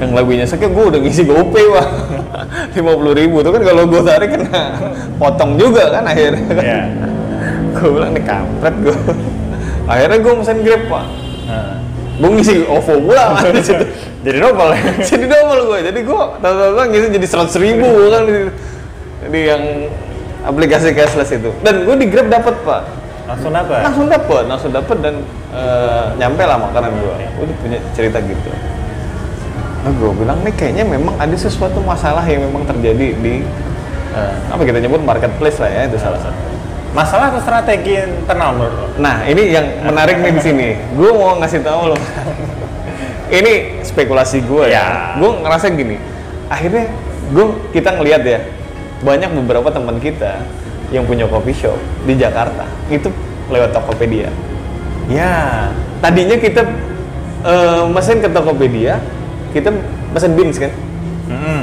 yang 0.01 0.19
lebih 0.19 0.35
nyeseknya 0.41 0.71
gue 0.73 0.85
udah 0.89 1.01
ngisi 1.05 1.23
GoPay 1.29 1.65
pak. 1.69 1.87
Lima 2.75 2.93
puluh 2.97 3.15
ribu. 3.15 3.45
Tuh 3.45 3.53
kan 3.55 3.63
kalau 3.63 3.83
gue 3.87 4.01
tarik 4.03 4.29
kena 4.35 4.63
potong 5.21 5.61
juga 5.61 5.93
kan 5.93 6.03
akhirnya 6.09 6.51
kan. 6.57 6.65
Iya. 6.65 6.83
Gue 7.73 7.91
bilang 7.91 8.13
nih 8.13 8.25
kampret 8.25 8.75
gue 8.85 8.97
akhirnya 9.89 10.19
gue 10.23 10.33
mesen 10.39 10.59
grab 10.63 10.83
pak. 10.87 11.05
Ah. 11.51 11.75
gue 12.13 12.31
ngisi 12.39 12.55
OVO 12.69 12.95
pula 13.03 13.35
kan 13.41 13.51
di 13.51 13.65
situ. 13.65 13.85
Jadi 14.27 14.39
double 14.39 14.71
ya. 14.71 14.83
jadi 15.11 15.25
double 15.27 15.61
gue 15.67 15.79
jadi 15.91 16.01
gue 16.07 16.23
tahu-tahu 16.39 16.87
ngisi 16.95 17.07
jadi 17.11 17.27
seratus 17.27 17.59
ribu 17.59 17.91
kan 18.07 18.23
di, 18.23 18.35
di 19.35 19.41
yang 19.51 19.63
aplikasi 20.47 20.95
cashless 20.95 21.35
itu. 21.35 21.51
Dan 21.67 21.83
gue 21.83 21.97
di 21.99 22.07
grab 22.07 22.31
dapat 22.31 22.55
pak. 22.63 22.87
Langsung 23.27 23.51
dapat. 23.51 23.83
langsung 23.83 24.07
dapet 24.07 24.43
langsung 24.47 24.71
dapet 24.71 24.97
dan 25.03 25.15
eh, 25.51 26.07
nyampe 26.23 26.43
lah 26.47 26.55
makanan 26.55 26.95
gue 26.95 27.15
udah 27.43 27.57
punya 27.67 27.79
cerita 27.99 28.23
gitu. 28.23 28.51
Nah 29.83 29.91
gue 29.91 30.11
bilang 30.15 30.39
nih 30.47 30.55
kayaknya 30.55 30.87
memang 30.87 31.19
ada 31.19 31.35
sesuatu 31.35 31.83
masalah 31.83 32.23
yang 32.23 32.47
memang 32.47 32.63
terjadi 32.63 33.19
di 33.19 33.43
eh, 34.15 34.35
apa 34.55 34.63
kita 34.63 34.79
nyebut 34.79 35.03
marketplace 35.03 35.59
lah 35.59 35.67
ya 35.67 35.91
itu 35.91 35.99
salah 35.99 36.23
satu 36.23 36.53
Masalah 36.93 37.33
atau 37.33 37.41
strategi 37.41 37.97
internal 37.97 38.53
menurut 38.53 38.77
lo? 38.77 38.87
nah 39.01 39.25
ini 39.25 39.49
yang 39.49 39.65
menarik 39.89 40.21
nih 40.21 40.33
di 40.37 40.43
sini 40.45 40.69
gue 40.93 41.11
mau 41.17 41.41
ngasih 41.41 41.65
tahu 41.65 41.93
lo 41.93 41.97
ini 43.33 43.81
spekulasi 43.81 44.45
gue 44.45 44.69
ya 44.69 44.77
Ya. 44.77 44.87
gue 45.17 45.31
ngerasa 45.41 45.73
gini 45.73 45.97
akhirnya 46.53 46.93
gue 47.33 47.47
kita 47.73 47.97
ngelihat 47.97 48.23
ya 48.29 48.41
banyak 49.01 49.33
beberapa 49.41 49.73
teman 49.73 49.97
kita 49.99 50.45
yang 50.93 51.09
punya 51.09 51.25
coffee 51.25 51.57
shop 51.57 51.81
di 52.05 52.13
Jakarta 52.21 52.69
itu 52.93 53.09
lewat 53.49 53.73
Tokopedia. 53.73 54.29
Ya. 55.09 55.69
Tadinya 55.99 56.37
kita 56.37 56.63
eh, 57.43 57.83
mesen 57.89 58.21
ke 58.21 58.29
Tokopedia, 58.29 59.01
kita 59.51 59.73
mesen 60.13 60.37
beans 60.37 60.61
kan. 60.61 60.73
Mm-mm. 61.33 61.63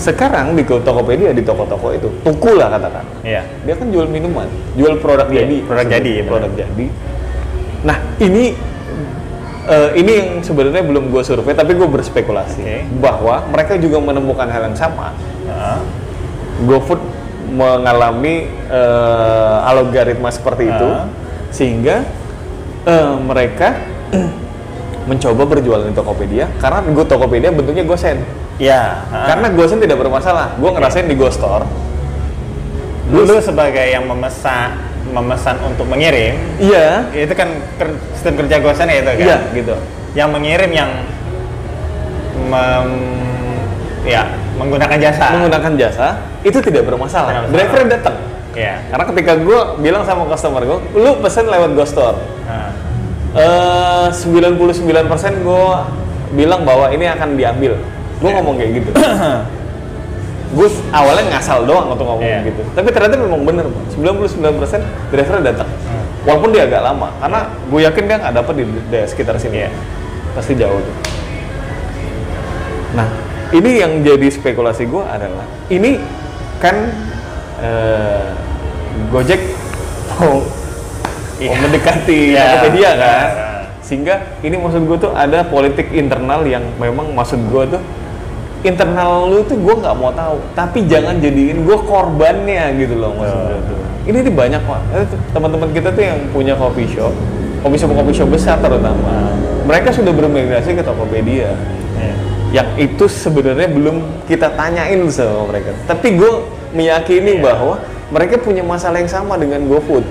Sekarang 0.00 0.56
di 0.56 0.64
Tokopedia 0.64 1.36
di 1.36 1.44
toko-toko 1.44 1.92
itu 1.92 2.08
tuku 2.24 2.56
lah 2.56 2.72
katakan. 2.72 3.04
Iya. 3.20 3.44
Dia 3.68 3.74
kan 3.76 3.92
jual 3.92 4.08
minuman, 4.08 4.48
jual 4.72 4.96
produk 4.96 5.28
Iya, 5.28 5.44
jadi, 5.44 5.56
produk 5.68 5.86
jadi, 5.92 6.10
ya, 6.16 6.24
produk 6.24 6.52
jadi. 6.56 6.86
Nah 7.84 7.98
ini 8.16 8.44
eh, 9.68 9.90
ini 10.00 10.12
yang 10.16 10.28
sebenarnya 10.40 10.80
belum 10.88 11.12
gue 11.12 11.20
survei, 11.20 11.52
tapi 11.52 11.76
gue 11.76 11.84
berspekulasi 11.84 12.60
Oke. 12.64 12.76
bahwa 12.96 13.44
mereka 13.52 13.76
juga 13.76 14.00
menemukan 14.00 14.48
hal 14.48 14.72
yang 14.72 14.76
sama. 14.80 15.12
Heeh. 15.44 15.78
GoFood 16.64 17.00
mengalami 17.52 18.48
eh, 18.72 19.68
algoritma 19.68 20.32
seperti 20.32 20.64
itu, 20.72 20.88
Ah. 20.88 21.04
sehingga 21.52 22.08
eh, 22.88 23.14
mereka 23.20 23.76
mencoba 25.00 25.42
berjualan 25.46 25.84
di 25.84 25.92
Tokopedia 25.92 26.44
karena 26.58 26.84
Go 26.86 27.02
Tokopedia 27.02 27.50
bentuknya 27.50 27.82
gosen. 27.82 28.20
Ya. 28.60 29.00
heeh. 29.06 29.26
Karena 29.26 29.48
gosen 29.50 29.78
tidak 29.78 29.96
bermasalah. 29.96 30.52
Gue 30.56 30.70
ngerasain 30.70 31.04
di 31.04 31.16
Go 31.16 31.28
Store. 31.28 31.64
lu, 33.10 33.24
lu 33.24 33.40
sebagai 33.40 33.82
yang 33.84 34.06
memesan 34.06 34.70
memesan 35.10 35.58
untuk 35.60 35.82
mengirim, 35.84 36.38
Iya, 36.56 37.02
itu 37.10 37.32
kan 37.32 37.50
ker- 37.74 37.98
sistem 38.14 38.38
kerja 38.38 38.62
gosen 38.62 38.86
ya 38.86 38.96
itu 38.96 39.10
kan. 39.10 39.18
iya 39.18 39.36
gitu. 39.50 39.74
Yang 40.14 40.28
mengirim 40.30 40.70
yang 40.70 40.90
mem- 42.40 43.18
ya 44.02 44.22
menggunakan 44.54 44.96
jasa. 44.96 45.26
Menggunakan 45.32 45.72
jasa 45.74 46.06
itu 46.42 46.58
tidak 46.60 46.86
bermasalah. 46.86 47.30
Tidak 47.32 47.42
bermasalah. 47.48 47.66
Driver 47.74 47.82
datang. 47.90 48.16
Ya. 48.52 48.74
Karena 48.86 49.04
ketika 49.08 49.32
gue 49.38 49.60
bilang 49.78 50.02
sama 50.04 50.26
customer 50.26 50.62
gue, 50.62 50.78
lu 50.94 51.10
pesen 51.18 51.46
lewat 51.46 51.70
Go 51.72 51.84
Store. 51.84 52.18
Eh 53.30 54.08
99% 54.10 55.46
gue 55.46 55.64
bilang 56.34 56.62
bahwa 56.66 56.90
ini 56.90 57.06
akan 57.06 57.38
diambil. 57.38 57.78
Gue 58.18 58.30
Iya. 58.30 58.36
ngomong 58.42 58.54
kayak 58.58 58.72
gitu. 58.82 58.90
gue 60.58 60.68
awalnya 60.90 61.24
ngasal 61.30 61.62
doang 61.62 61.94
untuk 61.94 62.10
ngomong 62.10 62.26
Iya. 62.26 62.50
gitu. 62.50 62.62
Tapi 62.74 62.88
ternyata 62.90 63.14
memang 63.22 63.46
bener, 63.46 63.70
Pak. 63.70 63.84
99% 63.94 64.82
driver 65.14 65.38
datang. 65.46 65.70
Hmm. 65.70 66.04
Walaupun 66.26 66.50
dia 66.50 66.66
agak 66.66 66.82
lama, 66.82 67.08
karena 67.22 67.40
gue 67.70 67.80
yakin 67.86 68.02
dia 68.10 68.16
nggak 68.18 68.34
dapat 68.34 68.54
di 68.58 68.64
daerah 68.90 69.08
sekitar 69.08 69.34
sini. 69.38 69.62
Iya. 69.62 69.70
Pasti 70.34 70.52
jauh 70.58 70.78
tuh. 70.82 70.96
Nah, 72.98 73.06
ini 73.54 73.78
yang 73.78 74.02
jadi 74.02 74.26
spekulasi 74.26 74.90
gue 74.90 75.02
adalah 75.06 75.46
ini 75.70 76.02
kan 76.58 76.74
eh, 77.62 78.30
Gojek 79.14 79.40
mau, 80.18 80.42
Iya. 81.40 81.48
mau 81.48 81.56
mendekati 81.64 82.20
Iya. 82.30 82.42
Tokopedia 82.46 82.90
kan, 82.92 83.26
Iya. 83.26 83.48
sehingga 83.80 84.14
ini 84.40 84.54
maksud 84.54 84.82
gue 84.84 84.98
tuh 85.00 85.12
ada 85.12 85.40
politik 85.42 85.88
internal 85.90 86.44
yang 86.44 86.62
memang 86.76 87.10
maksud 87.10 87.40
gue 87.48 87.64
tuh 87.74 87.82
internal 88.60 89.24
lu 89.26 89.40
tuh 89.42 89.56
gue 89.56 89.74
nggak 89.74 89.96
mau 89.96 90.12
tahu, 90.12 90.36
tapi 90.52 90.84
jangan 90.84 91.16
jadiin 91.16 91.64
gue 91.64 91.78
korbannya 91.80 92.76
gitu 92.76 92.94
loh 92.94 93.16
maksud 93.16 93.38
gue 93.40 93.58
tuh. 93.66 93.78
Ini 94.00 94.18
tuh 94.20 94.32
banyak 94.32 94.60
pak, 94.60 94.80
Eh, 94.92 95.04
teman-teman 95.32 95.68
kita 95.70 95.88
tuh 95.90 96.02
yang 96.02 96.18
punya 96.28 96.52
coffee 96.54 96.88
shop, 96.88 97.12
coffee 97.60 97.80
shop 97.80 97.90
coffee 97.90 98.16
shop 98.16 98.28
besar 98.28 98.56
terutama, 98.58 99.32
mereka 99.64 99.92
sudah 99.92 100.12
bermigrasi 100.12 100.76
ke 100.76 100.84
Tokopedia 100.84 101.56
Iya. 101.96 102.14
yang 102.52 102.68
itu 102.76 103.04
sebenarnya 103.06 103.68
belum 103.70 103.96
kita 104.26 104.52
tanyain 104.52 105.00
sama 105.08 105.48
mereka. 105.48 105.72
Tapi 105.86 106.20
gue 106.20 106.32
meyakini 106.72 107.40
Iya. 107.40 107.44
bahwa 107.44 107.74
mereka 108.10 108.36
punya 108.36 108.60
masalah 108.60 109.00
yang 109.00 109.08
sama 109.08 109.40
dengan 109.40 109.64
GoFood. 109.64 110.02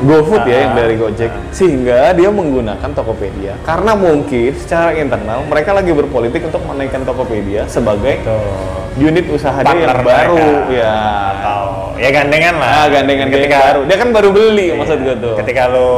GoFood 0.00 0.42
ya 0.44 0.56
yang 0.58 0.72
Ah, 0.72 0.76
dari 0.78 0.94
Gojek, 0.96 1.28
sehingga 1.50 2.12
dia 2.12 2.28
menggunakan 2.28 2.90
Tokopedia. 2.90 3.52
Karena 3.60 3.92
mungkin 3.92 4.48
secara 4.54 4.92
internal 4.92 5.44
mereka 5.44 5.70
lagi 5.70 5.92
berpolitik 5.92 6.40
untuk 6.42 6.64
menaikkan 6.64 7.04
Tokopedia 7.04 7.64
sebagai 7.66 8.24
Tuh. 8.24 8.96
unit 8.98 9.28
usaha 9.28 9.60
dia 9.60 9.76
yang 9.78 10.00
baru, 10.00 10.40
mereka. 10.40 10.72
ya. 10.72 10.94
Atau 11.34 11.62
ya 11.96 12.08
gandengan 12.10 12.54
lah. 12.56 12.70
Ah, 12.74 12.86
gandengan 12.88 13.26
dia 13.28 13.36
ketika 13.38 13.58
baru. 13.62 13.80
Dia 13.84 13.96
kan 13.96 14.08
baru 14.10 14.28
beli 14.30 14.66
Iya. 14.66 14.74
maksud 14.74 14.98
gue 15.00 15.16
tuh. 15.18 15.34
Ketika 15.36 15.62
lo 15.68 15.90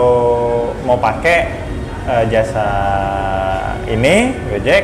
mau 0.83 0.99
pakai 0.99 1.39
eh, 2.03 2.25
jasa 2.27 2.67
ini 3.87 4.35
Gojek, 4.49 4.83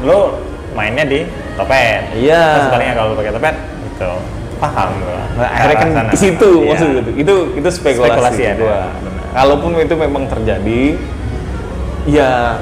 lo 0.00 0.40
mainnya 0.72 1.04
di 1.04 1.28
Topet. 1.54 2.16
Iya. 2.16 2.40
Terus 2.54 2.64
sebaliknya 2.68 2.94
kalau 2.94 3.08
lo 3.12 3.16
pakai 3.16 3.32
Topet, 3.32 3.54
itu 3.86 4.12
paham 4.56 4.88
gua. 4.98 5.20
Nah, 5.36 5.48
akhirnya 5.48 5.76
kan 5.76 5.88
Ke 5.92 6.02
di 6.12 6.18
situ 6.18 6.50
Iya. 6.58 6.68
maksud 6.68 6.86
gue 6.88 7.02
tuh. 7.02 7.14
Itu 7.16 7.34
itu 7.54 7.68
spekulasi, 7.68 8.10
Spekulasi 8.12 8.42
ada, 8.44 8.56
gua. 8.60 8.80
benar. 8.98 9.24
Kalaupun 9.36 9.70
itu 9.76 9.94
memang 9.94 10.24
terjadi, 10.26 10.82
ya 12.08 12.56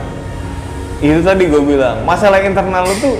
itu 0.98 1.20
tadi 1.20 1.44
gue 1.46 1.62
bilang 1.62 2.00
masalah 2.02 2.40
internal 2.40 2.88
lu 2.88 2.94
tuh 2.96 3.16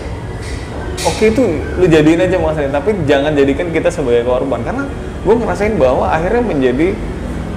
oke 1.04 1.20
itu 1.20 1.42
lu 1.76 1.84
jadiin 1.84 2.16
aja 2.18 2.40
masalahnya 2.40 2.72
tapi 2.72 2.96
jangan 3.04 3.36
jadikan 3.36 3.68
kita 3.68 3.92
sebagai 3.92 4.24
korban 4.24 4.64
karena 4.64 4.88
gue 5.20 5.34
ngerasain 5.36 5.76
bahwa 5.76 6.08
akhirnya 6.08 6.40
menjadi 6.40 6.88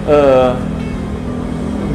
eh 0.06 0.52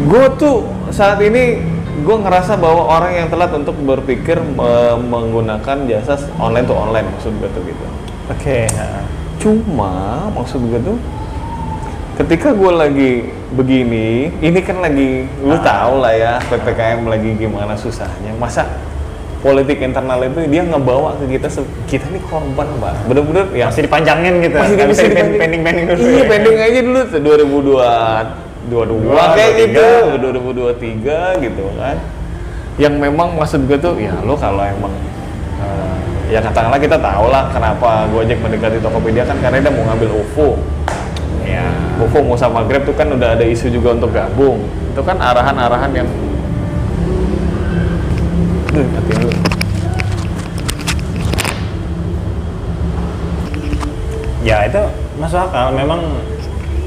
gue 0.08 0.26
tuh 0.40 0.64
saat 0.88 1.20
ini 1.20 1.60
gue 2.02 2.16
ngerasa 2.18 2.56
bahwa 2.56 2.88
orang 2.88 3.12
yang 3.14 3.28
telat 3.28 3.52
untuk 3.52 3.76
berpikir 3.78 4.40
me- 4.40 4.96
menggunakan 4.98 5.76
jasa 5.84 6.16
online 6.40 6.64
to 6.64 6.72
online 6.72 7.06
maksud 7.12 7.36
gue 7.36 7.50
tuh 7.52 7.62
gitu 7.68 7.84
Oke. 8.32 8.66
ha. 8.72 9.04
Cuma 9.36 9.92
maksud 10.30 10.62
gue 10.62 10.80
tuh 10.82 10.98
ketika 12.14 12.52
gue 12.52 12.72
lagi 12.72 13.12
begini, 13.50 14.30
ini 14.38 14.58
kan 14.60 14.78
lagi 14.78 15.26
lu 15.38 15.52
Ah. 15.52 15.60
tahu 15.60 15.94
lah 15.98 16.12
ya 16.12 16.32
ppkm 16.40 17.04
lagi 17.04 17.30
gimana 17.36 17.74
susahnya. 17.74 18.32
Masa 18.36 18.68
politik 19.42 19.82
internal 19.82 20.22
itu 20.22 20.46
dia 20.46 20.62
ngebawa 20.62 21.18
ke 21.18 21.34
kita 21.34 21.50
kita 21.86 22.06
nih 22.08 22.22
korban 22.22 22.68
pak. 22.78 22.94
Bener-bener 23.04 23.44
ya 23.50 23.66
Masih 23.68 23.82
dipanjangin 23.84 24.34
gitu. 24.40 24.56
masih 24.56 24.74
Nggak 24.76 24.88
bisa 24.88 25.02
dipending 25.04 25.36
pending 25.36 25.62
pending 25.62 25.86
dulu. 25.88 26.00
Iya 26.00 26.14
ya. 26.14 26.24
pending 26.30 26.56
aja 26.56 26.80
dulu 26.80 27.00
tuh 27.02 27.20
2022 27.20 28.62
Dua, 28.62 29.24
kayak 29.34 29.52
gitu 29.58 29.84
2023 30.22 31.34
23. 31.34 31.44
gitu 31.44 31.64
kan. 31.74 31.96
Yang 32.78 32.94
memang 32.96 33.28
maksud 33.34 33.66
gue 33.66 33.76
tuh 33.76 33.98
ya 33.98 34.14
lo 34.22 34.38
kalau 34.38 34.62
emang 34.62 34.94
ya 36.32 36.40
katakanlah 36.40 36.80
kita 36.80 36.96
tahu 36.96 37.28
lah 37.28 37.52
kenapa 37.52 38.08
Gojek 38.08 38.40
mendekati 38.40 38.80
Tokopedia 38.80 39.28
kan 39.28 39.36
karena 39.44 39.60
dia 39.60 39.68
mau 39.68 39.84
ngambil 39.92 40.08
OVO. 40.16 40.56
Ya. 41.44 41.68
OVO 42.00 42.24
mau 42.24 42.36
sama 42.40 42.64
Grab 42.64 42.88
tuh 42.88 42.96
kan 42.96 43.12
udah 43.12 43.36
ada 43.36 43.44
isu 43.44 43.68
juga 43.68 43.92
untuk 43.92 44.16
gabung. 44.16 44.64
Itu 44.96 45.04
kan 45.04 45.20
arahan-arahan 45.20 45.92
yang 45.92 46.08
Duh, 48.72 48.88
dulu. 48.88 49.28
Ya 54.40 54.64
itu 54.64 54.80
masuk 55.20 55.36
akal. 55.36 55.76
Memang 55.76 56.00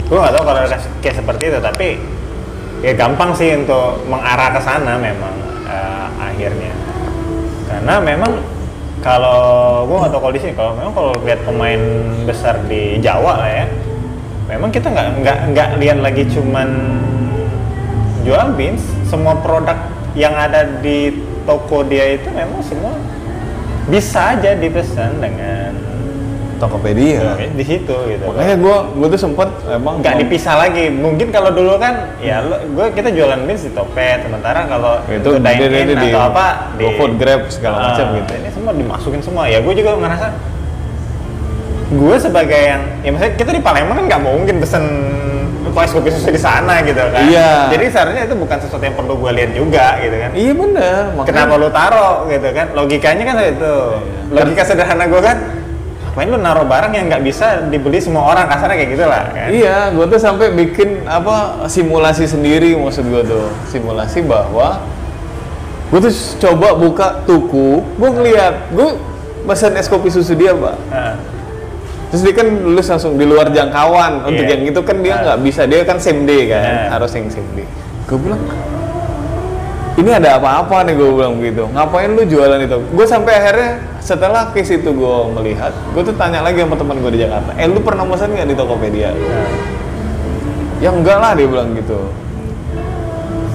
gue 0.09 0.17
nggak 0.17 0.33
tahu 0.33 0.43
kalau 0.49 0.59
ada 0.65 0.77
kayak 1.05 1.15
seperti 1.21 1.43
itu, 1.53 1.59
tapi 1.61 1.87
ya 2.81 2.97
gampang 2.97 3.37
sih 3.37 3.53
untuk 3.53 4.01
mengarah 4.09 4.57
ke 4.57 4.61
sana 4.65 4.97
memang 4.97 5.37
eh, 5.69 6.07
akhirnya. 6.17 6.73
Karena 7.69 8.01
memang 8.01 8.54
kalau 9.05 9.85
gue 9.85 9.97
nggak 10.01 10.11
tahu 10.17 10.21
kalau 10.25 10.33
di 10.33 10.41
sini, 10.41 10.53
kalau 10.57 10.73
memang 10.73 10.93
kalau 10.97 11.13
lihat 11.21 11.41
pemain 11.45 11.81
besar 12.25 12.57
di 12.65 12.97
Jawa 13.05 13.37
lah 13.37 13.51
ya, 13.53 13.65
memang 14.49 14.73
kita 14.73 14.89
nggak 14.89 15.07
nggak 15.21 15.37
nggak 15.53 15.69
lihat 15.77 15.97
lagi 16.01 16.25
cuman 16.33 16.69
jual 18.25 18.57
beans, 18.57 18.81
semua 19.05 19.37
produk 19.45 19.77
yang 20.17 20.33
ada 20.33 20.81
di 20.81 21.21
toko 21.45 21.85
dia 21.85 22.17
itu 22.17 22.33
memang 22.33 22.65
semua 22.65 22.97
bisa 23.85 24.33
aja 24.33 24.57
dipesan 24.57 25.21
dengan 25.21 25.77
Tokopedia. 26.55 27.35
di 27.35 27.61
situ 27.61 27.95
gitu. 28.05 28.23
Makanya 28.25 28.55
gue 28.55 28.75
gue 28.95 29.07
tuh 29.11 29.21
sempet 29.21 29.49
emang 29.65 29.99
nggak 29.99 30.15
dipisah 30.21 30.55
lagi. 30.57 30.87
Mungkin 30.87 31.29
kalau 31.29 31.49
dulu 31.49 31.75
kan 31.75 32.15
ya 32.17 32.39
lo, 32.39 32.55
gue 32.57 32.85
kita 32.91 33.09
jualan 33.09 33.39
beans 33.41 33.63
di 33.63 33.71
Topet, 33.71 34.21
sementara 34.21 34.63
kalau 34.65 35.03
Itu 35.05 35.35
dine 35.35 35.55
di- 35.57 35.67
di- 35.67 35.81
in 35.85 35.89
di- 35.93 36.11
atau 36.11 36.21
apa 36.27 36.45
GoFood, 36.75 37.11
Grab, 37.15 37.41
segala 37.47 37.75
Ah, 37.75 37.83
macam 37.89 38.05
gitu. 38.15 38.31
Ini 38.33 38.49
semua 38.49 38.71
dimasukin 38.71 39.21
semua. 39.21 39.43
Ya 39.45 39.59
gue 39.59 39.73
juga 39.73 39.95
ngerasa 39.95 40.27
gue 41.87 42.15
sebagai 42.17 42.61
yang 42.65 42.81
ya 42.99 43.09
maksudnya 43.09 43.33
kita 43.35 43.51
di 43.51 43.61
Palembang 43.61 43.95
kan 43.95 44.05
nggak 44.09 44.21
mungkin 44.21 44.55
pesen 44.57 44.83
es 45.75 45.91
kopi 45.91 46.07
susu 46.07 46.31
di 46.31 46.39
sana 46.39 46.79
gitu 46.81 47.03
kan. 47.03 47.27
Iya. 47.27 47.67
Jadi 47.67 47.85
seharusnya 47.89 48.23
itu 48.23 48.35
bukan 48.37 48.57
sesuatu 48.57 48.79
yang 48.79 48.95
perlu 48.95 49.19
gue 49.19 49.31
lihat 49.33 49.51
juga 49.51 49.99
gitu 49.99 50.15
kan. 50.15 50.31
Iya 50.31 50.51
bener. 50.55 51.01
makanya- 51.11 51.27
Kenapa 51.27 51.53
lu 51.59 51.67
taruh 51.67 52.15
gitu 52.25 52.47
kan? 52.47 52.67
Logikanya 52.71 53.23
kan 53.25 53.35
itu. 53.43 53.73
Logika 54.31 54.63
sederhana 54.63 55.03
gue 55.03 55.19
kan, 55.19 55.37
ngapain 56.15 56.31
lu 56.31 56.39
naruh 56.39 56.63
barang 56.63 56.95
yang 56.95 57.11
nggak 57.11 57.27
bisa 57.27 57.67
dibeli 57.67 57.99
semua 57.99 58.31
orang? 58.31 58.47
Kasarnya 58.47 58.79
kayak 58.79 58.91
gitulah 58.95 59.21
kan? 59.35 59.51
Iya, 59.51 59.91
gue 59.91 60.05
tuh 60.07 60.15
sampai 60.15 60.47
bikin 60.55 61.03
apa 61.03 61.67
simulasi 61.67 62.23
sendiri 62.23 62.71
maksud 62.79 63.03
gue 63.03 63.19
tuh. 63.27 63.51
Simulasi 63.67 64.23
bahwa 64.23 64.79
gue 65.91 65.99
tuh 65.99 66.13
coba 66.39 66.71
buka 66.71 67.07
tuku 67.27 67.83
gue 67.99 68.09
ngeliat 68.15 68.71
gue 68.71 68.95
pesan 69.43 69.75
es 69.75 69.91
kopi 69.91 70.07
susu 70.07 70.39
dia 70.39 70.55
pak. 70.55 70.75
Ah, 70.87 71.19
terus 72.15 72.23
dia 72.23 72.31
kan 72.31 72.47
lulus 72.47 72.87
langsung 72.87 73.19
di 73.19 73.27
luar 73.27 73.51
jangkauan. 73.51 74.23
Untuk 74.23 74.47
Iya. 74.47 74.55
yang 74.55 74.71
itu 74.71 74.79
kan 74.87 75.03
dia 75.03 75.19
nggak 75.19 75.39
bisa. 75.43 75.67
Dia 75.67 75.83
kan 75.83 75.99
same 75.99 76.23
day 76.23 76.47
kan 76.47 76.63
Iya. 76.63 76.95
harus 76.95 77.11
yang 77.11 77.27
same 77.27 77.51
day. 77.59 77.67
Gue 78.07 78.23
bilang 78.23 78.39
ini 79.95 80.11
ada 80.11 80.35
apa-apa 80.35 80.83
nih 80.83 80.93
gue 80.93 81.07
bilang 81.07 81.39
gitu 81.39 81.71
ngapain 81.71 82.11
lu 82.11 82.23
jualan 82.23 82.59
itu? 82.59 82.77
Gue 82.91 83.05
sampai 83.05 83.31
akhirnya 83.39 83.69
setelah 84.03 84.51
case 84.51 84.75
itu 84.75 84.91
gue 84.91 85.17
melihat 85.33 85.71
gue 85.71 86.03
tuh 86.03 86.13
tanya 86.13 86.43
lagi 86.43 86.59
sama 86.59 86.75
teman 86.75 86.99
gue 86.99 87.11
di 87.15 87.23
Jakarta 87.23 87.55
eh 87.55 87.65
lu 87.65 87.79
pernah 87.79 88.03
pesan 88.03 88.35
nggak 88.35 88.47
di 88.47 88.55
Tokopedia? 88.55 89.09
Ah. 89.09 89.49
ya 90.77 90.89
enggak 90.91 91.17
lah 91.17 91.31
dia 91.33 91.47
bilang 91.47 91.71
gitu. 91.73 91.99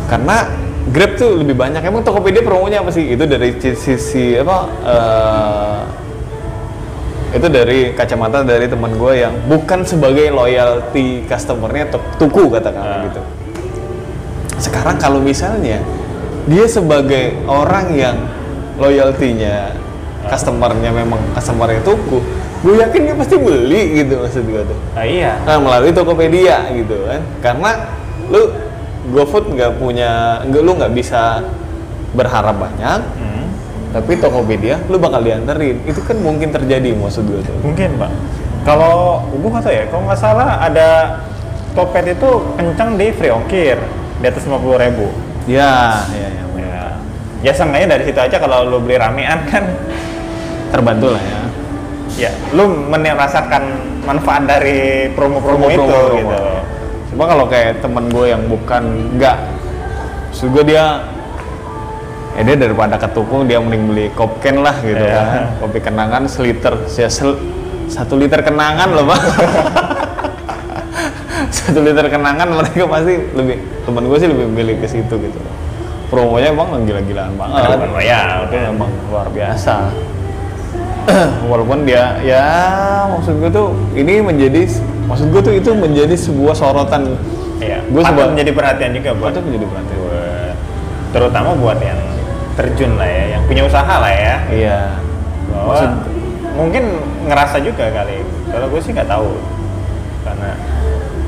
Karena 0.09 0.48
Grab 0.90 1.14
tuh 1.14 1.38
lebih 1.38 1.55
banyak. 1.55 1.85
Emang 1.85 2.03
Tokopedia 2.03 2.42
promonya 2.42 2.83
apa 2.83 2.90
sih? 2.90 3.14
Itu 3.14 3.22
dari 3.22 3.55
sisi 3.61 4.35
apa 4.35 4.59
eh, 4.83 5.79
itu 7.31 7.46
dari 7.46 7.94
kacamata 7.94 8.42
dari 8.42 8.66
teman 8.66 8.98
gue 8.98 9.12
yang 9.14 9.31
bukan 9.46 9.87
sebagai 9.87 10.35
loyalty 10.35 11.22
customernya 11.31 11.94
tuk- 11.94 12.11
tuku 12.18 12.48
katakanlah 12.50 12.96
Ah. 12.96 13.07
gitu. 13.07 13.22
Sekarang 14.59 14.98
kalau 14.98 15.22
misalnya 15.22 15.79
dia 16.51 16.67
sebagai 16.67 17.39
orang 17.47 17.95
yang 17.95 18.17
loyaltinya 18.75 19.71
customernya 20.27 20.91
memang 20.91 21.21
customernya 21.33 21.81
tuku 21.81 22.19
gue 22.61 22.75
yakin 22.77 23.01
dia 23.03 23.15
pasti 23.15 23.37
beli 23.37 23.83
gitu 23.97 24.21
maksud 24.21 24.45
gue 24.45 24.63
tuh 24.63 24.79
Ah, 24.93 25.07
iya 25.07 25.39
Nah, 25.43 25.57
melalui 25.57 25.91
Tokopedia 25.91 26.69
gitu 26.71 27.07
kan. 27.07 27.23
Karena 27.41 27.71
lu 28.29 28.53
GoFood 29.11 29.49
nggak 29.51 29.81
punya, 29.81 30.45
nggak 30.45 30.61
lu 30.61 30.77
nggak 30.77 30.93
bisa 30.93 31.41
berharap 32.13 32.53
banyak, 32.53 33.01
Hmm. 33.17 33.49
tapi 33.91 34.13
Tokopedia 34.15 34.77
lu 34.87 35.01
bakal 35.01 35.25
dianterin. 35.25 35.81
Itu 35.83 36.05
kan 36.05 36.21
mungkin 36.21 36.51
terjadi 36.51 36.93
maksud 36.93 37.25
gue 37.25 37.41
tuh. 37.41 37.57
mungkin 37.63 37.97
pak 37.97 38.13
kalau 38.61 39.25
gue 39.31 39.49
nggak 39.49 39.65
tahu 39.65 39.73
ya 39.73 39.85
kalau 39.89 40.03
nggak 40.05 40.21
salah 40.21 40.61
ada 40.61 40.89
Topet 41.71 42.13
itu 42.13 42.29
kencang 42.57 42.99
di 42.99 43.09
free 43.11 43.31
ongkir 43.31 43.79
di 44.21 44.27
atas 44.27 44.43
50.000 44.43 44.53
ribu 44.77 45.07
Ya, 45.44 46.05
ya, 46.12 46.29
ya. 46.29 46.44
ya 46.59 46.83
ya 47.40 47.53
seenggaknya 47.53 47.96
dari 47.96 48.05
situ 48.05 48.20
aja 48.20 48.37
kalau 48.37 48.68
lu 48.68 48.79
beli 48.81 48.96
ramean 48.96 49.40
kan 49.50 49.64
Terbantu 50.70 51.16
lah 51.16 51.22
ya. 51.22 51.40
ya 52.16 52.31
lu 52.53 52.68
merasakan 52.87 53.62
manfaat 54.05 54.44
dari 54.44 55.09
promo-promo 55.12 55.66
itu 55.66 55.81
Promo-promo. 55.81 56.18
gitu 56.20 56.38
Cuma 57.11 57.24
kalau 57.26 57.44
kayak 57.44 57.83
temen 57.83 58.07
gue 58.07 58.26
yang 58.31 58.46
bukan 58.46 58.83
nggak, 59.18 59.37
gue 60.31 60.62
dia 60.62 61.03
ya 62.38 62.42
dia 62.46 62.55
daripada 62.55 62.94
ketukung 62.94 63.50
dia 63.50 63.59
mending 63.59 63.90
beli 63.90 64.07
kopken 64.14 64.62
lah 64.62 64.79
gitu 64.79 64.94
Iya. 64.96 65.18
kan 65.18 65.42
kopi 65.59 65.79
kenangan 65.83 66.22
seliter 66.31 66.79
ya 66.88 67.11
sel- 67.11 67.42
satu 67.90 68.14
liter 68.14 68.38
kenangan 68.40 68.94
loh 68.94 69.11
pak 69.11 69.20
satu 71.51 71.83
liter 71.83 72.07
kenangan 72.07 72.49
mereka 72.49 72.87
pasti 72.87 73.15
lebih 73.35 73.57
temen 73.83 74.03
gue 74.07 74.19
sih 74.19 74.29
lebih 74.31 74.47
milih 74.49 74.77
ke 74.79 74.87
situ 74.87 75.15
gitu. 75.15 75.41
Promonya 76.07 76.51
emang 76.51 76.83
gila-gilaan 76.83 77.35
banget. 77.35 77.71
Temen 77.71 77.91
royal, 77.91 78.31
itu 78.47 78.55
emang 78.57 78.91
luar 79.07 79.27
biasa. 79.29 79.91
Walaupun 81.51 81.83
dia 81.83 82.19
ya 82.21 82.45
maksud 83.09 83.39
gue 83.39 83.51
tuh 83.51 83.75
ini 83.95 84.21
menjadi 84.21 84.69
maksud 85.07 85.27
gue 85.31 85.43
tuh 85.43 85.55
itu 85.55 85.71
menjadi 85.73 86.15
sebuah 86.15 86.55
sorotan. 86.55 87.15
Gua 87.91 88.03
patut 88.03 88.15
seba- 88.17 88.31
menjadi 88.33 88.51
perhatian 88.55 88.91
juga 88.95 89.11
buat 89.15 89.31
itu 89.35 89.43
menjadi 89.43 89.67
perhatian. 89.69 89.99
buat 90.01 90.55
terutama 91.11 91.51
buat 91.59 91.79
yang 91.83 91.99
terjun 92.55 92.95
lah 92.95 93.05
ya, 93.05 93.25
yang 93.35 93.43
punya 93.45 93.63
usaha 93.67 93.95
lah 93.99 94.13
ya. 94.13 94.35
iya. 94.49 94.79
Bahwa 95.51 95.75
Maksud- 95.75 95.99
mungkin 96.55 96.85
ngerasa 97.27 97.57
juga 97.61 97.91
kali. 97.91 98.23
Kalau 98.49 98.67
gue 98.69 98.81
sih 98.81 98.91
nggak 98.91 99.09
tahu. 99.09 99.31
Karena 100.21 100.51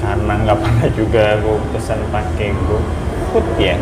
karena 0.02 0.32
nggak 0.42 0.58
pernah 0.62 0.88
juga 0.92 1.24
gue 1.38 1.56
pesan 1.72 2.00
pakai 2.10 2.50
GoFood 2.66 3.46
ya. 3.56 3.78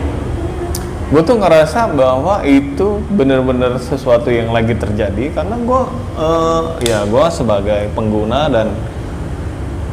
gue 1.11 1.23
tuh 1.27 1.43
ngerasa 1.43 1.91
bahwa 1.91 2.39
itu 2.47 3.03
bener-bener 3.11 3.75
sesuatu 3.83 4.31
yang 4.31 4.55
lagi 4.55 4.79
terjadi 4.79 5.35
karena 5.35 5.59
gue 5.59 5.83
eh, 6.23 6.63
ya 6.87 7.03
gue 7.03 7.25
sebagai 7.35 7.91
pengguna 7.99 8.47
dan 8.47 8.71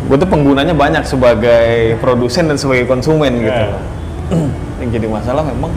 gue 0.05 0.13
tuh 0.13 0.29
penggunanya 0.29 0.77
banyak 0.77 1.01
sebagai 1.09 1.97
produsen 1.97 2.53
dan 2.53 2.57
sebagai 2.61 2.85
konsumen 2.85 3.41
gitu 3.41 3.63
Ya. 3.65 3.81
yang 4.83 4.89
jadi 4.93 5.07
masalah 5.09 5.41
memang 5.41 5.71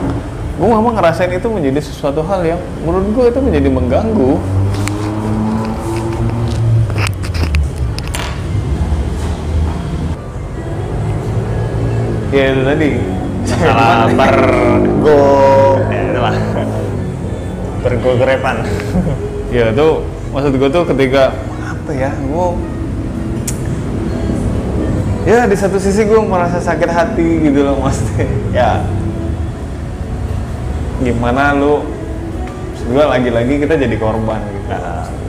gue 0.61 0.67
memang 0.69 0.93
ngerasain 0.93 1.33
itu 1.33 1.47
menjadi 1.49 1.79
sesuatu 1.81 2.21
hal 2.21 2.45
yang 2.45 2.59
menurut 2.85 3.09
gue 3.09 3.25
itu 3.33 3.39
menjadi 3.41 3.69
mengganggu 3.73 4.37
ya 12.31 12.43
itu 12.55 12.61
tadi. 12.63 12.89
Masalah 13.41 14.07
bergo 14.15 15.23
ya, 15.91 16.01
itulah. 16.07 16.35
bergogerepan. 17.81 18.57
ya 19.55 19.63
itu 19.73 19.87
maksud 20.31 20.51
gue 20.55 20.69
tuh 20.71 20.83
ketika 20.95 21.35
apa 21.59 21.91
ya 21.91 22.11
gue 22.13 22.47
ya 25.27 25.45
di 25.49 25.57
satu 25.57 25.75
sisi 25.81 26.07
gue 26.07 26.21
merasa 26.23 26.61
sakit 26.61 26.89
hati 26.89 27.51
gitu 27.51 27.59
loh 27.67 27.77
maksudnya. 27.83 28.27
Ya. 28.55 28.71
Gimana 31.01 31.57
lu 31.57 31.81
juga 32.81 33.09
lagi-lagi 33.09 33.61
kita 33.61 33.75
jadi 33.77 33.95
korban 33.97 34.41
gitu 34.41 35.20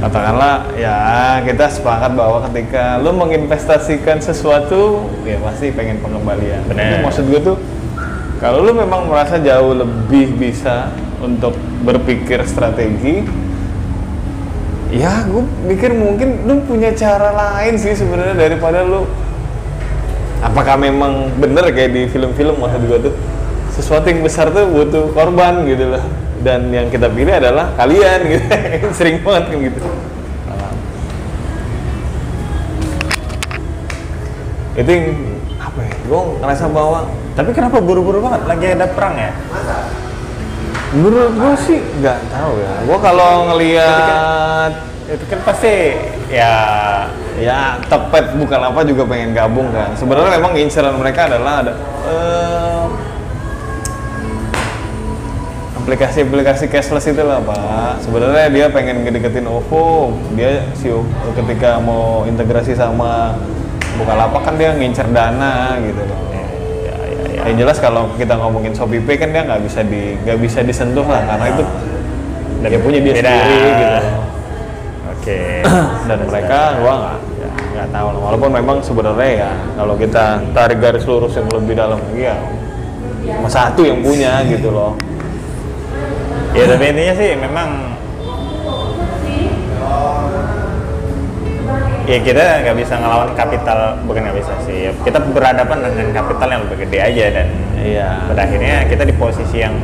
katakanlah 0.00 0.72
ya 0.80 0.96
kita 1.44 1.68
sepakat 1.68 2.16
bahwa 2.16 2.40
ketika 2.48 2.96
lu 3.04 3.12
menginvestasikan 3.12 4.16
sesuatu 4.18 5.12
ya 5.28 5.36
pasti 5.44 5.68
pengen 5.70 6.00
pengembalian. 6.00 6.64
Bener. 6.64 6.80
Tapi 6.80 7.04
maksud 7.04 7.24
gue 7.28 7.40
tuh 7.52 7.56
kalau 8.40 8.64
lu 8.64 8.72
memang 8.72 9.04
merasa 9.06 9.36
jauh 9.36 9.76
lebih 9.76 10.40
bisa 10.40 10.88
untuk 11.20 11.52
berpikir 11.84 12.40
strategi 12.48 13.28
ya 14.88 15.22
gue 15.28 15.44
pikir 15.68 15.92
mungkin 15.92 16.48
lu 16.48 16.64
punya 16.64 16.96
cara 16.96 17.30
lain 17.36 17.76
sih 17.76 17.92
sebenarnya 17.92 18.36
daripada 18.40 18.80
lu. 18.82 19.04
Apakah 20.40 20.80
memang 20.80 21.28
bener 21.36 21.68
kayak 21.68 21.92
di 21.92 22.02
film-film 22.08 22.56
maksud 22.56 22.80
gue 22.88 22.98
tuh 23.12 23.14
sesuatu 23.76 24.08
yang 24.08 24.24
besar 24.24 24.48
tuh 24.48 24.64
butuh 24.64 25.12
korban 25.12 25.68
gitu 25.68 25.92
loh 25.92 26.00
dan 26.40 26.72
yang 26.72 26.88
kita 26.88 27.12
pilih 27.12 27.32
adalah 27.36 27.72
kalian 27.76 28.18
gitu 28.32 28.46
sering 28.98 29.20
banget 29.20 29.44
kan 29.52 29.58
gitu 29.60 29.80
itu 34.80 34.90
yang 34.90 35.06
apa 35.60 35.80
ya 35.84 35.94
gue 36.08 36.20
ngerasa 36.40 36.64
bahwa 36.72 37.00
Tapi 37.30 37.54
kenapa 37.54 37.78
buru-buru 37.78 38.20
banget? 38.20 38.42
Lagi 38.44 38.66
ada 38.74 38.86
perang 38.90 39.14
ya? 39.14 39.32
menurut 40.90 41.30
gue 41.38 41.54
sih 41.70 41.78
nggak 42.02 42.18
tahu 42.34 42.58
ya 42.58 42.74
gue 42.82 42.98
kalau 42.98 43.30
ngelihat 43.54 44.70
Itu 45.06 45.24
kan 45.30 45.40
pasti 45.46 45.94
ya 46.26 46.54
ya 47.38 47.78
tepet 47.86 48.34
bukan 48.34 48.60
apa 48.74 48.80
juga 48.82 49.06
pengen 49.06 49.30
gabung 49.30 49.70
kan 49.70 49.94
sebenarnya 49.94 50.42
memang 50.42 50.58
inceran 50.58 50.98
mereka 50.98 51.30
adalah 51.30 51.62
ada 51.62 51.72
eh, 52.10 52.84
aplikasi-aplikasi 55.90 56.70
cashless 56.70 57.10
itu 57.10 57.18
lah 57.18 57.42
pak. 57.42 57.98
Sebenarnya 58.06 58.46
dia 58.46 58.66
pengen 58.70 59.02
ngedeketin 59.02 59.42
OVO 59.50 60.14
dia 60.38 60.62
si 60.78 60.86
ketika 61.34 61.82
mau 61.82 62.22
integrasi 62.30 62.78
sama 62.78 63.34
Bukalapak 63.98 64.46
kan 64.46 64.54
dia 64.54 64.70
ngincer 64.70 65.10
dana 65.10 65.74
gitu 65.82 65.98
loh. 66.06 66.30
Ya, 66.30 66.46
ya, 66.46 66.94
ya. 67.26 67.42
yang 67.50 67.66
jelas 67.66 67.82
kalau 67.82 68.06
kita 68.14 68.38
ngomongin 68.38 68.70
Shopee 68.70 69.02
Pay 69.02 69.18
kan 69.18 69.34
dia 69.34 69.42
nggak 69.42 69.66
bisa 69.66 69.82
di 69.82 70.14
nggak 70.22 70.38
bisa 70.38 70.62
disentuh 70.62 71.02
lah 71.02 71.26
karena 71.26 71.46
itu 71.58 71.62
dia 72.70 72.78
punya 72.78 72.98
dia 73.02 73.14
Beda. 73.18 73.26
sendiri 73.26 73.58
gitu. 73.74 73.98
Oke. 75.10 75.40
dan 76.08 76.18
mereka 76.22 76.58
gua 76.78 76.94
nggak 77.02 77.18
ya, 77.18 77.48
nggak 77.50 77.88
tahu 77.90 78.06
walaupun 78.14 78.50
memang 78.54 78.76
sebenarnya 78.78 79.30
ya 79.42 79.50
kalau 79.74 79.94
kita 79.98 80.24
tarik 80.54 80.78
garis 80.78 81.02
lurus 81.02 81.34
yang 81.34 81.50
lebih 81.50 81.74
dalam 81.74 81.98
lagi 81.98 82.30
ya 82.30 82.38
cuma 83.36 83.50
satu 83.50 83.84
yang 83.84 84.00
punya 84.00 84.40
gitu 84.48 84.70
loh 84.70 84.96
ya 86.50 86.64
tapi 86.66 86.84
intinya 86.90 87.14
sih 87.14 87.30
memang 87.38 87.68
ya 92.10 92.18
kita 92.18 92.42
nggak 92.66 92.76
bisa 92.82 92.94
ngelawan 92.98 93.30
kapital 93.38 93.94
bukan 94.02 94.20
nggak 94.26 94.38
bisa 94.42 94.52
sih. 94.66 94.90
Ya, 94.90 94.92
kita 95.06 95.22
berhadapan 95.30 95.78
dengan 95.78 96.10
kapital 96.10 96.48
yang 96.50 96.62
lebih 96.66 96.78
gede 96.86 96.98
aja 96.98 97.24
dan 97.30 97.48
iya. 97.78 98.08
pada 98.26 98.40
akhirnya 98.50 98.76
kita 98.90 99.02
di 99.06 99.14
posisi 99.14 99.62
yang 99.62 99.74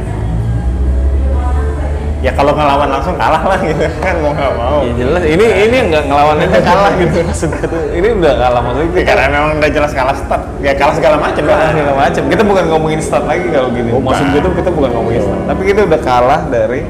ya 2.27 2.33
kalau 2.35 2.53
ngelawan 2.59 2.91
langsung 2.91 3.15
kalah 3.15 3.43
lah 3.47 3.59
gitu 3.63 3.87
kan 4.03 4.15
mau 4.19 4.35
nggak 4.35 4.53
mau 4.59 4.79
Ya 4.83 4.93
jelas, 4.99 5.23
ini 5.23 5.45
ini 5.47 5.75
yang 5.79 5.89
nggak 5.95 6.05
ngelawan 6.11 6.37
aja 6.43 6.59
kalah 6.59 6.93
gitu 6.99 7.17
maksudnya 7.31 7.63
tuh. 7.71 7.83
Ini 7.95 8.09
udah 8.19 8.35
kalah 8.35 8.61
maksudnya 8.67 8.87
Ya, 8.87 8.93
kita 8.99 9.07
karena 9.15 9.27
memang 9.31 9.53
udah 9.63 9.71
jelas 9.71 9.93
kalah 9.95 10.17
start 10.19 10.43
ya 10.59 10.73
kalah 10.75 10.95
segala 10.99 11.17
macam 11.23 11.43
kalah 11.47 11.71
segala 11.71 11.93
macam. 11.95 12.23
Kita 12.27 12.43
bukan 12.43 12.65
ngomongin 12.75 12.99
start 12.99 13.25
lagi 13.31 13.47
kalau 13.55 13.69
gini. 13.71 13.91
Bukan. 13.95 14.11
Maksud 14.11 14.27
gue 14.35 14.41
tuh 14.43 14.53
kita 14.59 14.71
bukan 14.75 14.91
ngomongin 14.91 15.21
start, 15.23 15.43
tapi 15.47 15.63
kita 15.71 15.81
udah 15.87 16.01
kalah 16.03 16.41
dari 16.51 16.81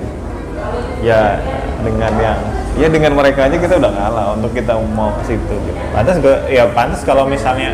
ya 1.04 1.36
dengan 1.84 2.12
yang 2.16 2.40
ya 2.76 2.88
dengan 2.88 3.12
mereka 3.16 3.48
aja 3.48 3.56
kita 3.56 3.74
udah 3.76 3.92
kalah 3.92 4.26
untuk 4.36 4.52
kita 4.52 4.76
mau 4.92 5.12
ke 5.20 5.32
situ 5.32 5.54
gitu. 5.64 5.80
pantas 5.96 6.16
gue 6.20 6.36
ya 6.52 6.68
pantas 6.76 7.00
kalau 7.08 7.24
misalnya 7.24 7.72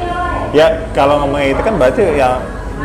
ya 0.54 0.70
kalau 0.94 1.26
ngomongnya 1.26 1.58
itu 1.58 1.62
kan 1.62 1.74
berarti 1.74 2.02
ya 2.14 2.38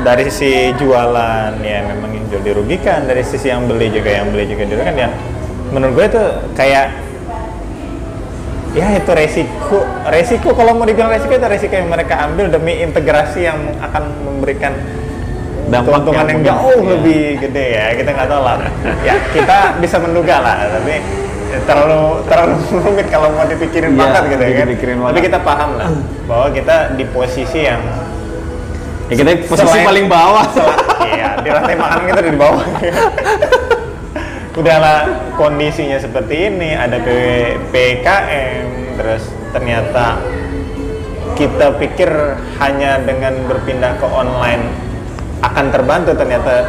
dari 0.03 0.29
sisi 0.29 0.73
jualan 0.77 1.57
ya 1.61 1.79
memang 1.85 2.11
yang 2.13 2.25
jual 2.29 2.43
dirugikan. 2.43 3.05
Dari 3.05 3.23
sisi 3.25 3.49
yang 3.49 3.65
beli 3.65 3.89
juga 3.89 4.09
yang 4.21 4.29
beli 4.29 4.45
juga 4.49 4.63
dirugikan 4.67 4.95
ya. 4.97 5.09
Menurut 5.73 5.93
gue 5.97 6.05
itu 6.17 6.23
kayak 6.53 6.85
ya 8.77 8.87
itu 8.97 9.11
resiko. 9.13 9.79
Resiko 10.09 10.49
kalau 10.53 10.77
mau 10.77 10.85
dibilang 10.85 11.09
resiko 11.09 11.33
itu 11.33 11.47
resiko 11.47 11.73
yang 11.73 11.89
mereka 11.89 12.21
ambil 12.27 12.51
demi 12.51 12.81
integrasi 12.81 13.47
yang 13.47 13.59
akan 13.81 14.03
memberikan 14.25 14.73
Dampak 15.67 15.99
keuntungan 15.99 16.25
yang, 16.31 16.39
yang 16.39 16.47
jauh 16.47 16.79
iya. 16.79 16.89
lebih 16.95 17.23
gede 17.43 17.65
ya. 17.75 17.85
Kita 17.99 18.09
nggak 18.15 18.27
tahu 18.31 18.41
lah. 18.41 18.55
Ya 19.03 19.15
kita 19.35 19.57
bisa 19.83 19.97
menduga 19.99 20.35
lah 20.39 20.57
tapi 20.79 20.95
terlalu 21.63 22.27
terlalu 22.27 22.55
rumit 22.83 23.07
kalau 23.07 23.31
mau 23.31 23.47
dipikirin 23.47 23.95
banget 23.95 24.35
gitu 24.35 24.43
ya 24.43 24.53
kan. 24.63 24.67
tapi 25.15 25.21
kita 25.23 25.39
paham 25.41 25.69
lah 25.79 25.89
bahwa 26.27 26.47
kita 26.51 26.75
di 26.99 27.05
posisi 27.07 27.63
yang 27.63 27.79
Ya 29.07 29.15
kita 29.15 29.31
posisi 29.47 29.63
Selain- 29.71 29.87
paling 29.87 30.05
bawah. 30.11 30.45
Iya, 31.07 31.29
di 31.39 31.49
rantai 31.49 31.75
makanan 31.79 32.03
kita 32.11 32.21
di 32.21 32.33
bawah. 32.35 32.65
Udahlah 34.57 34.97
kondisinya 35.37 35.95
seperti 35.95 36.49
ini, 36.49 36.73
ada 36.73 36.97
P- 36.97 37.55
PKM, 37.69 38.97
terus 38.97 39.23
ternyata 39.53 40.17
kita 41.37 41.77
pikir 41.77 42.09
hanya 42.57 42.97
dengan 42.99 43.37
berpindah 43.45 43.95
ke 43.95 44.07
online 44.09 44.65
akan 45.39 45.65
terbantu, 45.69 46.17
ternyata 46.17 46.65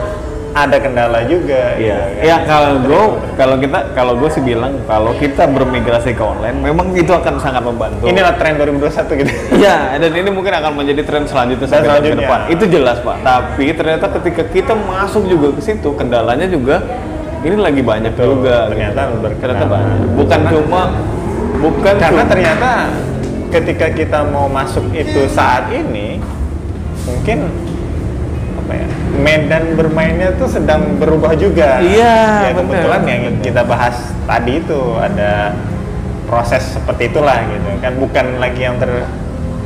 ada 0.51 0.77
kendala 0.77 1.21
juga. 1.25 1.77
Iya. 1.77 1.99
gitu 2.09 2.19
kan. 2.19 2.25
Ya 2.25 2.37
kalau 2.43 2.73
gue 2.81 3.03
kalau 3.35 3.57
kita 3.57 3.79
kalau 3.93 4.13
gue 4.17 4.31
sih 4.31 4.41
bilang 4.41 4.73
kalau 4.85 5.13
kita 5.15 5.45
bermigrasi 5.45 6.13
ke 6.13 6.21
online 6.21 6.59
memang 6.59 6.91
itu 6.93 7.09
akan 7.09 7.37
sangat 7.37 7.61
membantu. 7.61 8.05
Inilah 8.05 8.35
tren 8.35 8.57
2021 8.57 9.21
gitu. 9.21 9.33
Iya, 9.59 9.97
dan 9.97 10.13
ini 10.13 10.31
mungkin 10.31 10.53
akan 10.53 10.73
menjadi 10.75 11.03
tren 11.03 11.25
selanjutnya 11.25 11.65
Dan 11.65 11.73
sampai 11.75 11.85
ke 11.85 11.93
selanjutnya. 11.93 12.21
depan. 12.25 12.41
Itu 12.49 12.65
jelas, 12.67 12.97
Pak. 13.01 13.17
Tapi 13.21 13.65
ternyata 13.73 14.07
ketika 14.19 14.43
kita 14.47 14.73
masuk 14.75 15.23
juga 15.25 15.49
ke 15.53 15.61
situ, 15.61 15.89
kendalanya 15.95 16.47
juga 16.47 16.83
ini 17.39 17.55
lagi 17.55 17.83
banyak 17.83 18.13
Betul, 18.15 18.43
juga. 18.43 18.67
ternyata 18.67 19.01
gitu. 19.05 19.19
berkendala. 19.21 19.39
ternyata 19.55 19.65
banyak. 19.67 19.97
Bukan 20.17 20.41
cuma 20.49 20.83
bukan 21.59 21.95
Karena 21.97 22.23
cuma- 22.23 22.31
ternyata 22.31 22.71
ketika 23.49 23.87
kita 23.91 24.19
mau 24.25 24.47
masuk 24.47 24.85
itu 24.91 25.25
saat 25.29 25.71
ini 25.71 26.21
mungkin 27.03 27.49
apa 28.69 28.85
ya 28.85 28.87
medan 29.17 29.65
bermainnya 29.81 30.29
tuh 30.37 30.45
sedang 30.45 31.01
berubah 31.01 31.33
juga. 31.33 31.81
Iya, 31.81 32.45
ya, 32.45 32.51
kebetulan 32.53 33.03
yang 33.09 33.23
kita 33.41 33.65
bahas 33.65 33.97
tadi 34.29 34.61
itu 34.61 34.81
ada 35.01 35.57
proses 36.29 36.77
seperti 36.77 37.09
itulah 37.09 37.41
gitu 37.49 37.69
kan 37.81 37.97
bukan 37.97 38.27
lagi 38.37 38.69
yang 38.69 38.77
ter 38.77 39.09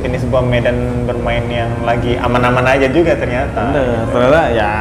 ini 0.07 0.15
sebuah 0.15 0.43
medan 0.47 1.03
bermain 1.03 1.43
yang 1.51 1.67
lagi 1.83 2.15
aman-aman 2.15 2.63
aja 2.63 2.87
juga 2.87 3.19
ternyata. 3.19 3.75
Bener, 3.75 4.07
ternyata 4.07 4.41
ya 4.55 4.71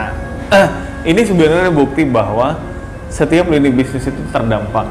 eh, 0.55 0.67
ini 1.11 1.21
sebenarnya 1.27 1.75
bukti 1.75 2.07
bahwa 2.07 2.55
setiap 3.11 3.51
lini 3.51 3.75
bisnis 3.75 4.07
itu 4.07 4.23
terdampak. 4.31 4.87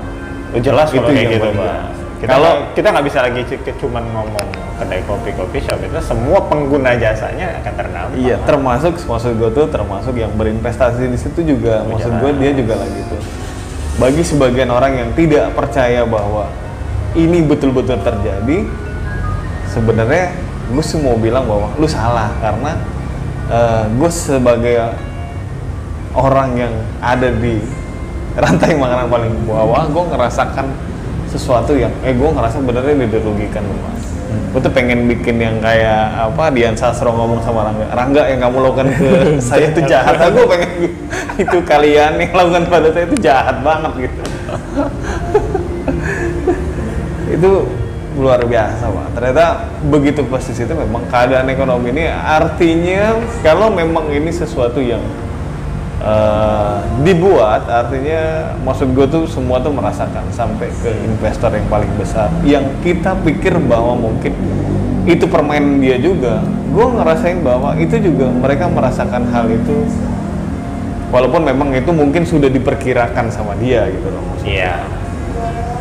Oh, 0.52 0.60
jelas 0.60 0.92
Itu 0.92 1.00
kalau 1.00 1.16
kayak 1.16 1.40
gitu, 1.40 1.50
Pak. 1.56 1.76
Kita 2.20 2.32
Kalau- 2.36 2.60
kita 2.76 2.88
nggak 2.92 3.06
bisa 3.08 3.20
lagi 3.24 3.42
cuman 3.80 4.04
ngomong 4.12 4.48
kedai 4.82 5.06
kopi 5.06 5.30
kopi 5.38 5.62
shop 5.62 5.78
itu 5.86 6.02
semua 6.02 6.42
pengguna 6.50 6.98
jasanya 6.98 7.62
akan 7.62 7.74
terdampak. 7.78 8.18
Iya, 8.18 8.36
termasuk 8.50 8.98
maksud 9.06 9.38
gue 9.38 9.50
tuh 9.54 9.70
termasuk 9.70 10.18
yang 10.18 10.34
berinvestasi 10.34 11.06
di 11.06 11.18
situ 11.22 11.46
juga. 11.46 11.86
Maksud 11.86 12.18
gue 12.18 12.32
dia 12.42 12.52
juga 12.58 12.82
lagi 12.82 13.02
tuh. 13.06 13.22
Bagi 14.02 14.26
sebagian 14.26 14.74
orang 14.74 14.98
yang 14.98 15.10
tidak 15.14 15.54
percaya 15.54 16.02
bahwa 16.02 16.50
ini 17.14 17.46
betul-betul 17.46 18.02
terjadi, 18.02 18.66
sebenarnya 19.70 20.34
gue 20.72 20.86
mau 21.04 21.16
bilang 21.20 21.46
bahwa 21.46 21.70
lu 21.78 21.86
salah 21.86 22.34
karena 22.42 22.74
gue 23.94 24.12
sebagai 24.12 24.98
orang 26.12 26.50
yang 26.60 26.74
ada 27.00 27.32
di 27.32 27.60
rantai 28.36 28.80
makanan 28.80 29.12
paling 29.12 29.32
bawah, 29.44 29.88
gue 29.92 30.04
ngerasakan 30.12 30.72
sesuatu 31.28 31.76
yang, 31.76 31.92
eh 32.04 32.12
gue 32.12 32.28
ngerasa 32.28 32.60
benernya 32.64 33.08
dirugikan 33.08 33.64
mas. 33.64 34.11
Gue 34.52 34.60
tuh 34.60 34.74
pengen 34.76 35.08
bikin 35.08 35.40
yang 35.40 35.58
kayak 35.64 36.32
apa 36.32 36.52
Dian 36.52 36.76
Sastro 36.76 37.16
ngomong 37.16 37.40
sama 37.40 37.72
Rangga, 37.72 37.88
Rangga 37.96 38.24
yang 38.28 38.40
kamu 38.44 38.58
lakukan 38.60 38.88
ke 38.92 39.12
saya 39.48 39.72
itu 39.72 39.82
jahat. 39.88 40.20
Gue 40.32 40.46
pengen 40.48 40.72
itu 41.48 41.58
kalian 41.64 42.20
yang 42.20 42.32
lakukan 42.36 42.64
pada 42.68 42.88
saya 42.92 43.06
itu 43.08 43.18
jahat 43.24 43.58
banget 43.64 44.10
gitu. 44.10 44.22
itu 47.40 47.52
luar 48.20 48.44
biasa 48.44 48.92
pak. 48.92 49.08
Ternyata 49.16 49.46
begitu 49.88 50.22
posisi 50.28 50.68
itu 50.68 50.76
memang 50.76 51.08
keadaan 51.08 51.48
ekonomi 51.48 51.96
ini 51.96 52.12
artinya 52.12 53.16
kalau 53.40 53.72
memang 53.72 54.12
ini 54.12 54.30
sesuatu 54.36 54.84
yang 54.84 55.00
eh, 56.02 56.76
dibuat 57.02 57.66
artinya 57.66 58.22
maksud 58.62 58.92
gue 58.92 59.06
tuh 59.06 59.24
semua 59.26 59.62
tuh 59.62 59.70
merasakan 59.70 60.26
sampai 60.30 60.68
ke 60.82 60.92
investor 61.02 61.50
yang 61.50 61.68
paling 61.68 61.92
besar 61.96 62.28
yang 62.42 62.66
kita 62.82 63.14
pikir 63.22 63.58
bahwa 63.62 63.94
mungkin 63.96 64.34
itu 65.06 65.26
permainan 65.26 65.78
dia 65.78 65.98
juga 65.98 66.42
gue 66.46 66.86
ngerasain 66.88 67.42
bahwa 67.42 67.74
itu 67.76 67.98
juga 67.98 68.30
mereka 68.30 68.66
merasakan 68.66 69.30
hal 69.30 69.50
itu 69.50 69.86
walaupun 71.10 71.42
memang 71.44 71.74
itu 71.74 71.92
mungkin 71.92 72.24
sudah 72.24 72.48
diperkirakan 72.48 73.28
sama 73.28 73.58
dia 73.58 73.90
gitu 73.90 74.08
loh 74.10 74.22
maksudnya 74.32 74.54
Iya. 74.54 74.76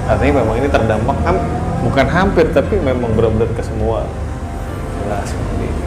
artinya 0.08 0.42
memang 0.42 0.54
ini 0.58 0.68
terdampak 0.68 1.16
ham- 1.22 1.46
bukan 1.80 2.06
hampir 2.08 2.44
tapi 2.50 2.76
memang 2.76 3.14
benar-benar 3.14 3.48
ke 3.54 3.62
semua 3.62 4.02
jelas 5.00 5.24
seperti 5.24 5.64
itu. 5.64 5.84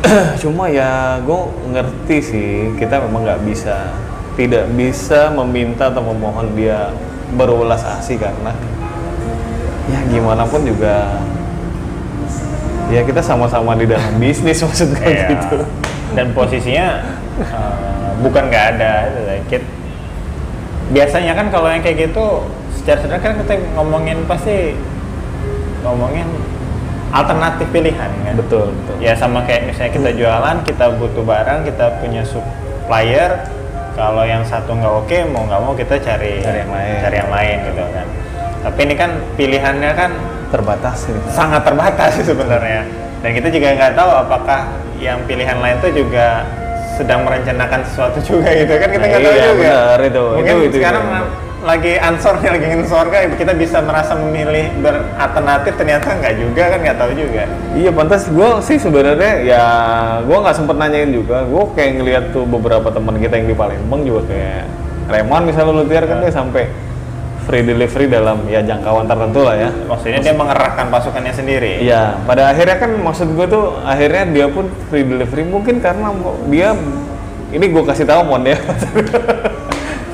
cuma 0.42 0.66
ya 0.66 1.20
gue 1.20 1.40
ngerti 1.70 2.16
sih 2.20 2.50
kita 2.76 3.00
memang 3.04 3.24
nggak 3.26 3.42
bisa 3.44 3.92
tidak 4.34 4.64
bisa 4.72 5.28
meminta 5.34 5.92
atau 5.92 6.00
memohon 6.00 6.56
dia 6.56 6.90
berulas 7.36 7.84
asih 7.98 8.16
karena 8.16 8.50
ya 9.86 10.00
gimana 10.08 10.46
pun 10.46 10.62
juga 10.62 11.20
ya 12.90 13.04
kita 13.04 13.22
sama-sama 13.22 13.76
di 13.76 13.86
dalam 13.86 14.18
bisnis 14.22 14.62
maksud 14.62 14.94
gue 14.94 15.06
Iya. 15.06 15.28
gitu 15.30 15.58
Dan 16.10 16.34
posisinya 16.34 17.06
eh, 17.38 18.08
bukan 18.18 18.50
nggak 18.50 18.66
ada, 18.74 19.14
like 19.30 19.46
it. 19.54 19.62
Biasanya 20.90 21.38
kan 21.38 21.54
kalau 21.54 21.70
yang 21.70 21.86
kayak 21.86 22.10
gitu, 22.10 22.42
secara 22.74 22.98
sederhana 22.98 23.22
kan 23.22 23.32
kita 23.38 23.54
ngomongin 23.78 24.18
pasti 24.26 24.74
ngomongin 25.86 26.26
alternatif 27.10 27.66
pilihan 27.68 28.10
kan. 28.22 28.34
betul 28.34 28.70
betul 28.72 28.94
Ya 28.98 29.12
sama 29.12 29.42
kayak 29.42 29.66
misalnya 29.66 29.92
kita 29.92 30.10
jualan, 30.14 30.56
kita 30.62 30.84
butuh 30.94 31.22
barang, 31.22 31.60
kita 31.64 31.98
punya 31.98 32.22
supplier. 32.22 33.32
Kalau 33.90 34.22
yang 34.22 34.40
satu 34.42 34.72
nggak 34.72 34.94
oke, 34.96 35.16
mau 35.28 35.44
nggak 35.44 35.60
mau 35.60 35.74
kita 35.74 35.98
cari 35.98 36.38
Cari 36.40 36.58
yang 36.58 36.70
lain. 36.70 36.94
cari 37.00 37.16
yang 37.16 37.30
lain 37.30 37.56
gitu 37.66 37.82
kan. 37.90 38.06
Tapi 38.60 38.78
ini 38.80 38.94
kan 38.94 39.10
pilihannya 39.34 39.90
kan 39.92 40.10
terbatas 40.48 41.06
ini 41.06 41.20
sangat 41.28 41.62
terbatas 41.62 42.10
sih 42.14 42.24
sebenarnya. 42.24 42.86
Dan 43.20 43.30
kita 43.32 43.48
juga 43.48 43.68
nggak 43.74 43.92
tahu 43.92 44.10
apakah 44.16 44.60
yang 44.96 45.18
pilihan 45.24 45.58
lain 45.58 45.76
itu 45.78 46.04
juga 46.04 46.46
sedang 46.94 47.24
merencanakan 47.24 47.80
sesuatu 47.82 48.18
juga 48.20 48.48
gitu 48.52 48.72
kan 48.72 48.88
kita 48.88 49.04
nggak 49.04 49.20
Nah, 49.20 49.26
tahu 49.26 49.34
iya, 49.34 49.46
juga. 49.48 49.58
benar, 49.58 49.98
itu. 50.00 50.24
Mungkin 50.36 50.54
Itu- 50.54 50.64
itu 50.64 50.76
sekarang 50.78 51.04
juga. 51.04 51.20
Lagi 51.60 52.00
ansor 52.00 52.40
lagi 52.40 52.64
ingin 52.64 52.88
sorga 52.88 53.28
kita 53.36 53.52
bisa 53.52 53.84
merasa 53.84 54.16
memilih 54.16 54.72
beralternatif 54.80 55.76
ternyata 55.76 56.16
nggak 56.16 56.34
juga 56.40 56.62
kan 56.72 56.78
nggak 56.80 56.96
tahu 56.96 57.12
juga. 57.12 57.44
Iya 57.76 57.90
pantas. 57.92 58.32
Gue 58.32 58.64
sih 58.64 58.80
sebenarnya 58.80 59.32
ya 59.44 59.64
gue 60.24 60.38
nggak 60.40 60.56
sempet 60.56 60.76
nanyain 60.80 61.12
juga. 61.12 61.44
Gue 61.44 61.68
kayak 61.76 61.90
ngeliat 62.00 62.24
tuh 62.32 62.48
beberapa 62.48 62.88
teman 62.88 63.20
kita 63.20 63.36
yang 63.36 63.48
di 63.52 63.56
Palembang 63.56 64.00
juga 64.08 64.32
kayak 64.32 64.64
Reman 65.10 65.42
misalnya 65.42 65.72
lu 65.74 65.84
tiar 65.84 66.06
kan 66.06 66.22
dia 66.22 66.32
sampai 66.32 66.70
free 67.44 67.66
delivery 67.66 68.06
dalam 68.06 68.46
ya 68.46 68.64
jangkauan 68.64 69.04
tertentu 69.04 69.44
lah 69.44 69.56
ya. 69.60 69.68
Maksudnya 69.84 70.20
dia 70.24 70.32
mengerahkan 70.32 70.86
pasukannya 70.88 71.34
sendiri. 71.36 71.84
Iya 71.84 72.24
pada 72.24 72.56
akhirnya 72.56 72.80
kan 72.80 72.90
maksud 72.96 73.36
gue 73.36 73.46
tuh 73.50 73.76
akhirnya 73.84 74.24
dia 74.32 74.46
pun 74.48 74.72
free 74.88 75.04
delivery 75.04 75.44
mungkin 75.44 75.84
karena 75.84 76.08
dia 76.48 76.72
ini 77.52 77.66
gue 77.68 77.82
kasih 77.84 78.06
tahu 78.06 78.22
mon 78.24 78.46
ya 78.46 78.56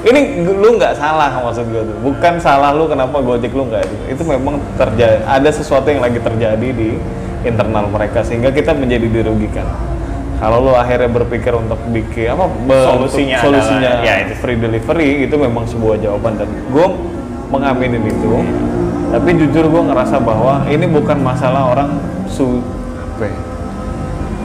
ini 0.07 0.47
lu 0.47 0.79
nggak 0.79 0.95
salah 0.95 1.35
maksud 1.43 1.67
gue 1.67 1.83
tuh 1.83 1.97
bukan 2.07 2.39
salah 2.39 2.71
lu 2.71 2.87
kenapa 2.87 3.19
gojek 3.19 3.51
lu 3.51 3.67
nggak 3.67 3.83
itu 3.83 3.97
itu 4.15 4.23
memang 4.23 4.63
terjadi 4.79 5.19
ada 5.27 5.51
sesuatu 5.51 5.91
yang 5.91 5.99
lagi 5.99 6.23
terjadi 6.23 6.69
di 6.71 6.95
internal 7.43 7.91
mereka 7.91 8.23
sehingga 8.23 8.55
kita 8.55 8.71
menjadi 8.71 9.11
dirugikan 9.11 9.67
kalau 10.37 10.63
lo 10.63 10.77
akhirnya 10.77 11.11
berpikir 11.11 11.51
untuk 11.57 11.81
bikin 11.91 12.37
apa 12.37 12.45
Solusinya 12.69 13.41
untuk 13.41 13.57
solusinya 13.57 13.91
adalah, 13.99 14.05
ya, 14.05 14.15
itu. 14.29 14.35
free 14.39 14.59
delivery 14.61 15.11
itu 15.27 15.35
memang 15.35 15.65
sebuah 15.67 15.97
jawaban 15.99 16.39
dan 16.39 16.49
gue 16.55 16.87
mengaminin 17.51 18.05
itu 18.07 18.31
tapi 19.11 19.29
jujur 19.39 19.65
gue 19.71 19.83
ngerasa 19.91 20.23
bahwa 20.23 20.67
ini 20.71 20.87
bukan 20.87 21.19
masalah 21.19 21.73
orang 21.73 21.99
su 22.31 22.63
apa 23.17 23.27
ya? 23.27 23.39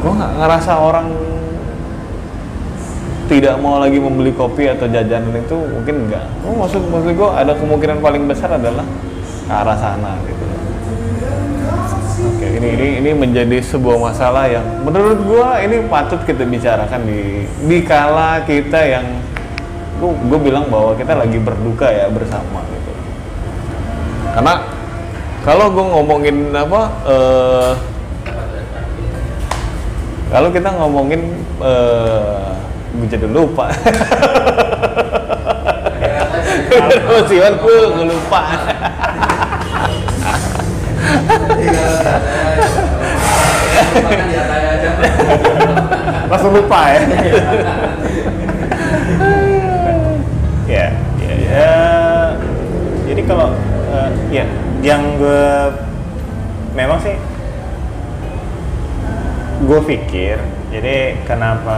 gue 0.01 0.11
nggak 0.15 0.33
ngerasa 0.41 0.73
orang 0.79 1.07
tidak 3.29 3.55
mau 3.61 3.77
lagi 3.77 3.99
membeli 3.99 4.31
kopi 4.33 4.69
atau 4.71 4.89
jajanan 4.89 5.35
itu 5.35 5.57
mungkin 5.57 6.07
enggak 6.07 6.25
oh, 6.45 6.55
maksud 6.55 6.81
maksud 6.89 7.13
gue 7.13 7.29
ada 7.29 7.53
kemungkinan 7.57 7.99
paling 7.99 8.23
besar 8.25 8.55
adalah 8.55 8.85
ke 9.47 9.53
arah 9.53 9.77
sana 9.77 10.15
gitu 10.25 10.51
Oke, 12.21 12.45
ini 12.45 12.77
ini 12.77 12.87
ini 13.01 13.11
menjadi 13.17 13.57
sebuah 13.65 13.97
masalah 13.97 14.45
yang 14.45 14.61
menurut 14.85 15.25
gua 15.25 15.57
ini 15.57 15.81
patut 15.89 16.21
kita 16.21 16.45
bicarakan 16.45 17.01
di 17.09 17.49
di 17.65 17.77
kala 17.81 18.45
kita 18.45 18.77
yang 18.77 19.05
gua 19.97 20.37
bilang 20.37 20.69
bahwa 20.69 20.93
kita 20.93 21.17
lagi 21.17 21.41
berduka 21.41 21.89
ya 21.89 22.13
bersama 22.13 22.61
gitu. 22.69 22.91
Karena 24.37 24.53
kalau 25.41 25.73
gua 25.73 25.85
ngomongin 25.97 26.53
apa 26.53 26.81
eh, 27.09 27.71
kalau 30.29 30.49
kita 30.53 30.69
ngomongin 30.77 31.21
eh 31.57 32.53
gua 32.91 33.07
jadi 33.07 33.27
lupa. 33.27 33.65
Emosian 36.71 37.53
gua 37.59 37.79
gua 37.95 38.05
lupa. 38.07 38.41
langsung 46.31 46.55
lupa 46.55 46.79
ya 46.89 47.01
ya 50.65 50.85
ya, 51.19 51.33
ya. 51.35 51.75
jadi 53.03 53.21
kalau 53.27 53.51
eh, 53.91 54.09
ya 54.31 54.45
yang 54.79 55.19
gue 55.19 55.45
memang 56.71 56.97
sih 57.03 57.19
gue 59.67 59.79
pikir 59.85 60.39
jadi 60.71 61.19
kenapa 61.27 61.77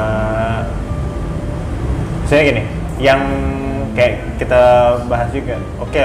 saya 2.27 2.41
gini 2.47 2.63
yang 3.01 3.21
kayak 3.93 4.39
kita 4.41 4.61
bahas 5.07 5.29
juga 5.33 5.59
oke 5.79 6.03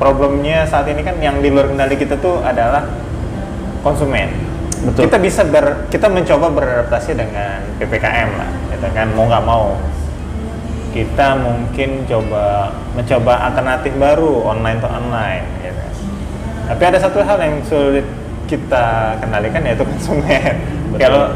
problemnya 0.00 0.64
saat 0.66 0.88
ini 0.90 1.04
kan 1.04 1.16
yang 1.20 1.38
di 1.38 1.52
luar 1.52 1.70
kendali 1.70 1.94
kita 1.94 2.18
tuh 2.18 2.40
adalah 2.42 2.88
konsumen 3.84 4.30
Betul. 4.82 5.06
kita 5.06 5.16
bisa 5.22 5.42
ber 5.46 5.86
kita 5.92 6.10
mencoba 6.10 6.50
beradaptasi 6.50 7.14
dengan 7.14 7.62
ppkm 7.78 8.30
lah 8.34 8.50
gitu 8.74 8.86
kan 8.90 9.06
mau 9.14 9.30
nggak 9.30 9.44
mau 9.46 9.78
kita 10.92 11.38
mungkin 11.40 12.04
coba 12.04 12.68
mencoba 12.92 13.32
alternatif 13.48 13.92
baru 13.96 14.44
online 14.44 14.78
to 14.82 14.88
online 14.90 15.44
gitu. 15.64 15.84
tapi 16.68 16.82
ada 16.84 16.98
satu 17.00 17.24
hal 17.24 17.38
yang 17.40 17.56
sulit 17.64 18.04
kita 18.50 19.16
kendalikan 19.22 19.64
yaitu 19.64 19.86
konsumen 19.86 20.52
kalau 21.00 21.32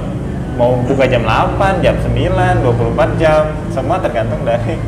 mau 0.56 0.80
buka 0.82 1.04
jam 1.04 1.22
8, 1.22 1.84
jam 1.84 1.94
9, 2.00 2.64
24 2.64 3.20
jam 3.20 3.42
semua 3.68 4.00
tergantung 4.00 4.40
dari 4.42 4.80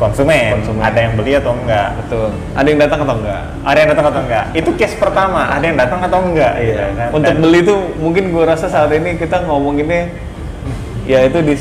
konsumen. 0.00 0.58
Konsumen. 0.58 0.82
ada 0.82 0.98
yang 0.98 1.14
beli 1.14 1.32
atau 1.38 1.52
enggak 1.54 1.94
Betul. 2.02 2.28
Ada 2.58 2.66
yang 2.66 2.80
datang 2.80 3.00
atau 3.06 3.14
enggak? 3.22 3.42
ada 3.62 3.78
yang 3.78 3.88
datang 3.94 4.06
atau 4.10 4.20
enggak 4.26 4.44
itu 4.56 4.70
case 4.74 4.96
pertama 4.98 5.40
ada 5.46 5.62
yang 5.62 5.78
datang 5.78 6.00
atau 6.02 6.18
enggak 6.26 6.52
gitu 6.58 6.80
kan 6.80 6.90
Iya. 6.98 7.06
Untuk 7.14 7.32
Dan- 7.36 7.42
beli 7.44 7.60
tuh 7.62 7.78
mungkin 8.02 8.24
gue 8.34 8.44
rasa 8.48 8.66
saat 8.66 8.90
ini 8.90 9.14
kita 9.14 9.46
ngomonginnya 9.46 10.10
ya 11.06 11.22
itu 11.28 11.38
di 11.44 11.54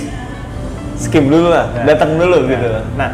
skip 1.01 1.25
dulu 1.25 1.49
lah, 1.49 1.65
Nah, 1.73 1.85
datang 1.89 2.13
dulu 2.13 2.45
nah, 2.45 2.49
gitu. 2.49 2.67
Nah, 2.93 3.09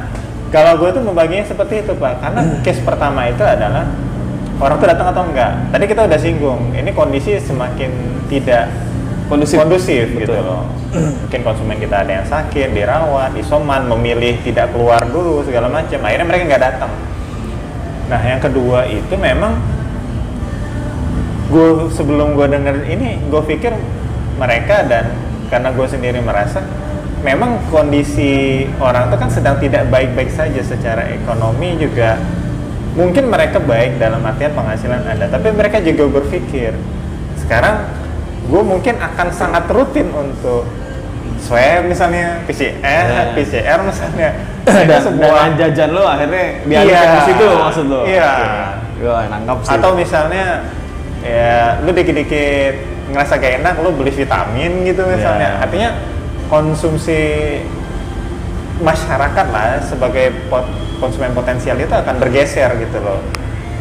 kalau 0.51 0.75
gue 0.75 0.89
tuh 0.91 1.03
membaginya 1.07 1.47
seperti 1.47 1.87
itu 1.87 1.95
pak, 1.95 2.19
karena 2.19 2.41
case 2.59 2.83
pertama 2.83 3.31
itu 3.31 3.39
adalah 3.47 3.87
orang 4.59 4.75
tuh 4.75 4.87
datang 4.91 5.07
atau 5.15 5.23
enggak. 5.23 5.51
Tadi 5.71 5.85
kita 5.87 6.03
udah 6.03 6.19
singgung, 6.19 6.75
ini 6.75 6.91
kondisi 6.91 7.39
semakin 7.39 7.91
tidak 8.27 8.67
Kondusif. 9.27 9.59
kondusif 9.59 10.05
gitu 10.15 10.31
loh. 10.31 10.63
Mungkin 11.27 11.41
konsumen 11.43 11.77
kita 11.83 12.07
ada 12.07 12.11
yang 12.23 12.27
sakit, 12.27 12.71
dirawat, 12.71 13.35
isoman, 13.35 13.85
memilih 13.91 14.39
tidak 14.41 14.71
keluar 14.71 15.03
dulu 15.03 15.43
segala 15.43 15.67
macam. 15.67 15.99
Akhirnya 15.99 16.27
mereka 16.27 16.43
nggak 16.47 16.63
datang. 16.63 16.91
Nah, 18.07 18.21
yang 18.23 18.39
kedua 18.39 18.87
itu 18.87 19.15
memang 19.19 19.59
gue 21.47 21.91
sebelum 21.95 22.35
gue 22.35 22.47
denger 22.51 22.75
ini 22.91 23.23
gue 23.31 23.41
pikir 23.47 23.71
mereka 24.35 24.83
dan 24.83 25.15
karena 25.47 25.71
gue 25.71 25.87
sendiri 25.87 26.19
merasa 26.19 26.59
memang 27.23 27.63
kondisi 27.71 28.67
orang 28.83 29.07
itu 29.07 29.15
kan 29.15 29.29
sedang 29.31 29.55
tidak 29.57 29.87
baik-baik 29.87 30.27
saja 30.27 30.59
secara 30.59 31.07
ekonomi 31.07 31.79
juga 31.79 32.19
mungkin 32.99 33.31
mereka 33.31 33.63
baik 33.63 33.95
dalam 33.95 34.19
artian 34.27 34.51
penghasilan 34.51 35.07
ada 35.07 35.31
tapi 35.31 35.55
mereka 35.55 35.79
juga 35.79 36.19
berpikir 36.19 36.75
sekarang 37.39 37.87
gue 38.47 38.61
mungkin 38.61 38.95
akan 38.95 39.27
sangat 39.29 39.67
rutin 39.67 40.07
untuk 40.09 40.63
swab 41.37 41.83
misalnya 41.83 42.41
PCR 42.43 43.05
Ya. 43.05 43.23
PCR 43.31 43.79
misalnya 43.81 44.29
Dan, 44.67 44.83
Itu 44.83 44.89
dan 44.89 44.99
sebuah 45.01 45.43
jajan 45.55 45.89
lo 45.91 46.03
akhirnya 46.03 46.45
dialihkan 46.61 46.83
Iya. 47.01 47.13
ke 47.13 47.21
situ 47.25 47.45
maksud 47.47 47.85
lo. 47.87 48.01
Iya. 48.03 48.31
Gue 48.97 49.15
nangkap 49.29 49.57
sih. 49.61 49.71
atau 49.71 49.89
misalnya 49.93 50.45
ya 51.21 51.79
lu 51.79 51.91
dikit-dikit 51.91 52.73
ngerasa 53.07 53.33
gak 53.37 53.53
enak 53.57 53.73
lu 53.79 53.93
beli 53.93 54.11
vitamin 54.11 54.83
gitu 54.83 55.03
misalnya 55.03 55.55
Ya. 55.55 55.63
artinya 55.63 55.89
konsumsi 56.47 57.19
masyarakat 58.77 59.45
lah 59.49 59.81
sebagai 59.81 60.31
pot- 60.47 60.69
konsumen 60.97 61.31
potensial 61.31 61.75
itu 61.75 61.89
akan 61.89 62.15
bergeser 62.17 62.69
gitu 62.77 62.97
loh 62.99 63.19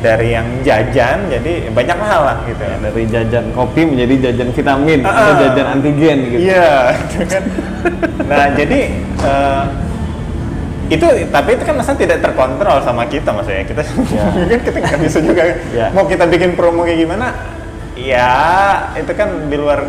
dari 0.07 0.28
yang 0.30 0.46
jajan 0.62 1.26
jadi 1.26 1.52
banyak 1.74 1.98
hal 1.98 2.20
lah 2.22 2.36
gitu 2.46 2.62
Ya, 2.62 2.76
dari 2.78 3.02
jajan 3.11 3.44
kopi 3.50 3.82
menjadi 3.82 4.30
jajan 4.30 4.48
vitamin 4.54 4.98
Ah, 5.02 5.11
atau 5.11 5.32
ah. 5.34 5.38
jajan 5.42 5.66
antigen 5.74 6.18
gitu. 6.30 6.40
Iya, 6.46 6.70
itu 6.94 7.18
kan. 7.26 7.42
Nah, 8.30 8.46
jadi 8.54 8.80
eh, 9.22 9.62
itu 10.86 11.07
tapi 11.28 11.59
itu 11.59 11.62
kan 11.62 11.74
masa 11.74 11.94
tidak 11.94 12.22
terkontrol 12.22 12.78
sama 12.82 13.07
kita 13.07 13.34
maksudnya 13.34 13.66
kita 13.66 13.82
Ya. 14.14 14.26
kan 14.54 14.61
kita 14.62 14.76
nggak 14.78 15.00
bisa 15.02 15.18
juga 15.18 15.42
Ya. 15.74 15.90
mau 15.90 16.07
kita 16.07 16.26
bikin 16.26 16.54
promo 16.54 16.86
kayak 16.86 17.02
gimana 17.02 17.34
ya 17.98 18.30
itu 18.94 19.11
kan 19.11 19.50
di 19.50 19.57
luar 19.59 19.82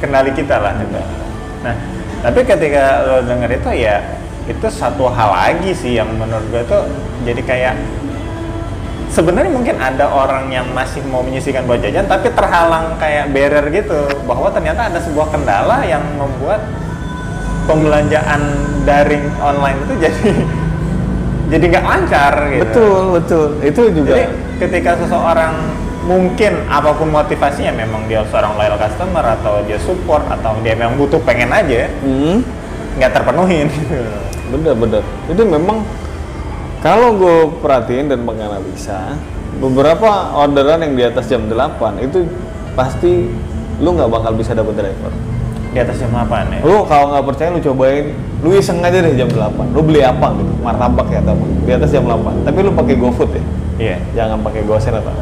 kendali 0.00 0.32
kita 0.32 0.56
lah 0.56 0.72
gitu. 0.80 0.96
Nah, 1.60 1.74
tapi 2.20 2.40
ketika 2.42 2.84
lo 3.04 3.16
denger 3.24 3.50
itu 3.52 3.70
ya 3.76 3.96
itu 4.44 4.66
satu 4.66 5.08
hal 5.08 5.30
lagi 5.30 5.70
sih 5.72 5.96
yang 5.96 6.08
menurut 6.16 6.44
gue 6.48 6.62
tuh 6.64 6.82
jadi 7.22 7.40
kayak 7.44 7.74
sebenarnya 9.10 9.50
mungkin 9.50 9.76
ada 9.76 10.06
orang 10.06 10.48
yang 10.48 10.66
masih 10.70 11.02
mau 11.10 11.20
menyisikan 11.20 11.66
buat 11.66 11.82
jajan 11.82 12.06
tapi 12.06 12.30
terhalang 12.30 12.94
kayak 12.96 13.34
barrier 13.34 13.66
gitu 13.74 13.98
bahwa 14.24 14.48
ternyata 14.54 14.86
ada 14.86 14.98
sebuah 15.02 15.34
kendala 15.34 15.82
yang 15.82 16.02
membuat 16.14 16.62
pembelanjaan 17.66 18.40
daring 18.86 19.26
online 19.42 19.78
itu 19.84 19.94
jadi 19.98 20.22
jadi 21.50 21.64
nggak 21.66 21.84
lancar 21.86 22.34
gitu. 22.54 22.62
Betul, 22.62 23.00
betul. 23.18 23.46
Itu 23.58 23.82
juga 23.90 24.14
Jadi 24.14 24.24
ketika 24.62 24.90
seseorang 25.02 25.54
mungkin 26.06 26.52
apa 26.70 26.94
pun 26.94 27.10
motivasinya 27.10 27.74
memang 27.74 28.06
dia 28.06 28.22
seorang 28.30 28.54
loyal 28.56 28.78
customer 28.78 29.24
atau 29.36 29.58
dia 29.66 29.76
support 29.82 30.22
atau 30.30 30.54
dia 30.62 30.78
memang 30.78 30.96
butuh 30.96 31.20
pengen 31.26 31.50
aja 31.52 31.90
Hmm, 32.00 32.40
nggak 32.96 33.10
terpenuhin 33.12 33.66
gitu. 33.68 33.98
bener 34.54 34.74
bener. 34.78 35.02
Itu 35.26 35.42
memang 35.44 35.82
kalau 36.80 37.12
gue 37.16 37.38
perhatiin 37.60 38.08
dan 38.08 38.24
menganalisa 38.24 39.16
beberapa 39.60 40.32
orderan 40.32 40.80
yang 40.80 40.94
di 40.96 41.04
atas 41.04 41.28
jam 41.28 41.44
8 41.44 42.00
itu 42.00 42.24
pasti 42.72 43.28
lu 43.80 43.96
nggak 43.96 44.08
bakal 44.08 44.32
bisa 44.36 44.56
dapat 44.56 44.76
driver. 44.76 45.12
di 45.70 45.78
atas 45.78 46.02
jam 46.02 46.10
8 46.10 46.26
ya. 46.50 46.60
Lu 46.66 46.82
kalau 46.90 47.14
nggak 47.14 47.24
percaya 47.30 47.48
lu 47.54 47.62
cobain, 47.62 48.10
lu 48.42 48.50
iseng 48.58 48.82
aja 48.82 48.98
deh 49.06 49.14
jam 49.14 49.30
8. 49.30 49.70
Lu 49.70 49.86
beli 49.86 50.02
apa 50.02 50.34
gitu, 50.34 50.50
martabak 50.66 51.06
ya 51.14 51.22
atau 51.22 51.38
di 51.38 51.70
atas 51.70 51.94
jam 51.94 52.02
8. 52.10 52.42
Tapi 52.42 52.58
lu 52.66 52.74
pakai 52.74 52.94
GoFood 52.98 53.30
ya, 53.30 53.44
Iya. 53.78 53.96
jangan 54.18 54.42
pakai 54.42 54.66
GoSend 54.66 54.98
atau 54.98 55.14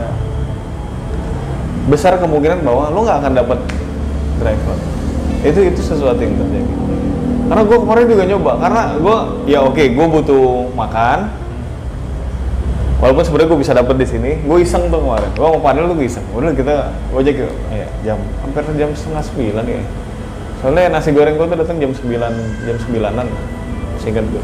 besar 1.89 2.17
kemungkinan 2.17 2.65
bahwa 2.65 2.89
lu 2.89 3.05
nggak 3.05 3.19
akan 3.21 3.33
dapat 3.37 3.59
driver. 4.41 4.77
Itu 5.45 5.61
itu 5.69 5.81
sesuatu 5.85 6.17
yang 6.17 6.33
terjadi. 6.41 6.73
Karena 7.49 7.63
gue 7.65 7.79
kemarin 7.81 8.05
juga 8.09 8.25
nyoba, 8.29 8.53
karena 8.61 8.83
gue 8.97 9.17
ya 9.53 9.59
oke, 9.65 9.85
gue 9.85 10.07
butuh 10.17 10.69
makan. 10.73 11.19
Walaupun 12.99 13.23
sebenarnya 13.23 13.49
gue 13.55 13.61
bisa 13.63 13.73
dapat 13.79 13.95
di 13.95 14.07
sini, 14.11 14.43
gue 14.43 14.59
iseng 14.59 14.91
tuh 14.91 14.99
kemarin. 14.99 15.31
Gue 15.39 15.47
mau 15.47 15.63
panel 15.63 15.87
tuh 15.87 16.03
iseng. 16.03 16.27
Udah 16.35 16.51
kita 16.51 16.91
gojek 17.15 17.47
yuk. 17.47 17.53
Ya, 17.71 17.87
jam 18.03 18.19
hampir 18.43 18.67
jam 18.75 18.91
setengah 18.91 19.23
sembilan 19.23 19.65
ya. 19.65 19.83
Soalnya 20.59 20.91
nasi 20.91 21.15
goreng 21.15 21.39
gue 21.39 21.47
tuh 21.47 21.59
datang 21.63 21.79
jam 21.79 21.95
sembilan 21.95 22.33
jam 22.67 22.77
sembilanan. 22.83 23.27
Singkat 24.03 24.25
gue, 24.35 24.43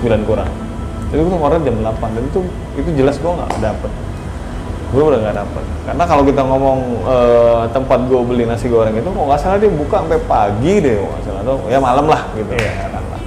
sembilan 0.00 0.20
kurang. 0.24 0.48
Jadi 1.12 1.20
gue 1.20 1.32
kemarin 1.36 1.60
jam 1.60 1.76
8 1.84 2.16
dan 2.16 2.22
itu 2.24 2.40
itu 2.78 2.90
jelas 2.96 3.16
gue 3.18 3.28
nggak 3.28 3.52
dapet. 3.60 3.92
gue 4.90 4.98
udah 5.06 5.22
nggak 5.22 5.36
dapet 5.38 5.64
karena 5.86 6.02
kalau 6.02 6.26
kita 6.26 6.42
ngomong 6.42 6.78
eh, 7.06 7.62
tempat 7.70 8.10
gue 8.10 8.20
beli 8.26 8.42
nasi 8.42 8.66
goreng 8.66 8.90
itu 8.90 9.06
kalau 9.06 9.30
nggak 9.30 9.38
salah 9.38 9.62
dia 9.62 9.70
buka 9.70 10.02
sampai 10.02 10.18
pagi 10.26 10.82
deh 10.82 10.98
kalau 10.98 11.10
nggak 11.14 11.22
salah 11.22 11.40
atau 11.46 11.56
ya 11.70 11.78
malam 11.78 12.06
lah 12.10 12.26
gitu 12.34 12.50
Iya. 12.50 12.90
katakanlah. 12.90 13.20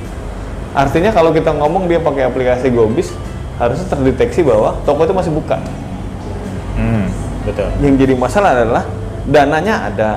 artinya 0.76 1.12
kalau 1.16 1.32
kita 1.32 1.56
ngomong 1.56 1.88
dia 1.88 2.04
pakai 2.04 2.28
aplikasi 2.28 2.68
Gobis 2.68 3.16
harusnya 3.56 3.86
terdeteksi 3.88 4.42
bahwa 4.42 4.76
toko 4.82 5.04
itu 5.04 5.14
masih 5.14 5.32
buka 5.32 5.58
Hmm, 6.74 7.06
betul. 7.44 7.70
yang 7.80 7.94
jadi 7.96 8.14
masalah 8.14 8.50
adalah 8.56 8.84
dananya 9.24 9.88
ada 9.88 10.12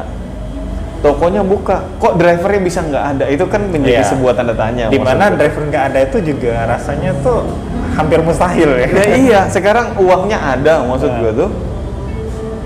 tokonya 0.99 1.45
buka 1.45 1.85
kok 1.97 2.17
drivernya 2.17 2.61
bisa 2.61 2.81
nggak 2.81 3.05
ada 3.13 3.25
itu 3.29 3.45
kan 3.45 3.61
menjadi 3.63 4.01
Iya. 4.01 4.09
sebuah 4.09 4.33
tanda 4.33 4.57
tanya 4.57 4.89
Di 4.89 4.97
mana 4.97 5.29
driver 5.31 5.63
nggak 5.63 5.85
ada 5.93 5.99
itu 6.03 6.19
juga 6.25 6.65
rasanya 6.67 7.13
tuh 7.21 7.45
hampir 7.93 8.19
mustahil 8.19 8.71
ya. 8.75 8.89
ya 8.89 9.05
iya 9.15 9.41
sekarang 9.47 9.95
uangnya 9.97 10.41
ada 10.41 10.81
maksud 10.83 11.09
Nah. 11.09 11.19
gue 11.21 11.33
tuh 11.37 11.51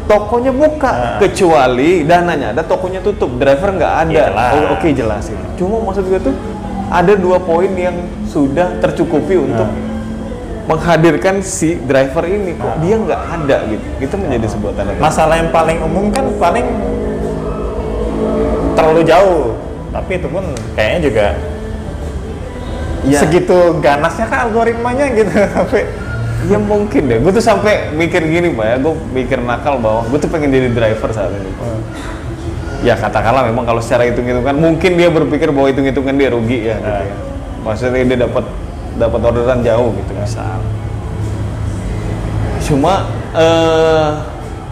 tokonya 0.07 0.51
buka 0.51 0.91
Nah. 0.91 1.19
kecuali 1.19 2.03
dananya 2.03 2.47
ada 2.51 2.63
tokonya 2.63 2.99
tutup 3.01 3.35
driver 3.37 3.71
nggak 3.73 3.95
ada 4.01 4.23
Iya. 4.31 4.55
Oh, 4.55 4.79
oke 4.79 4.89
jelas 4.91 5.27
itu 5.27 5.45
cuma 5.59 5.83
maksud 5.83 6.07
gue 6.07 6.21
tuh 6.21 6.35
ada 6.89 7.13
dua 7.13 7.39
poin 7.39 7.71
yang 7.71 7.95
sudah 8.25 8.79
tercukupi 8.79 9.35
untuk 9.35 9.67
Nah. 9.67 9.90
Menghadirkan 10.67 11.41
si 11.41 11.81
driver 11.83 12.25
ini 12.25 12.53
kok 12.55 12.79
dia 12.81 12.97
nggak 12.97 13.21
ada 13.41 13.57
gitu 13.69 13.87
itu 14.01 14.15
menjadi 14.17 14.47
sebuah 14.51 14.73
tanda 14.77 14.93
tanya 14.93 15.03
Masalah 15.03 15.35
yang 15.41 15.51
paling 15.51 15.79
umum 15.81 16.05
kan 16.11 16.25
paling 16.37 16.67
terlalu 18.75 19.03
jauh. 19.05 19.57
Tapi 19.91 20.13
itu 20.17 20.29
pun 20.31 20.45
kayaknya 20.75 21.01
juga 21.03 21.27
Ya. 23.01 23.17
segitu 23.17 23.81
ganasnya 23.81 24.29
kan 24.29 24.45
algoritmanya 24.45 25.09
gitu 25.17 25.33
sampai 25.57 25.89
Ya 26.49 26.57
mungkin 26.57 27.05
deh, 27.05 27.21
gue 27.21 27.33
tuh 27.37 27.45
sampai 27.45 27.93
mikir 27.93 28.25
gini 28.25 28.49
pak 28.57 28.65
ya, 28.65 28.77
gue 28.81 28.95
mikir 29.13 29.45
nakal 29.45 29.77
bahwa 29.77 30.09
gue 30.09 30.17
tuh 30.17 30.29
pengen 30.33 30.49
jadi 30.49 30.73
driver 30.73 31.13
saat 31.13 31.29
ini. 31.37 31.53
Ya 32.81 32.97
katakanlah 32.97 33.45
memang 33.45 33.69
kalau 33.69 33.77
secara 33.85 34.09
hitung-hitungan 34.09 34.57
mungkin 34.57 34.97
dia 34.97 35.13
berpikir 35.13 35.53
bahwa 35.53 35.69
hitung-hitungan 35.69 36.17
dia 36.17 36.33
rugi 36.33 36.65
ya, 36.65 36.81
gitu 36.81 36.89
Nah. 36.89 37.05
ya. 37.05 37.15
Maksudnya 37.61 38.05
dia 38.09 38.19
dapat 38.25 38.45
dapat 38.97 39.21
orderan 39.23 39.61
jauh 39.63 39.95
gitu 39.95 40.13
misal. 40.17 40.59
Cuma 42.65 43.07
eh 43.37 44.11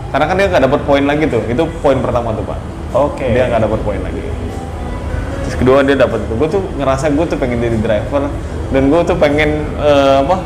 karena 0.08 0.24
kan 0.24 0.34
dia 0.40 0.46
nggak 0.48 0.64
dapat 0.64 0.80
poin 0.88 1.04
lagi 1.04 1.24
tuh, 1.28 1.42
itu 1.44 1.62
poin 1.84 1.98
pertama 2.00 2.32
tuh 2.32 2.44
pak. 2.48 2.58
Oke. 2.96 3.28
Dia 3.28 3.52
nggak 3.52 3.68
dapat 3.68 3.80
poin 3.84 4.00
lagi. 4.00 4.24
Terus 5.44 5.56
kedua 5.60 5.84
dia 5.84 5.96
dapat 5.96 6.24
itu, 6.24 6.34
gue 6.36 6.48
tuh 6.48 6.62
ngerasa 6.80 7.12
gue 7.12 7.24
tuh 7.28 7.38
pengen 7.40 7.60
jadi 7.60 7.78
driver 7.80 8.28
dan 8.68 8.82
gue 8.92 9.00
tuh 9.04 9.16
pengen 9.16 9.64
eh, 9.80 10.16
apa 10.20 10.36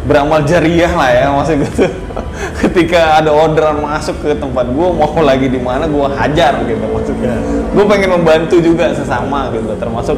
beramal 0.00 0.40
jariah 0.48 0.90
lah 0.96 1.10
ya 1.12 1.26
maksud 1.28 1.54
gue 1.60 1.72
tuh 1.84 1.90
ketika 2.64 3.20
ada 3.20 3.30
orderan 3.34 3.84
masuk 3.84 4.16
ke 4.24 4.32
tempat 4.32 4.64
gue 4.72 4.88
mau 4.96 5.12
lagi 5.20 5.46
di 5.52 5.60
mana 5.60 5.84
gue 5.84 6.06
hajar 6.16 6.64
gitu 6.64 6.84
maksudnya 6.88 7.36
gue 7.76 7.84
pengen 7.84 8.10
membantu 8.16 8.56
juga 8.64 8.96
sesama 8.96 9.52
gitu 9.52 9.76
termasuk 9.76 10.16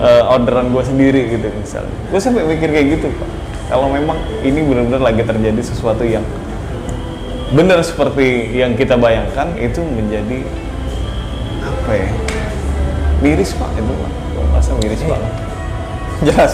eh, 0.00 0.32
orderan 0.32 0.72
gue 0.72 0.82
sendiri 0.84 1.20
gitu 1.32 1.48
misalnya. 1.56 1.94
Gue 2.12 2.20
sampai 2.20 2.44
mikir 2.44 2.68
kayak 2.68 2.86
gitu 2.98 3.06
pak. 3.16 3.30
Kalau 3.66 3.90
memang 3.90 4.18
ini 4.46 4.62
benar-benar 4.62 5.02
lagi 5.02 5.22
terjadi 5.26 5.58
sesuatu 5.58 6.06
yang 6.06 6.22
benar 7.54 7.82
seperti 7.82 8.58
yang 8.58 8.74
kita 8.74 8.98
bayangkan 8.98 9.54
itu 9.58 9.80
menjadi 9.82 10.42
apa 11.62 11.92
ya? 11.94 12.10
Miris 13.24 13.50
pak 13.56 13.70
itu 13.74 13.92
pak. 13.92 14.12
Gue 14.36 14.44
merasa 14.52 14.70
miris 14.78 15.02
banget. 15.02 15.32
Jelas. 16.24 16.52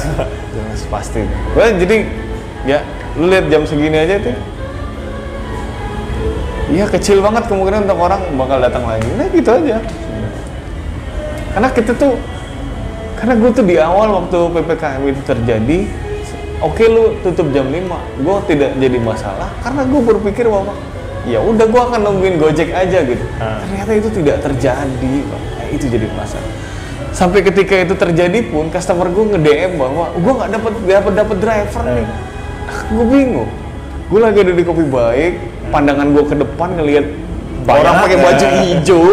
jelas 0.52 0.80
pasti. 0.88 1.22
Gue 1.54 1.66
jadi 1.82 1.96
ya 2.64 2.78
lu 3.18 3.28
lihat 3.28 3.46
jam 3.52 3.62
segini 3.68 3.98
aja 3.98 4.16
tuh. 4.22 4.36
Iya 6.72 6.88
kecil 6.88 7.20
banget 7.20 7.44
kemungkinan 7.52 7.84
untuk 7.84 8.00
orang 8.00 8.22
bakal 8.40 8.56
datang 8.56 8.88
lagi. 8.88 9.04
Nah 9.20 9.28
gitu 9.28 9.50
aja. 9.52 9.76
Karena 11.52 11.68
kita 11.68 11.92
tuh 11.92 12.16
karena 13.22 13.38
gue 13.38 13.50
tuh 13.54 13.62
di 13.62 13.78
awal 13.78 14.18
waktu 14.18 14.38
ppkm 14.50 15.02
itu 15.06 15.22
terjadi 15.22 15.78
oke 16.58 16.82
lu 16.90 17.14
tutup 17.22 17.46
jam 17.54 17.70
5 17.70 17.78
gue 18.18 18.36
tidak 18.50 18.70
jadi 18.82 18.98
masalah 18.98 19.46
karena 19.62 19.86
gue 19.86 20.00
berpikir 20.02 20.50
bahwa 20.50 20.74
ya 21.22 21.38
udah 21.38 21.66
gue 21.70 21.82
akan 21.86 22.00
nungguin 22.02 22.34
gojek 22.38 22.74
aja 22.74 22.98
gitu. 23.06 23.22
Ah. 23.38 23.62
ternyata 23.62 23.92
itu 23.94 24.08
tidak 24.10 24.42
terjadi. 24.42 25.14
Nah, 25.22 25.66
itu 25.70 25.86
jadi 25.86 26.06
masalah. 26.18 26.50
Sampai 27.14 27.46
ketika 27.46 27.78
itu 27.78 27.94
terjadi 27.94 28.42
pun 28.50 28.72
customer 28.72 29.06
gue 29.06 29.24
nge 29.36 29.38
DM 29.38 29.72
bahwa 29.78 30.10
gue 30.16 30.32
nggak 30.32 30.50
dapat 30.50 30.72
dapat 30.82 31.12
dapat 31.14 31.36
driver 31.38 31.82
nih. 31.86 32.08
Gue 32.90 33.06
bingung. 33.06 33.50
Gue 34.10 34.20
lagi 34.20 34.38
ada 34.42 34.52
di 34.52 34.64
kopi 34.66 34.82
baik 34.82 35.32
pandangan 35.70 36.10
gue 36.10 36.24
ke 36.26 36.36
depan 36.36 36.68
ngelihat 36.76 37.06
orang 37.70 37.94
pakai 38.02 38.18
baju 38.18 38.46
hijau 38.66 39.06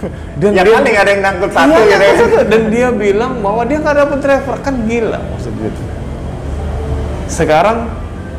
dan 0.40 0.50
Ya 0.50 0.62
dia- 0.62 0.72
kan 0.72 0.82
nggak 0.82 1.00
ada 1.00 1.10
yang 1.10 1.22
nangkut 1.22 1.50
satu 1.50 1.68
Iya, 1.70 1.80
gitu 1.80 1.92
ya. 1.92 1.98
maksudnya. 2.08 2.42
dan 2.44 2.62
dia 2.68 2.88
bilang 2.90 3.32
bahwa 3.38 3.62
dia 3.62 3.78
nggak 3.78 3.96
dapat 3.98 4.18
driver 4.20 4.56
kan 4.58 4.74
gila 4.84 5.18
maksud 5.28 5.52
gitu 5.54 5.80
sekarang 7.28 7.78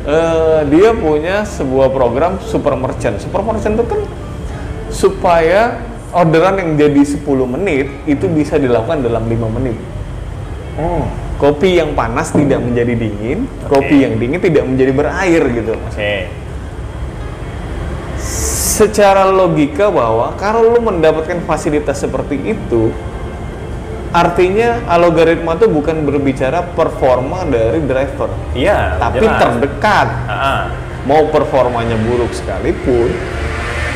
eh, 0.02 0.60
dia 0.66 0.90
punya 0.92 1.36
sebuah 1.44 1.88
program 1.88 2.40
super 2.42 2.74
merchant 2.74 3.16
super 3.18 3.40
merchant 3.40 3.74
itu 3.74 3.86
kan 3.86 4.00
supaya 4.90 5.78
orderan 6.10 6.58
yang 6.58 6.70
jadi 6.76 7.00
10 7.16 7.22
menit 7.48 7.86
itu 8.04 8.26
bisa 8.26 8.56
dilakukan 8.56 9.00
dalam 9.00 9.24
lima 9.24 9.46
menit 9.48 9.78
Hmm. 10.70 11.04
kopi 11.36 11.76
yang 11.76 11.92
panas 11.92 12.30
tidak 12.30 12.58
menjadi 12.58 12.94
dingin 12.96 13.44
kopi 13.66 14.00
yang 14.00 14.16
dingin 14.16 14.40
tidak 14.40 14.64
menjadi 14.64 14.92
berair 14.92 15.42
gitu 15.52 15.74
Oke. 15.76 16.30
Secara 18.80 19.28
logika 19.28 19.92
bahwa 19.92 20.32
kalau 20.40 20.72
lu 20.72 20.80
mendapatkan 20.80 21.36
fasilitas 21.44 22.00
seperti 22.00 22.56
itu 22.56 22.88
artinya 24.10 24.80
algoritma 24.88 25.54
itu 25.54 25.68
bukan 25.68 26.02
berbicara 26.02 26.64
performa 26.72 27.44
dari 27.44 27.84
driver 27.84 28.32
Iya. 28.56 28.96
tapi 28.96 29.20
jelas. 29.22 29.36
terdekat 29.38 30.08
Ah, 30.26 30.72
mau 31.04 31.28
performanya 31.28 31.94
buruk 32.00 32.32
sekalipun 32.32 33.12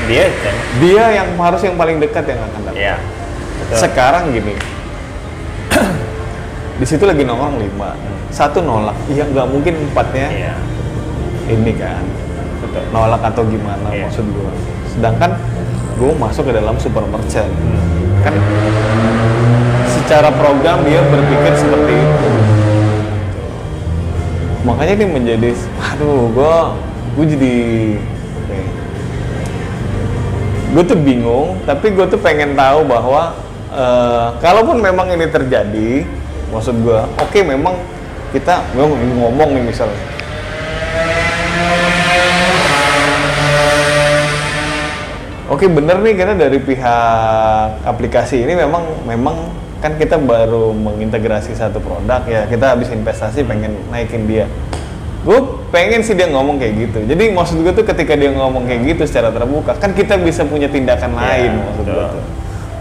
dia 0.04 0.28
kan. 0.36 0.54
dia 0.78 1.04
yang 1.16 1.28
harus 1.34 1.64
yang 1.64 1.74
paling 1.74 1.96
dekat 1.96 2.28
yang 2.28 2.44
akan 2.44 2.60
dapat 2.62 2.76
Iya. 2.78 2.96
Betul. 3.64 3.76
sekarang 3.80 4.24
gini 4.30 4.54
di 6.78 6.84
situ 6.84 7.02
lagi 7.02 7.24
nongkrong 7.24 7.56
lima 7.56 7.96
satu 8.28 8.60
nolak 8.60 8.94
iya 9.08 9.24
nggak 9.24 9.46
mungkin 9.48 9.74
empatnya 9.80 10.28
Iya. 10.28 10.54
ini 11.48 11.72
kan. 11.72 12.04
Nolak 12.90 13.22
atau 13.22 13.42
gimana 13.46 13.88
Iya. 13.92 14.06
maksud 14.08 14.24
gue 14.24 14.52
sedangkan 14.94 15.30
gue 15.94 16.10
masuk 16.18 16.50
ke 16.50 16.52
dalam 16.54 16.74
super 16.78 17.06
merchant. 17.06 17.50
Kan 18.26 18.34
secara 19.86 20.28
program 20.34 20.82
dia 20.82 21.00
berpikir 21.06 21.54
seperti 21.54 21.92
itu. 21.94 22.30
Makanya 24.64 24.92
ini 24.98 25.06
menjadi 25.06 25.50
aduh 25.78 26.30
gue 26.34 26.54
gue 27.14 27.24
jadi 27.38 27.56
gue 30.74 30.82
tuh 30.82 30.98
bingung 30.98 31.54
tapi 31.62 31.94
gue 31.94 32.02
tuh 32.10 32.18
pengen 32.18 32.58
tahu 32.58 32.82
bahwa 32.82 33.30
eh, 33.70 34.26
kalaupun 34.42 34.82
memang 34.82 35.06
ini 35.14 35.30
terjadi 35.30 36.02
maksud 36.50 36.74
gue 36.82 36.98
oke 37.22 37.38
memang 37.46 37.78
kita 38.34 38.58
gue 38.74 38.82
ngomong 39.22 39.54
nih 39.54 39.62
misalnya 39.70 39.94
Oke 45.54 45.70
bener 45.70 46.02
nih 46.02 46.18
karena 46.18 46.34
dari 46.34 46.58
pihak 46.58 47.86
aplikasi 47.86 48.42
ini 48.42 48.58
memang 48.58 49.06
memang 49.06 49.54
kan 49.78 49.94
kita 49.94 50.18
baru 50.18 50.74
mengintegrasi 50.74 51.54
satu 51.54 51.78
produk 51.78 52.26
ya 52.26 52.42
kita 52.50 52.74
habis 52.74 52.90
investasi 52.90 53.46
pengen 53.46 53.78
naikin 53.86 54.26
dia. 54.26 54.50
Gue 55.22 55.38
pengen 55.70 56.02
sih 56.02 56.18
dia 56.18 56.26
ngomong 56.26 56.58
kayak 56.58 56.90
gitu. 56.90 56.98
Jadi 57.06 57.30
maksud 57.30 57.62
gue 57.62 57.70
tuh 57.70 57.86
ketika 57.86 58.18
dia 58.18 58.34
ngomong 58.34 58.66
kayak 58.66 58.98
gitu 58.98 59.06
secara 59.06 59.30
terbuka 59.30 59.78
kan 59.78 59.94
kita 59.94 60.18
bisa 60.18 60.42
punya 60.42 60.66
tindakan 60.66 61.14
Iya, 61.14 61.22
lain 61.22 61.50
maksud 61.62 61.86
gue 61.86 62.06
tuh. 62.18 62.24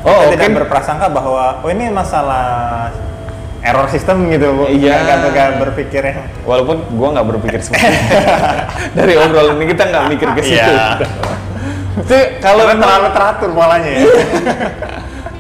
Oh, 0.03 0.09
Oh 0.09 0.21
tidak 0.33 0.49
oke. 0.49 0.57
berprasangka 0.65 1.07
bahwa 1.13 1.61
oh 1.61 1.69
ini 1.69 1.93
masalah 1.93 2.89
error 3.61 3.85
sistem 3.93 4.33
gitu 4.33 4.49
bu. 4.49 4.65
Iya. 4.65 4.97
Nggak 4.97 5.17
nggak 5.29 5.49
berpikir 5.61 6.01
yang 6.09 6.25
Walaupun 6.41 6.89
gue 6.89 7.09
nggak 7.21 7.27
berpikir 7.37 7.59
seperti 7.61 7.85
itu. 7.85 8.17
dari 8.97 9.13
obrolan 9.13 9.61
ini 9.61 9.65
kita 9.77 9.83
nggak 9.93 10.03
mikir 10.09 10.27
ke 10.33 10.41
situ. 10.41 10.57
Iya. 10.73 11.05
Itu 12.01 12.17
kalau 12.41 12.65
terlalu 12.65 13.07
teratur 13.13 13.49
polanya 13.53 13.89
ya. 13.89 14.05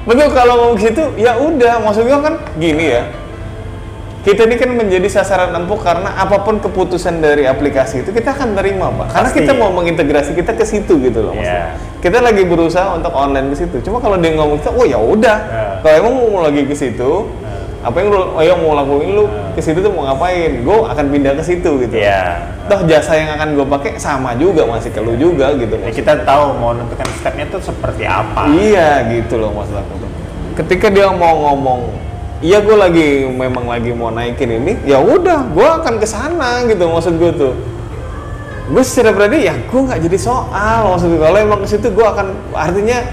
Betul 0.03 0.27
kalau 0.35 0.53
ngomong 0.59 0.77
gitu 0.77 1.03
ya 1.15 1.39
udah 1.39 1.79
maksudnya 1.81 2.19
kan 2.19 2.33
gini 2.59 2.93
ya. 2.93 3.03
Kita 4.23 4.47
ini 4.47 4.55
kan 4.55 4.71
menjadi 4.71 5.03
sasaran 5.11 5.51
empuk 5.51 5.83
karena 5.83 6.15
apa 6.15 6.47
pun 6.47 6.55
keputusan 6.63 7.19
dari 7.19 7.43
aplikasi 7.43 8.07
itu 8.07 8.15
kita 8.15 8.31
akan 8.31 8.55
terima, 8.55 8.87
Pak. 8.87 9.07
Karena 9.11 9.29
Pasti. 9.35 9.39
kita 9.43 9.51
mau 9.51 9.67
mengintegrasi 9.75 10.31
kita 10.31 10.55
ke 10.55 10.63
situ 10.63 10.95
gitu 11.03 11.27
loh 11.27 11.35
maksudnya. 11.35 11.75
Iya. 11.75 11.99
Kita 11.99 12.23
lagi 12.23 12.47
berusaha 12.47 12.95
untuk 12.95 13.11
online 13.11 13.51
ke 13.51 13.55
situ. 13.59 13.83
Cuma 13.83 13.99
kalau 13.99 14.15
dia 14.15 14.31
ngomong 14.31 14.63
gitu, 14.63 14.71
oh 14.71 14.87
ya 14.87 14.95
udah. 14.95 15.37
Iya. 15.43 15.63
Kalau 15.83 15.95
emang 15.99 16.13
mau 16.31 16.39
lagi 16.39 16.63
ke 16.63 16.71
situ, 16.71 17.27
apa 17.83 17.99
yang 17.99 18.07
lu 18.15 18.19
oh, 18.31 18.39
yang 18.39 18.59
mau 18.63 18.79
lakuin 18.79 19.11
lu 19.11 19.25
ke 19.53 19.59
situ 19.59 19.83
tuh 19.83 19.91
mau 19.91 20.07
ngapain 20.07 20.63
gue 20.63 20.77
akan 20.87 21.05
pindah 21.11 21.35
ke 21.35 21.43
situ 21.43 21.83
gitu 21.83 21.99
Iya. 21.99 22.47
toh 22.71 22.79
jasa 22.87 23.11
yang 23.19 23.35
akan 23.35 23.59
gue 23.59 23.67
pakai 23.67 23.91
sama 23.99 24.31
juga 24.39 24.63
masih 24.63 24.87
ke 24.95 25.03
lu 25.03 25.19
juga 25.19 25.51
gitu 25.59 25.75
Ya, 25.83 25.91
kita 25.91 26.23
tahu 26.23 26.55
mau 26.63 26.71
menentukan 26.71 27.03
stepnya 27.19 27.45
tuh 27.51 27.59
seperti 27.59 28.07
apa. 28.07 28.47
Iya 28.47 29.03
gitu 29.11 29.35
loh 29.35 29.51
maksud 29.51 29.75
aku 29.75 29.93
tuh. 29.99 30.11
Ketika 30.63 30.87
dia 30.87 31.11
mau 31.11 31.51
ngomong, 31.51 31.91
iya 32.39 32.63
gue 32.63 32.77
lagi 32.77 33.27
memang 33.27 33.67
lagi 33.67 33.91
mau 33.91 34.15
naikin 34.15 34.47
ini, 34.63 34.79
ya 34.87 35.03
udah, 35.03 35.43
gue 35.51 35.67
akan 35.83 35.99
ke 35.99 36.07
sana 36.07 36.63
gitu 36.63 36.87
maksud 36.87 37.19
gue 37.19 37.31
tuh. 37.35 37.53
Gue 38.71 38.79
secara 38.79 39.11
pribadi 39.11 39.43
ya 39.51 39.59
gue 39.59 39.75
nggak 39.83 39.99
jadi 40.07 40.17
soal 40.23 40.87
maksud 40.95 41.11
gue. 41.11 41.19
Kalau 41.19 41.35
emang 41.35 41.59
ke 41.59 41.67
situ 41.67 41.91
gue 41.91 42.05
akan 42.07 42.31
artinya 42.55 43.03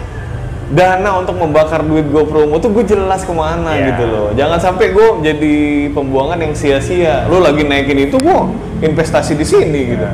dana 0.70 1.18
untuk 1.18 1.34
membakar 1.34 1.82
duit 1.82 2.06
gue 2.06 2.22
promo 2.22 2.62
tuh 2.62 2.70
gue 2.70 2.86
jelas 2.86 3.26
ke 3.26 3.34
mana 3.34 3.74
Iya. 3.74 3.86
gitu 3.90 4.04
loh. 4.06 4.28
Jangan 4.38 4.58
sampai 4.62 4.94
gue 4.94 5.06
jadi 5.26 5.54
pembuangan 5.90 6.38
yang 6.38 6.54
sia-sia. 6.54 7.26
Lu 7.26 7.42
lagi 7.42 7.66
naikin 7.66 8.06
itu 8.06 8.14
gue 8.16 8.38
investasi 8.80 9.34
di 9.34 9.42
sini 9.42 9.98
gitu. 9.98 10.06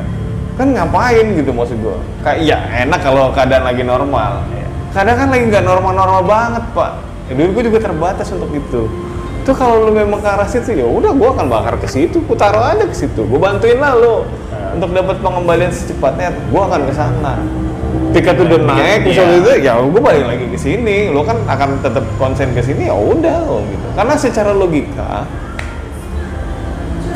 Kan 0.57 0.73
ngapain 0.73 1.37
gitu 1.37 1.53
maksud 1.53 1.77
gue. 1.77 1.97
Kayak 2.25 2.39
ya 2.41 2.57
enak 2.89 2.99
kalau 3.05 3.29
keadaan 3.29 3.69
lagi 3.69 3.85
normal. 3.85 4.41
Kadang 4.97 5.13
kan 5.13 5.27
lagi 5.29 5.45
nggak 5.45 5.61
normal-normal 5.61 6.21
banget 6.25 6.63
pak. 6.73 6.91
Ya, 7.29 7.37
duit 7.37 7.53
gue 7.53 7.63
juga 7.69 7.79
terbatas 7.85 8.25
untuk 8.33 8.49
itu. 8.49 8.89
Tuh 9.45 9.55
kalau 9.55 9.87
lu 9.87 9.91
memang 9.93 10.19
ke 10.19 10.27
arah 10.27 10.49
situ 10.49 10.73
ya 10.73 10.83
udah 10.83 11.13
gue 11.13 11.29
akan 11.37 11.45
bakar 11.47 11.77
ke 11.77 11.85
situ. 11.85 12.17
Gue 12.25 12.33
taruh 12.33 12.65
aja 12.65 12.81
ke 12.81 12.97
situ. 12.97 13.21
Gue 13.29 13.37
bantuin 13.37 13.77
lah 13.77 13.93
lu 13.93 14.25
untuk 14.73 14.89
dapat 14.89 15.21
pengembalian 15.21 15.69
secepatnya. 15.69 16.33
Gue 16.49 16.61
akan 16.65 16.81
ke 16.89 16.93
sana. 16.97 17.37
Tuh 18.17 18.45
udah 18.45 18.61
naik 18.65 18.99
Iya. 19.01 19.05
misalnya 19.05 19.37
itu 19.41 19.51
ya 19.61 19.73
gue 19.77 20.01
balik 20.01 20.25
lagi 20.25 20.45
ke 20.49 20.57
sini. 20.57 20.97
Lu 21.13 21.21
kan 21.21 21.37
akan 21.45 21.81
tetap 21.81 22.05
konsen 22.17 22.53
ke 22.53 22.61
sini 22.61 22.89
ya 22.89 22.95
udah 22.95 23.35
lo 23.45 23.61
gitu. 23.69 23.87
Karena 23.93 24.13
secara 24.17 24.51
logika 24.53 25.25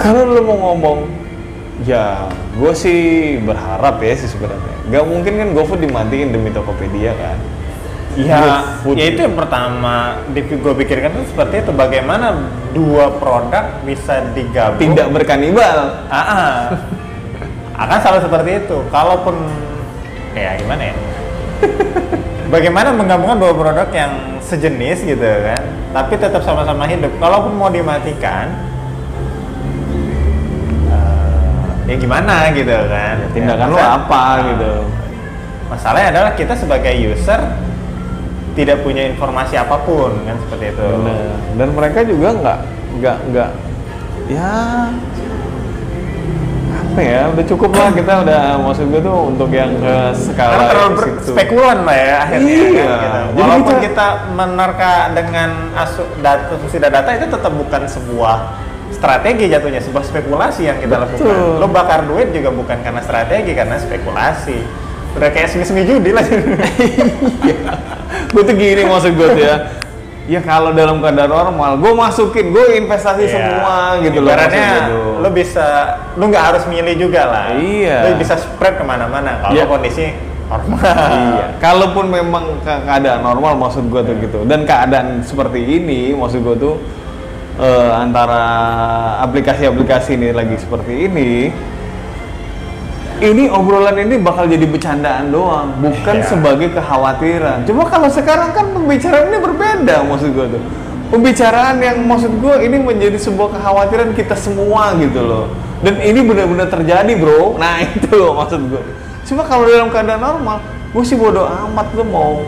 kalau 0.02 0.26
lu 0.26 0.42
mau 0.42 0.58
ngomong 0.74 1.06
ya 1.86 2.26
gue 2.58 2.74
sih 2.74 3.00
berharap 3.42 4.02
ya 4.02 4.14
sih 4.18 4.30
sebenarnya 4.30 4.76
nggak 4.90 5.04
mungkin 5.06 5.34
kan 5.38 5.48
GoFood 5.54 5.82
dimatiin 5.86 6.34
demi 6.34 6.50
Tokopedia 6.50 7.14
kan 7.18 7.38
Iya, 8.12 8.38
GoFood 8.82 8.96
ya 8.98 9.06
itu 9.14 9.20
yang 9.24 9.38
pertama 9.38 10.20
gue 10.34 10.74
pikirkan 10.84 11.16
tuh 11.16 11.26
seperti 11.30 11.64
itu 11.64 11.72
bagaimana 11.74 12.34
dua 12.74 13.14
produk 13.18 13.82
bisa 13.86 14.26
digabung 14.34 14.82
tidak 14.82 15.08
berkanibal 15.14 16.02
Ah, 16.10 16.18
ah. 16.18 16.56
akan 17.82 17.98
selalu 17.98 18.20
seperti 18.30 18.50
itu. 18.62 18.78
Kalaupun 18.94 19.36
ya 20.34 20.52
gimana 20.56 20.84
ya? 20.84 20.96
Bagaimana 22.54 22.92
menggabungkan 22.92 23.38
dua 23.38 23.54
produk 23.54 23.88
yang 23.90 24.12
sejenis 24.42 25.06
gitu 25.06 25.24
kan, 25.24 25.62
tapi 25.92 26.14
tetap 26.16 26.42
sama-sama 26.42 26.84
hidup. 26.84 27.08
Kalaupun 27.16 27.56
mau 27.56 27.70
dimatikan, 27.70 28.52
eh, 30.90 31.72
ya 31.88 31.96
gimana 31.96 32.52
gitu 32.52 32.76
kan? 32.88 33.16
tindakan 33.32 33.60
Ya, 33.62 33.72
lu 33.72 33.78
masa- 33.78 33.96
apa 33.98 34.20
Ah. 34.20 34.36
gitu 34.46 34.74
Masalahnya 35.72 36.08
adalah 36.12 36.32
kita 36.36 36.52
sebagai 36.52 36.92
user 36.92 37.40
tidak 38.52 38.84
punya 38.84 39.08
informasi 39.08 39.56
apa 39.56 39.80
pun 39.80 40.12
kan 40.22 40.36
seperti 40.38 40.76
itu. 40.76 40.84
Bener. 40.84 41.32
dan 41.52 41.68
mereka 41.72 42.00
juga 42.04 42.30
nggak 42.34 42.58
nggak 42.94 43.18
nggak 43.30 43.50
ya 44.28 44.52
apa 46.92 47.02
ya 47.02 47.22
udah 47.30 47.46
cukup 47.48 47.70
lah 47.72 47.90
kita 47.90 48.14
udah 48.22 48.42
maksud 48.60 48.86
gue 48.86 49.00
tuh 49.00 49.18
untuk 49.26 49.50
yang 49.50 49.72
ke 49.74 49.94
skala 50.14 50.52
terlalu 50.62 50.76
yang 50.76 50.94
ber- 50.94 51.06
situ. 51.16 51.30
spekulan 51.32 51.78
lah 51.82 51.96
ya 51.96 52.14
akhirnya 52.22 52.52
Iya. 52.52 52.60
kan, 52.60 52.68
gitu. 52.68 53.20
Jadi 53.32 53.40
Walaupun 53.40 53.74
kita- 53.74 53.84
kita, 53.88 54.08
menerka 54.34 54.92
dengan 55.12 55.50
asu 55.74 56.02
data 56.20 56.54
sudah 56.62 56.90
data 56.90 57.10
itu 57.14 57.26
tetap 57.26 57.50
bukan 57.50 57.82
sebuah 57.86 58.36
strategi 58.92 59.44
jatuhnya 59.48 59.80
sebuah 59.80 60.04
spekulasi 60.04 60.62
yang 60.64 60.78
kita 60.78 61.00
Betul. 61.00 61.32
lakukan. 61.32 61.58
Lo 61.58 61.66
bakar 61.66 62.00
duit 62.04 62.30
juga 62.30 62.50
bukan 62.52 62.76
karena 62.78 63.00
strategi 63.00 63.52
karena 63.52 63.76
spekulasi. 63.78 64.58
Udah 65.12 65.28
kayak 65.28 65.48
semi-semi 65.48 65.84
judi 65.84 66.12
lah. 66.12 66.24
gue 68.32 68.42
tuh 68.42 68.54
gini 68.54 68.82
maksud 68.84 69.12
gue 69.12 69.28
tuh 69.30 69.42
ya 69.42 69.56
ya 70.24 70.40
kalau 70.40 70.70
dalam 70.72 70.98
keadaan 70.98 71.28
normal 71.28 71.76
gue 71.76 71.92
masukin 71.92 72.50
gue 72.50 72.78
investasi 72.78 73.24
Iya. 73.24 73.32
semua 73.32 73.76
gitu 74.00 74.20
loh 74.20 74.30
Ibaratnya 74.30 74.68
gua 74.68 74.82
tuh. 74.88 75.14
lo 75.20 75.30
bisa, 75.30 75.66
lo 76.14 76.24
nggak 76.26 76.46
harus 76.46 76.64
milih 76.66 76.96
juga 77.00 77.22
lah. 77.26 77.46
Iya. 77.54 77.98
Lo 78.06 78.16
bisa 78.16 78.36
spread 78.36 78.76
ke 78.76 78.84
mana-mana 78.84 79.38
kalau 79.40 79.54
Iya. 79.54 79.66
kondisi 79.66 80.06
normal. 80.46 80.78
Iya, 80.84 81.46
kalaupun 81.58 82.06
memang 82.08 82.44
ke- 82.60 82.82
keadaan 82.84 83.22
normal 83.22 83.54
maksud 83.58 83.88
gua 83.88 84.02
tuh 84.02 84.14
gitu. 84.16 84.44
Dan 84.44 84.64
keadaan 84.64 85.22
seperti 85.22 85.58
ini 85.60 86.12
maksud 86.12 86.40
gua 86.40 86.56
tuh 86.56 86.76
eh, 87.58 87.92
antara 87.92 88.44
aplikasi-aplikasi 89.22 90.16
ini 90.16 90.30
lagi 90.32 90.56
seperti 90.56 91.06
ini 91.06 91.52
ini 93.22 93.46
obrolan 93.48 93.96
ini 94.02 94.18
bakal 94.18 94.50
jadi 94.50 94.66
bercandaan 94.66 95.30
doang, 95.30 95.78
bukan 95.78 96.16
Iya. 96.20 96.26
sebagai 96.26 96.74
kekhawatiran. 96.74 97.70
Cuma 97.70 97.86
kalau 97.86 98.10
sekarang 98.10 98.50
kan 98.52 98.66
pembicaraan 98.74 99.30
ini 99.30 99.38
berbeda 99.38 99.96
maksud 100.10 100.34
gua 100.34 100.50
tuh. 100.50 100.62
Pembicaraan 101.14 101.78
yang 101.78 102.02
maksud 102.08 102.34
gua 102.42 102.58
ini 102.60 102.82
menjadi 102.82 103.22
sebuah 103.22 103.62
kekhawatiran 103.62 104.18
kita 104.18 104.34
semua 104.34 104.98
gitu 104.98 105.22
loh. 105.22 105.46
Dan 105.82 106.02
ini 106.02 106.22
benar-benar 106.26 106.70
terjadi, 106.70 107.14
Bro. 107.18 107.62
Nah, 107.62 107.82
itu 107.96 108.10
loh 108.14 108.34
maksud 108.38 108.62
gua. 108.74 108.82
Cuma 109.22 109.46
kalau 109.46 109.70
dalam 109.70 109.94
keadaan 109.94 110.18
normal, 110.18 110.58
gue 110.92 111.04
sih 111.06 111.14
bodo 111.16 111.46
amat 111.46 111.88
lu 111.94 112.04
mau 112.04 112.42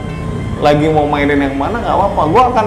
lagi 0.59 0.89
mau 0.89 1.05
mainin 1.05 1.38
yang 1.38 1.55
mana 1.55 1.80
nggak 1.80 1.95
apa-apa. 1.95 2.21
Gue 2.34 2.43
akan 2.49 2.65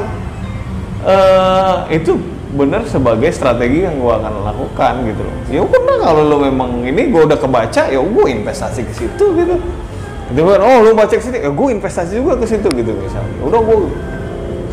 eh 1.06 1.76
itu 2.00 2.12
bener 2.56 2.82
sebagai 2.88 3.28
strategi 3.30 3.84
yang 3.84 4.00
gue 4.00 4.08
akan 4.08 4.42
lakukan 4.48 5.04
gitu 5.04 5.20
loh. 5.20 5.36
Ya 5.52 5.60
udah 5.60 5.96
kalau 6.00 6.22
lu 6.24 6.36
memang 6.42 6.82
ini 6.82 7.12
gue 7.12 7.22
udah 7.28 7.36
kebaca, 7.36 7.92
ya 7.92 8.00
gue 8.00 8.26
investasi 8.32 8.80
ke 8.88 8.92
situ 8.96 9.24
gitu. 9.36 9.56
Gitu 10.26 10.42
kan, 10.42 10.58
oh 10.58 10.78
lu 10.82 10.96
baca 10.96 11.14
ke 11.14 11.22
situ, 11.22 11.36
ya 11.38 11.52
gue 11.52 11.68
investasi 11.70 12.18
juga 12.18 12.34
ke 12.40 12.46
situ 12.48 12.66
gitu 12.72 12.90
misalnya. 12.96 13.36
Udah 13.44 13.60
gue 13.62 13.76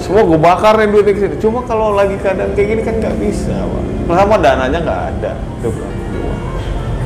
semua 0.01 0.23
gue 0.25 0.39
bakar 0.39 0.79
nih 0.81 0.89
duitnya 0.89 1.13
ke 1.13 1.21
situ. 1.27 1.35
Cuma 1.47 1.61
kalau 1.67 1.93
lagi 1.93 2.17
keadaan 2.17 2.57
kayak 2.57 2.67
gini 2.73 2.81
kan 2.81 2.95
nggak 2.97 3.15
bisa, 3.21 3.53
Pak. 3.53 3.83
Pertama 4.09 4.33
dananya 4.41 4.79
nggak 4.81 5.01
ada, 5.13 5.31
itu. 5.61 5.69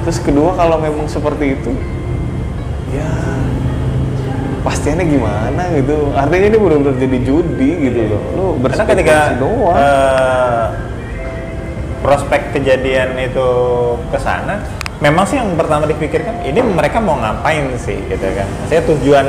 Terus 0.08 0.18
kedua 0.24 0.56
kalau 0.56 0.80
memang 0.80 1.04
seperti 1.12 1.60
itu, 1.60 1.76
ya 2.96 3.12
pastiannya 4.68 5.06
gimana 5.08 5.64
gitu. 5.80 6.12
Artinya 6.12 6.46
ini 6.52 6.58
benar-benar 6.60 6.96
jadi 7.00 7.18
judi 7.24 7.72
gitu 7.88 8.02
loh. 8.12 8.22
Lu 8.36 8.46
Karena 8.68 8.84
ketika 8.84 9.18
doang. 9.40 9.76
eh, 9.80 10.66
prospek 12.04 12.42
kejadian 12.60 13.16
itu 13.16 13.48
ke 14.12 14.20
sana, 14.20 14.60
memang 15.00 15.24
sih 15.24 15.40
yang 15.40 15.56
pertama 15.56 15.88
dipikirkan 15.88 16.44
ini 16.44 16.60
mereka 16.60 17.00
mau 17.00 17.16
ngapain 17.16 17.72
sih 17.80 17.96
gitu 18.12 18.28
kan. 18.36 18.48
Saya 18.68 18.84
tujuan 18.84 19.26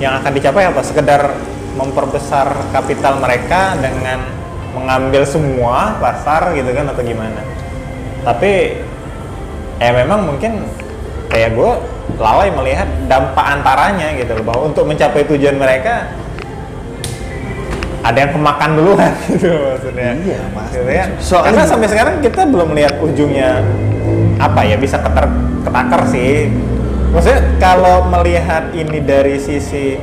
yang 0.00 0.16
akan 0.16 0.32
dicapai 0.32 0.64
apa? 0.64 0.80
Sekedar 0.80 1.36
memperbesar 1.76 2.48
kapital 2.72 3.20
mereka 3.20 3.76
dengan 3.76 4.24
mengambil 4.72 5.28
semua 5.28 6.00
pasar 6.00 6.56
gitu 6.56 6.72
kan 6.72 6.88
atau 6.88 7.04
gimana. 7.04 7.44
Tapi 8.24 8.80
ya 9.76 9.92
memang 9.92 10.24
mungkin 10.24 10.64
kayak 11.28 11.52
gue 11.52 11.72
lalai 12.18 12.48
melihat 12.50 12.88
dampak 13.06 13.44
antaranya 13.44 14.10
gitu 14.16 14.34
loh 14.40 14.44
bahwa 14.48 14.60
untuk 14.72 14.84
mencapai 14.88 15.22
tujuan 15.28 15.56
mereka 15.60 16.10
ada 18.00 18.16
yang 18.16 18.32
kemakan 18.32 18.70
duluan 18.80 19.12
gitu 19.30 19.52
maksudnya. 19.52 20.10
Iya, 20.16 20.40
pasti. 20.56 20.74
Gitu 20.80 20.90
ya. 20.90 21.04
Soalnya 21.20 21.48
Karena 21.52 21.64
sampai 21.68 21.88
sekarang 21.92 22.14
kita 22.24 22.42
belum 22.48 22.68
melihat 22.72 22.94
ujungnya 23.04 23.60
apa 24.40 24.60
ya 24.64 24.76
bisa 24.80 24.96
keter 24.98 25.28
ketakar 25.62 26.02
sih. 26.08 26.48
Maksudnya 27.12 27.42
kalau 27.60 28.08
melihat 28.08 28.72
ini 28.72 28.98
dari 29.04 29.36
sisi 29.36 30.00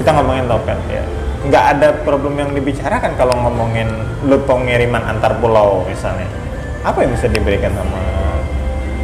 kita 0.00 0.10
ngomongin 0.20 0.50
topet 0.50 0.78
ya 0.90 1.04
nggak 1.44 1.64
ada 1.76 1.88
problem 2.08 2.40
yang 2.40 2.50
dibicarakan 2.56 3.12
kalau 3.20 3.36
ngomongin 3.36 3.88
lu 4.24 4.40
pengiriman 4.48 5.04
antar 5.04 5.36
pulau 5.44 5.84
misalnya 5.84 6.24
apa 6.80 7.04
yang 7.04 7.12
bisa 7.12 7.28
diberikan 7.28 7.68
sama 7.76 8.00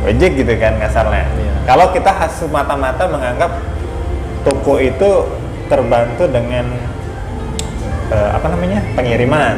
ojek 0.02 0.32
gitu 0.36 0.52
kan 0.56 0.76
kasarnya 0.78 1.24
Iya. 1.28 1.52
kalau 1.68 1.92
kita 1.92 2.10
has- 2.10 2.40
semata-mata 2.40 3.04
menganggap 3.04 3.52
toko 4.42 4.80
itu 4.80 5.10
terbantu 5.68 6.24
dengan 6.26 6.66
eh, 8.10 8.30
apa 8.32 8.46
namanya 8.48 8.80
pengiriman 8.92 9.56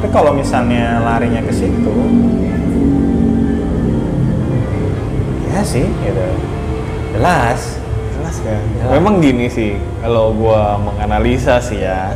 tapi 0.00 0.08
kalau 0.10 0.32
misalnya 0.32 0.98
larinya 1.00 1.40
ke 1.40 1.52
situ 1.52 1.94
ya 5.50 5.60
sih 5.62 5.86
gitu 5.86 6.26
jelas 7.14 7.80
Jelas 8.20 8.36
kan? 8.44 8.60
Memang 8.92 9.18
gini 9.18 9.48
sih, 9.48 9.74
kalau 10.04 10.30
gua 10.30 10.76
menganalisa 10.76 11.56
sih 11.56 11.80
ya. 11.80 12.12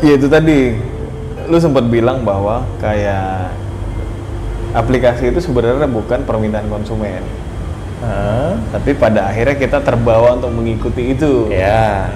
Ya 0.00 0.14
itu 0.14 0.30
tadi, 0.30 0.78
lu 1.44 1.58
sempat 1.58 1.90
bilang 1.90 2.22
bahwa 2.22 2.62
kayak 2.78 3.39
aplikasi 4.72 5.34
itu 5.34 5.40
sebenarnya 5.42 5.90
bukan 5.90 6.22
permintaan 6.22 6.70
konsumen, 6.70 7.22
Hah? 8.02 8.54
tapi 8.70 8.94
pada 8.94 9.28
akhirnya 9.30 9.56
kita 9.58 9.78
terbawa 9.82 10.38
untuk 10.38 10.52
mengikuti 10.54 11.14
itu. 11.14 11.50
ya 11.50 12.10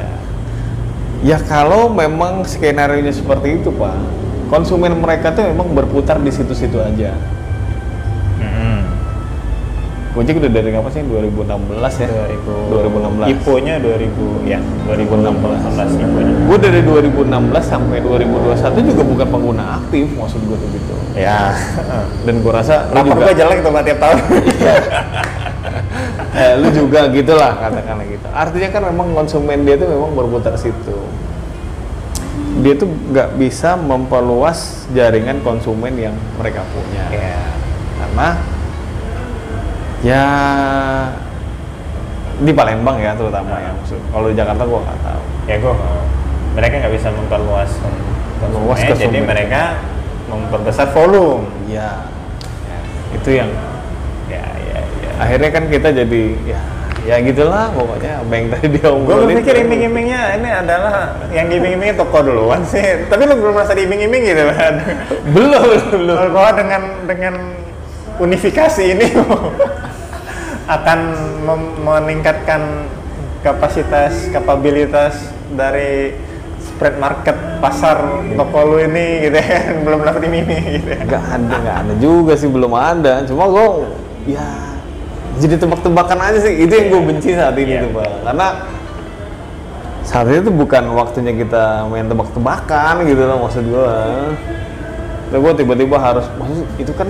Ya 1.25 1.41
kalau 1.41 1.89
memang 1.89 2.45
skenario 2.45 3.01
nya 3.01 3.09
seperti 3.09 3.57
itu 3.57 3.73
pak, 3.73 3.97
konsumen 4.53 4.93
mereka 5.01 5.33
tuh 5.33 5.49
memang 5.49 5.73
berputar 5.73 6.21
di 6.21 6.29
situ-situ 6.29 6.77
aja. 6.77 7.17
Gojek 10.15 10.39
udah 10.39 10.51
dari 10.55 10.71
apa 10.71 10.89
sih? 10.95 11.03
2016 11.03 11.75
ya? 11.99 12.09
2016. 12.71 12.71
2016 12.71 13.35
IPO-nya 13.35 13.75
2000 13.83 14.47
ya 14.47 14.59
2016 14.87 16.07
IPO-nya 16.07 16.35
Gue 16.47 16.59
dari 16.63 16.81
2016 16.87 17.35
sampai 17.67 17.99
2021 17.99 18.91
juga 18.95 19.03
bukan 19.03 19.27
pengguna 19.27 19.65
aktif, 19.83 20.07
maksud 20.15 20.39
gue 20.47 20.55
tuh 20.55 20.69
gitu. 20.71 20.95
ya 21.19 21.51
Dan 22.27 22.47
gue 22.47 22.53
rasa 22.55 22.87
rapor 22.95 23.19
juga, 23.19 23.27
gue 23.27 23.35
jelek 23.43 23.59
tuh 23.67 23.73
tiap 23.83 23.99
tahun 23.99 24.19
eh, 26.35 26.53
lu 26.63 26.69
juga 26.71 27.01
gitulah 27.11 27.53
katakanlah 27.59 28.07
gitu. 28.07 28.27
Artinya 28.31 28.69
kan 28.71 28.83
memang 28.95 29.09
konsumen 29.19 29.67
dia 29.67 29.75
tuh 29.79 29.91
memang 29.91 30.15
berputar 30.15 30.55
situ. 30.55 30.99
Dia 32.63 32.75
tuh 32.79 32.87
nggak 32.87 33.35
bisa 33.35 33.75
memperluas 33.75 34.87
jaringan 34.95 35.43
konsumen 35.43 35.95
yang 35.99 36.15
mereka 36.39 36.63
punya. 36.71 37.03
ya 37.11 37.43
karena 37.95 38.54
ya 40.05 40.25
di 42.45 42.53
Palembang 42.53 43.01
ya 43.01 43.17
terutama 43.17 43.57
ya 43.57 43.71
maksud. 43.73 43.99
Kalau 44.13 44.27
di 44.29 44.37
Jakarta 44.37 44.63
gua 44.69 44.81
nggak 44.85 45.01
tahu. 45.01 45.23
Ya 45.49 45.57
gue 45.61 45.75
mereka 46.55 46.75
nggak 46.85 46.95
bisa 46.95 47.09
memperluas 47.11 47.71
Memperluas 48.45 48.79
konsumen, 48.85 49.01
jadi 49.01 49.19
mereka 49.25 49.63
memperbesar 50.29 50.87
volume. 50.93 51.49
Ya, 51.71 52.05
ya, 52.69 52.79
itu 53.17 53.31
yang 53.33 53.51
ya 54.29 54.45
ya 54.45 54.79
ya. 54.83 55.11
akhirnya 55.21 55.51
kan 55.55 55.65
kita 55.71 55.89
jadi 55.95 56.23
ya 56.45 56.61
ya 57.05 57.21
gitulah 57.21 57.69
pokoknya 57.77 58.25
apa 58.25 58.33
yang 58.33 58.47
tadi 58.49 58.67
dia 58.81 58.89
gue 58.89 58.97
obrolin 58.97 59.37
berpikir 59.37 59.61
iming-imingnya 59.61 60.41
ini 60.41 60.49
adalah 60.49 61.21
yang 61.29 61.53
diiming-imingnya 61.53 61.97
toko 62.01 62.25
duluan 62.25 62.61
sih. 62.65 63.09
Tapi 63.09 63.23
lu 63.25 63.37
belum 63.41 63.53
merasa 63.57 63.73
diiming-iming 63.73 64.23
gitu. 64.25 64.43
Kan 64.53 64.75
belum 65.33 65.63
belum. 65.65 65.93
Belum 65.93 66.17
bahwa 66.33 66.51
dengan 66.57 66.83
dengan 67.09 67.35
unifikasi 68.19 68.83
ini 68.95 69.07
akan 70.65 70.99
meningkatkan 71.85 72.89
kapasitas 73.45 74.33
kapabilitas 74.33 75.29
dari 75.53 76.17
spread 76.65 76.97
market 76.97 77.37
pasar 77.61 78.25
toko 78.33 78.59
lu 78.65 78.77
ini 78.81 79.29
gitu 79.29 79.37
ya. 79.37 79.61
Belum 79.85 80.01
dapat 80.01 80.25
iming 80.25 80.49
gitu 80.81 80.89
ya. 80.89 81.01
Nggak 81.05 81.25
ada 81.29 81.55
nggak 81.61 81.77
ada 81.85 81.93
juga 82.01 82.33
sih 82.35 82.49
belum 82.49 82.73
ada. 82.73 83.23
Cuma 83.29 83.45
gua 83.47 83.85
ya 84.25 84.75
jadi 85.39 85.59
tebak-tebakan 85.59 86.19
aja 86.31 86.39
sih. 86.47 86.65
Itu 86.65 86.73
yang 86.73 86.87
gue 86.95 87.03
benci 87.11 87.35
saat 87.35 87.59
ini 87.59 87.75
Iya, 87.75 87.85
tuh 87.85 87.91
bang 87.99 88.15
karena 88.23 88.49
saat 90.05 90.27
ini 90.31 90.41
tuh 90.45 90.55
bukan 90.55 90.85
waktunya 90.95 91.33
kita 91.33 91.89
main 91.89 92.07
tebak-tebakan 92.07 93.09
gitu 93.09 93.23
loh 93.25 93.39
maksud 93.49 93.65
gue 93.67 93.95
Terus 95.33 95.41
gue 95.41 95.53
tiba-tiba 95.65 95.97
harus 95.99 96.29
maksud 96.39 96.69
itu 96.79 96.93
kan 96.95 97.09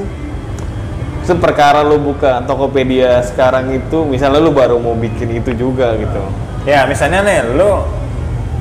seperkara 1.24 1.80
lu 1.80 1.96
buka 1.98 2.44
Tokopedia 2.44 3.20
sekarang 3.22 3.72
itu 3.72 4.04
misalnya 4.04 4.38
lu 4.38 4.50
baru 4.50 4.76
mau 4.76 4.92
bikin 4.94 5.34
itu 5.34 5.50
juga 5.52 5.92
gitu 5.94 6.20
ya 6.62 6.84
misalnya 6.84 7.20
nih 7.20 7.38
lu 7.50 7.80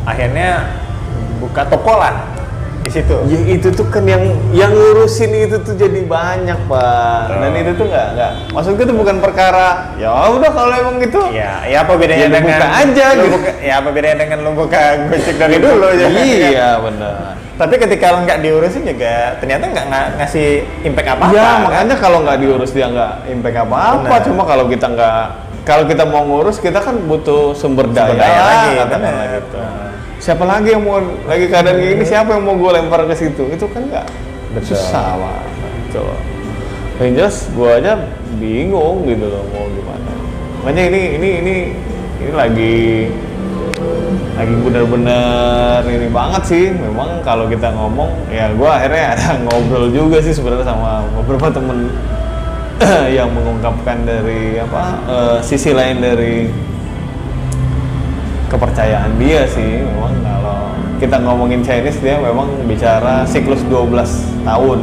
akhirnya 0.03 0.68
buka 1.38 1.64
toko 1.66 1.93
lah 1.93 2.16
di 2.80 2.91
situ 2.91 3.16
ya 3.26 3.39
itu 3.49 3.68
tuh 3.70 3.88
kan 3.88 4.03
yang 4.03 4.20
yang 4.51 4.68
ngurusin 4.70 5.32
itu 5.41 5.55
tuh 5.57 5.72
jadi 5.74 6.03
banyak 6.03 6.59
pak 6.68 7.32
dan 7.34 7.47
Oh. 7.47 7.55
itu 7.57 7.72
tuh 7.74 7.86
nggak 7.86 8.07
nggak 8.14 8.32
maksud 8.51 8.72
gue 8.76 8.86
tuh 8.86 8.97
bukan 8.97 9.18
perkara 9.20 9.95
ya 9.95 10.11
udah 10.30 10.51
kalau 10.51 10.74
emang 10.74 10.99
gitu 10.99 11.32
Ya, 11.32 11.64
ya 11.64 11.78
apa 11.80 11.95
bedanya 11.95 12.28
Ya, 12.28 12.32
dengan 12.34 12.43
buka 12.49 12.68
aja 12.74 13.05
gitu. 13.14 13.28
buka- 13.34 13.55
ya 13.61 13.74
apa 13.78 13.89
bedanya 13.89 14.18
dengan 14.20 14.38
lu 14.41 14.51
buka 14.53 14.82
Gojek 15.05 15.36
dari 15.38 15.55
dulu 15.57 15.88
ya. 15.89 16.07
iya 16.11 16.70
benar 16.78 17.39
Tapi 17.54 17.76
ketika 17.78 18.18
nggak 18.18 18.39
diurusin 18.41 18.82
juga 18.82 19.38
ternyata 19.38 19.70
nggak 19.70 19.86
ngasih 20.18 20.66
impact 20.82 21.10
apa-apa. 21.14 21.38
ya 21.38 21.43
kan? 21.45 21.58
makanya 21.70 21.95
kalau 22.01 22.18
nggak 22.26 22.38
diurus 22.41 22.72
dia 22.74 22.89
nggak 22.89 23.14
impact 23.30 23.58
apa 23.62 23.78
apa 24.01 24.16
cuma 24.26 24.41
kalau 24.41 24.66
kita 24.66 24.89
nggak 24.89 25.22
kalau 25.62 25.84
kita 25.86 26.04
mau 26.04 26.26
ngurus 26.26 26.58
kita 26.58 26.82
kan 26.82 26.97
butuh 27.06 27.54
sumber 27.54 27.88
daya, 27.93 28.10
Sumber 28.10 28.20
daya 28.20 28.41
lagi, 28.41 28.72
katakanlah 28.82 29.28
gitu. 29.38 29.58
siapa 30.18 30.43
lagi 30.49 30.70
yang 30.74 30.84
mau 30.84 30.97
lagi 31.30 31.45
keadaan 31.45 31.76
kayak 31.78 31.91
gini 31.93 32.04
siapa 32.04 32.30
yang 32.36 32.43
mau 32.43 32.56
gue 32.58 32.72
lempar 32.74 33.01
ke 33.06 33.16
situ? 33.16 33.43
Itu 33.54 33.70
kan 33.70 33.86
nggak 33.86 34.06
susah 34.66 35.14
pak. 35.14 35.41
Gitu 35.88 36.04
yang 37.01 37.14
jelas 37.18 37.49
gue 37.49 37.70
aja 37.70 37.93
bingung 38.38 39.04
gitu 39.10 39.26
loh 39.26 39.43
mau 39.49 39.66
gimana. 39.66 40.12
Makanya 40.62 40.84
ini 40.93 41.01
ini 41.18 41.30
ini 41.41 41.56
ini 42.22 42.32
lagi 42.32 43.10
lagi 44.34 44.55
benar-benar 44.65 45.86
ini 45.86 46.09
banget 46.09 46.43
sih 46.49 46.65
memang 46.73 47.21
kalau 47.21 47.45
kita 47.45 47.69
ngomong 47.69 48.09
ya 48.34 48.49
gue 48.49 48.65
akhirnya 48.65 49.13
ada 49.13 49.27
ngobrol 49.45 49.93
juga 49.93 50.17
sih 50.25 50.34
sebenarnya 50.34 50.73
sama 50.73 51.05
beberapa 51.21 51.53
temen 51.53 51.93
yang 53.17 53.29
mengungkapkan 53.29 54.01
dari 54.01 54.57
apa 54.57 54.84
eh, 55.05 55.38
sisi 55.45 55.69
lain 55.69 56.01
dari 56.01 56.49
kepercayaan 58.49 59.21
dia 59.21 59.45
sih 59.45 59.86
memang 59.86 60.13
kalau 60.25 60.59
kita 60.97 61.17
ngomongin 61.21 61.61
Chinese 61.61 62.01
dia 62.01 62.17
memang 62.17 62.49
bicara 62.65 63.25
siklus 63.29 63.61
12 63.69 64.45
tahun 64.45 64.79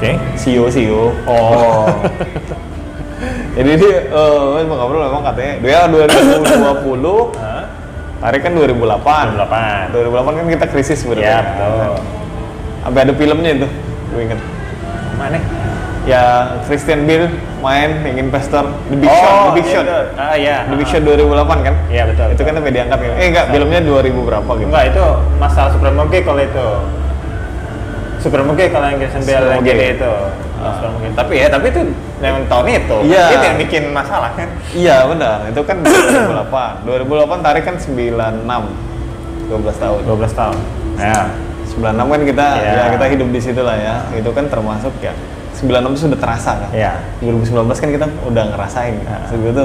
Oke. 0.00 0.16
CEO 0.32 0.66
CEO 0.72 1.12
Oh. 1.28 1.84
jadi 3.56 3.70
dia 3.76 3.96
eh 4.08 4.62
ngobrol 4.64 5.06
memang 5.10 5.22
katanya 5.26 5.54
dia 5.60 5.80
2020 5.86 7.36
Hah? 7.36 7.49
Tarik 8.20 8.40
kan 8.40 8.52
2008 8.52 8.76
2008. 9.34 9.96
2008 9.96 10.38
kan 10.38 10.46
kita 10.50 10.66
krisis 10.68 10.92
Ya, 10.92 11.02
sebenarnya 11.02 11.36
betul. 11.42 11.94
sampai 12.80 13.00
ada 13.02 13.12
filmnya 13.14 13.50
itu 13.54 13.68
gue 14.10 14.20
inget 14.20 14.40
Mana? 15.16 15.38
ya 16.02 16.22
Christian 16.64 17.04
Bale 17.04 17.28
main 17.60 17.90
yang 18.02 18.16
investor 18.22 18.64
The 18.88 18.96
Big 18.96 19.08
Shot 19.10 19.32
The 19.32 19.52
Big 19.54 19.66
Shot 19.66 19.84
itu. 19.84 19.98
Ah 20.16 20.32
iya. 20.34 20.64
The 20.64 20.76
Big 20.76 20.88
Shot 20.88 21.04
2008 21.04 21.60
kan 21.60 21.74
Iya 21.88 22.02
betul. 22.08 22.26
itu 22.32 22.42
kan 22.42 22.52
sampai 22.56 22.72
diangkat 22.72 22.98
kan 22.98 23.10
eh 23.16 23.26
enggak 23.28 23.46
filmnya 23.48 23.80
2000 23.84 24.28
berapa 24.28 24.50
gitu 24.54 24.68
Enggak, 24.68 24.84
itu 24.90 25.04
masalah 25.36 25.70
Supramoge 25.70 26.18
kalau 26.20 26.40
itu. 26.40 26.66
Supramoge 28.18 28.64
kalau 28.68 28.86
yang 28.86 28.98
Christian 28.98 29.24
Bale 29.24 29.46
yang 29.50 29.62
jadi 29.62 29.84
itu. 29.96 30.12
Ah. 30.60 30.72
Supramoge. 30.76 31.08
Tapi 31.16 31.32
ya, 31.36 31.48
tapi 31.48 31.66
itu 31.68 31.80
memang 32.20 32.44
tahun 32.46 32.66
itu. 32.68 32.96
Iya. 33.08 33.24
Itu 33.32 33.44
yang 33.48 33.58
bikin 33.58 33.82
masalah 33.90 34.30
kan. 34.36 34.48
Iya 34.76 35.08
benar, 35.08 35.48
itu 35.48 35.60
kan 35.64 35.76
2008. 35.80 36.84
2008 36.84 37.40
tarik 37.40 37.62
kan 37.64 37.76
96. 37.80 38.44
12 39.48 39.82
tahun. 39.82 40.00
12 40.06 40.32
tahun. 40.36 40.58
Ya. 41.00 41.20
96 41.70 42.12
kan 42.12 42.20
kita 42.28 42.46
Iya. 42.60 42.72
ya 42.76 42.84
kita 42.94 43.06
hidup 43.16 43.28
di 43.32 43.40
situ 43.40 43.60
lah 43.64 43.76
ya. 43.80 43.94
Itu 44.14 44.30
kan 44.36 44.46
termasuk 44.52 44.92
ya 45.00 45.16
96 45.56 45.96
itu 45.96 46.00
sudah 46.06 46.18
terasa 46.20 46.52
kan. 46.60 46.70
Iya. 46.76 46.92
2019 47.24 47.80
kan 47.80 47.88
kita 47.88 48.06
udah 48.28 48.44
ngerasain. 48.54 48.94
Kan. 49.02 49.20
itu 49.32 49.64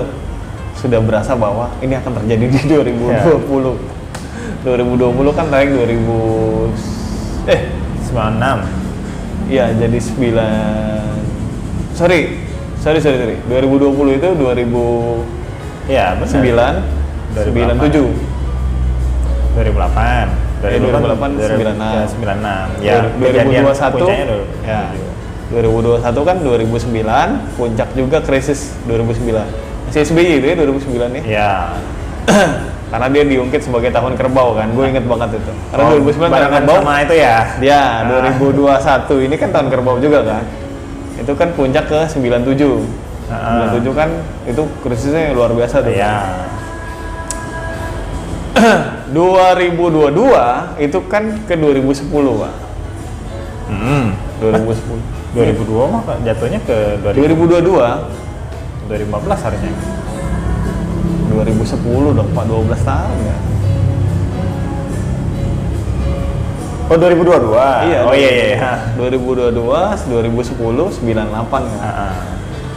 sudah 0.75 0.99
berasa 0.99 1.33
bahwa 1.35 1.71
ini 1.83 1.95
akan 1.95 2.11
terjadi 2.23 2.45
di 2.51 2.59
2020. 2.67 3.75
2020 4.65 5.37
kan 5.37 5.45
tarik 5.51 5.69
2000 5.71 7.51
eh 7.51 7.61
96. 8.09 8.65
Iya, 9.45 9.65
jadi 9.77 9.97
9 10.01 11.05
Sorry. 11.95 12.44
Sorry, 12.85 13.01
sorry, 13.01 13.17
sorry. 13.17 13.37
2020 13.49 14.13
itu 14.13 14.27
2009 14.37 15.89
Iya, 15.89 16.13
benar. 16.13 16.29
97. 17.33 18.13
2008. 19.57 20.29
Eh, 20.61 20.77
2008, 20.77 21.29
96. 21.33 22.05
96. 22.13 22.69
Ya, 22.79 23.01
Dua- 23.01 23.25
kejadian 23.25 23.65
2021 23.65 24.05
puncaknya 24.05 24.25
dulu. 24.27 24.45
ya 24.61 24.81
2021 25.45 26.21
kan 26.21 26.37
2009 26.39 27.29
puncak 27.53 27.89
juga 27.93 28.17
krisis 28.21 28.73
2009 28.85 29.45
masih 29.85 30.01
SBY 30.03 30.31
itu 30.35 30.45
ya 30.47 30.55
2009 30.57 31.09
nih 31.13 31.23
Ya. 31.27 31.69
karena 32.89 33.07
dia 33.09 33.23
diungkit 33.23 33.61
sebagai 33.61 33.89
tahun 33.89 34.13
kerbau 34.13 34.53
kan 34.53 34.73
gue 34.73 34.85
inget 34.87 35.05
banget 35.05 35.37
itu 35.37 35.51
karena 35.69 35.83
Oh, 35.85 35.89
2009 35.95 36.33
tahun 36.33 36.53
kerbau 36.55 36.77
sama 36.81 36.95
itu 37.01 37.13
ya. 37.15 37.37
dia 37.57 37.77
Ah. 37.77 38.25
2021 38.25 39.21
ini 39.21 39.35
kan 39.37 39.49
tahun 39.53 39.67
kerbau 39.69 40.01
juga 40.01 40.19
kan 40.23 40.41
itu 41.15 41.31
kan 41.33 41.49
puncak 41.53 41.85
ke 41.87 41.99
97 42.07 42.83
Ah. 43.25 43.73
97 43.73 43.89
kan 43.91 44.09
itu 44.45 44.61
krisisnya 44.79 45.33
luar 45.33 45.49
biasa 45.49 45.81
tuh 45.81 45.89
Iya. 45.89 46.45
2022 49.15 50.13
itu 50.77 50.99
kan 51.07 51.23
ke 51.43 51.53
2010 51.55 52.11
pak 52.37 52.53
Hmm. 53.65 54.13
2010 54.37 55.01
2002 55.33 55.89
mah 55.93 56.01
Kak, 56.05 56.17
jatuhnya 56.21 56.59
ke 56.61 57.01
2000, 57.01 57.65
2022 57.65 57.81
2015 58.85 59.41
harusnya. 59.41 59.73
2010 61.33 62.15
dong 62.15 62.29
pak 62.31 62.45
12 62.45 62.77
tahun 62.85 63.17
ya 63.25 63.37
Oh 66.85 66.95
2022. 66.95 67.89
iya 67.89 67.99
Oh 68.05 68.13
iya 68.13 68.29
iya. 68.29 68.45
iya. 68.53 68.71
2022 68.93 69.49
2010 70.05 71.01
98 71.01 71.49
kan 71.49 71.63
ah. 71.81 72.13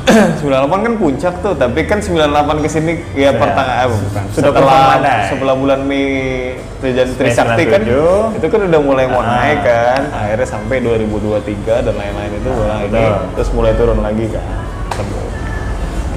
98 0.09 0.41
kan 0.73 0.93
puncak 0.97 1.35
tuh, 1.45 1.53
tapi 1.53 1.85
kan 1.85 2.01
98 2.01 2.65
ke 2.65 2.69
sini 2.69 2.93
ya 3.13 3.29
Ya. 3.29 3.31
pertengahan 3.37 3.85
eh, 3.85 4.01
bukan. 4.01 4.23
Sudah 4.33 4.51
setelah 4.51 4.85
setelah 5.29 5.55
bulan 5.55 5.81
Mei 5.85 6.07
terjadi 6.81 7.13
Mei 7.13 7.19
Trisakti 7.21 7.63
kan 7.69 7.83
97. 7.85 8.41
itu 8.41 8.47
kan 8.49 8.61
udah 8.65 8.81
mulai 8.81 9.05
mau 9.05 9.21
Ah. 9.21 9.29
naik 9.37 9.61
kan. 9.61 10.01
Akhirnya 10.09 10.49
sampai 10.49 10.81
2023 10.81 11.85
dan 11.85 11.93
lain-lain 11.93 12.33
itu 12.33 12.49
mulai 12.49 12.89
ini 12.89 13.05
terus 13.37 13.51
mulai 13.53 13.77
turun 13.77 14.01
lagi 14.01 14.33
kan. 14.33 14.45
Ketemu. 14.89 15.21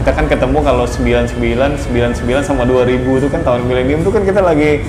Kita 0.02 0.12
kan 0.16 0.26
ketemu 0.26 0.58
kalau 0.64 0.86
99 0.88 1.76
99 1.76 2.42
sama 2.42 2.64
2000 2.64 3.20
itu 3.20 3.28
kan 3.28 3.44
tahun 3.44 3.68
milenium 3.68 4.02
itu 4.02 4.10
kan 4.10 4.24
kita 4.24 4.40
lagi 4.40 4.88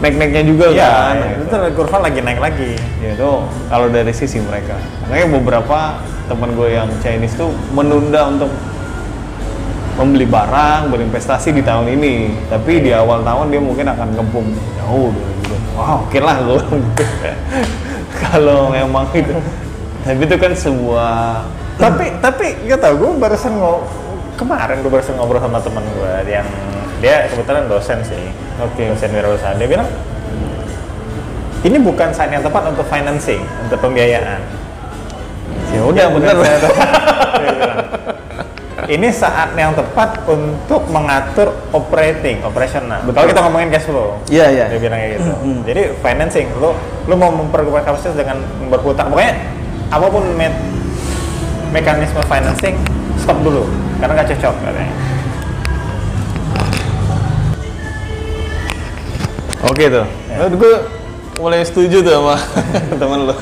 naik-naiknya 0.00 0.42
juga 0.48 0.64
Iya, 0.72 0.90
kan. 0.90 1.16
itu 1.36 1.44
tuh 1.48 1.60
kurva 1.76 1.98
lagi 2.08 2.20
naik 2.24 2.40
lagi. 2.40 2.72
Ya 3.04 3.12
itu 3.14 3.30
kalau 3.68 3.86
dari 3.92 4.12
sisi 4.16 4.40
mereka. 4.40 4.76
Makanya 5.06 5.26
beberapa 5.40 5.78
teman 6.26 6.56
gue 6.56 6.68
yang 6.72 6.88
Chinese 7.04 7.36
tuh 7.36 7.52
menunda 7.76 8.28
untuk 8.32 8.48
membeli 10.00 10.24
barang, 10.24 10.88
berinvestasi 10.88 11.52
di 11.52 11.60
tahun 11.60 11.92
ini. 12.00 12.48
Tapi 12.48 12.80
di 12.80 12.90
awal 12.96 13.20
tahun 13.20 13.52
dia 13.52 13.60
mungkin 13.60 13.86
akan 13.92 14.08
gempung 14.16 14.48
jauh 14.80 15.12
gitu. 15.12 15.54
Wah, 15.76 16.00
oke 16.00 16.18
lah 16.18 16.36
gue. 16.40 16.60
kalau 18.24 18.72
memang 18.72 19.04
itu. 19.12 19.36
Tapi 20.00 20.24
itu 20.24 20.36
kan 20.40 20.52
sebuah 20.56 21.44
tapi 21.80 22.12
tapi 22.20 22.46
gak 22.68 22.76
tau 22.84 22.92
gue 22.92 23.10
barusan 23.16 23.56
ngo 23.56 23.80
kemarin 24.36 24.84
gue 24.84 24.92
barusan 24.92 25.16
ngobrol 25.16 25.40
sama 25.40 25.64
teman 25.64 25.80
gue 25.96 26.12
yang 26.28 26.44
dia 27.00 27.26
kebetulan 27.32 27.64
dosen 27.66 27.98
sih. 28.04 28.28
Oke. 28.60 28.92
dosen 28.92 29.10
wirausaha 29.12 29.56
dia 29.56 29.68
bilang 29.68 29.88
ini 31.60 31.76
bukan 31.76 32.08
saat 32.12 32.32
yang 32.32 32.40
tepat 32.40 32.72
untuk 32.72 32.88
financing 32.88 33.44
untuk 33.64 33.76
pembiayaan. 33.84 34.40
Ya 35.70 35.80
udah 35.84 36.06
bilang, 36.16 36.40
ini 38.90 39.08
saat 39.12 39.54
yang 39.54 39.76
tepat 39.76 40.24
untuk 40.26 40.82
mengatur 40.90 41.54
operating 41.70 42.42
operasional 42.42 43.04
Betul. 43.06 43.14
kalau 43.14 43.26
kita 43.30 43.40
ngomongin 43.46 43.68
cash 43.70 43.86
flow 43.86 44.18
Iya, 44.26 44.46
iya. 44.50 44.64
dia 44.66 44.80
bilang 44.82 44.98
kayak 44.98 45.12
gitu. 45.20 45.30
Jadi 45.68 45.82
financing 46.02 46.46
lu 46.58 46.74
lu 47.06 47.14
mau 47.14 47.30
memperkuat 47.30 47.86
kapasitas 47.86 48.18
dengan 48.18 48.42
berhutang 48.66 49.12
pokoknya 49.14 49.36
apa 49.94 50.06
pun 50.10 50.24
mekanisme 51.70 52.18
financing 52.26 52.74
stop 53.20 53.38
dulu. 53.44 53.62
Karena 54.02 54.16
nggak 54.16 54.28
cocok 54.34 54.54
katanya 54.64 54.92
Oke 59.60 59.84
tuh. 59.92 60.06
Menurut 60.32 60.54
gue 60.56 60.74
mulai 61.40 61.64
setuju 61.64 62.04
tuh 62.04 62.12
sama 62.20 62.36
temen 63.00 63.20
lu. 63.24 63.34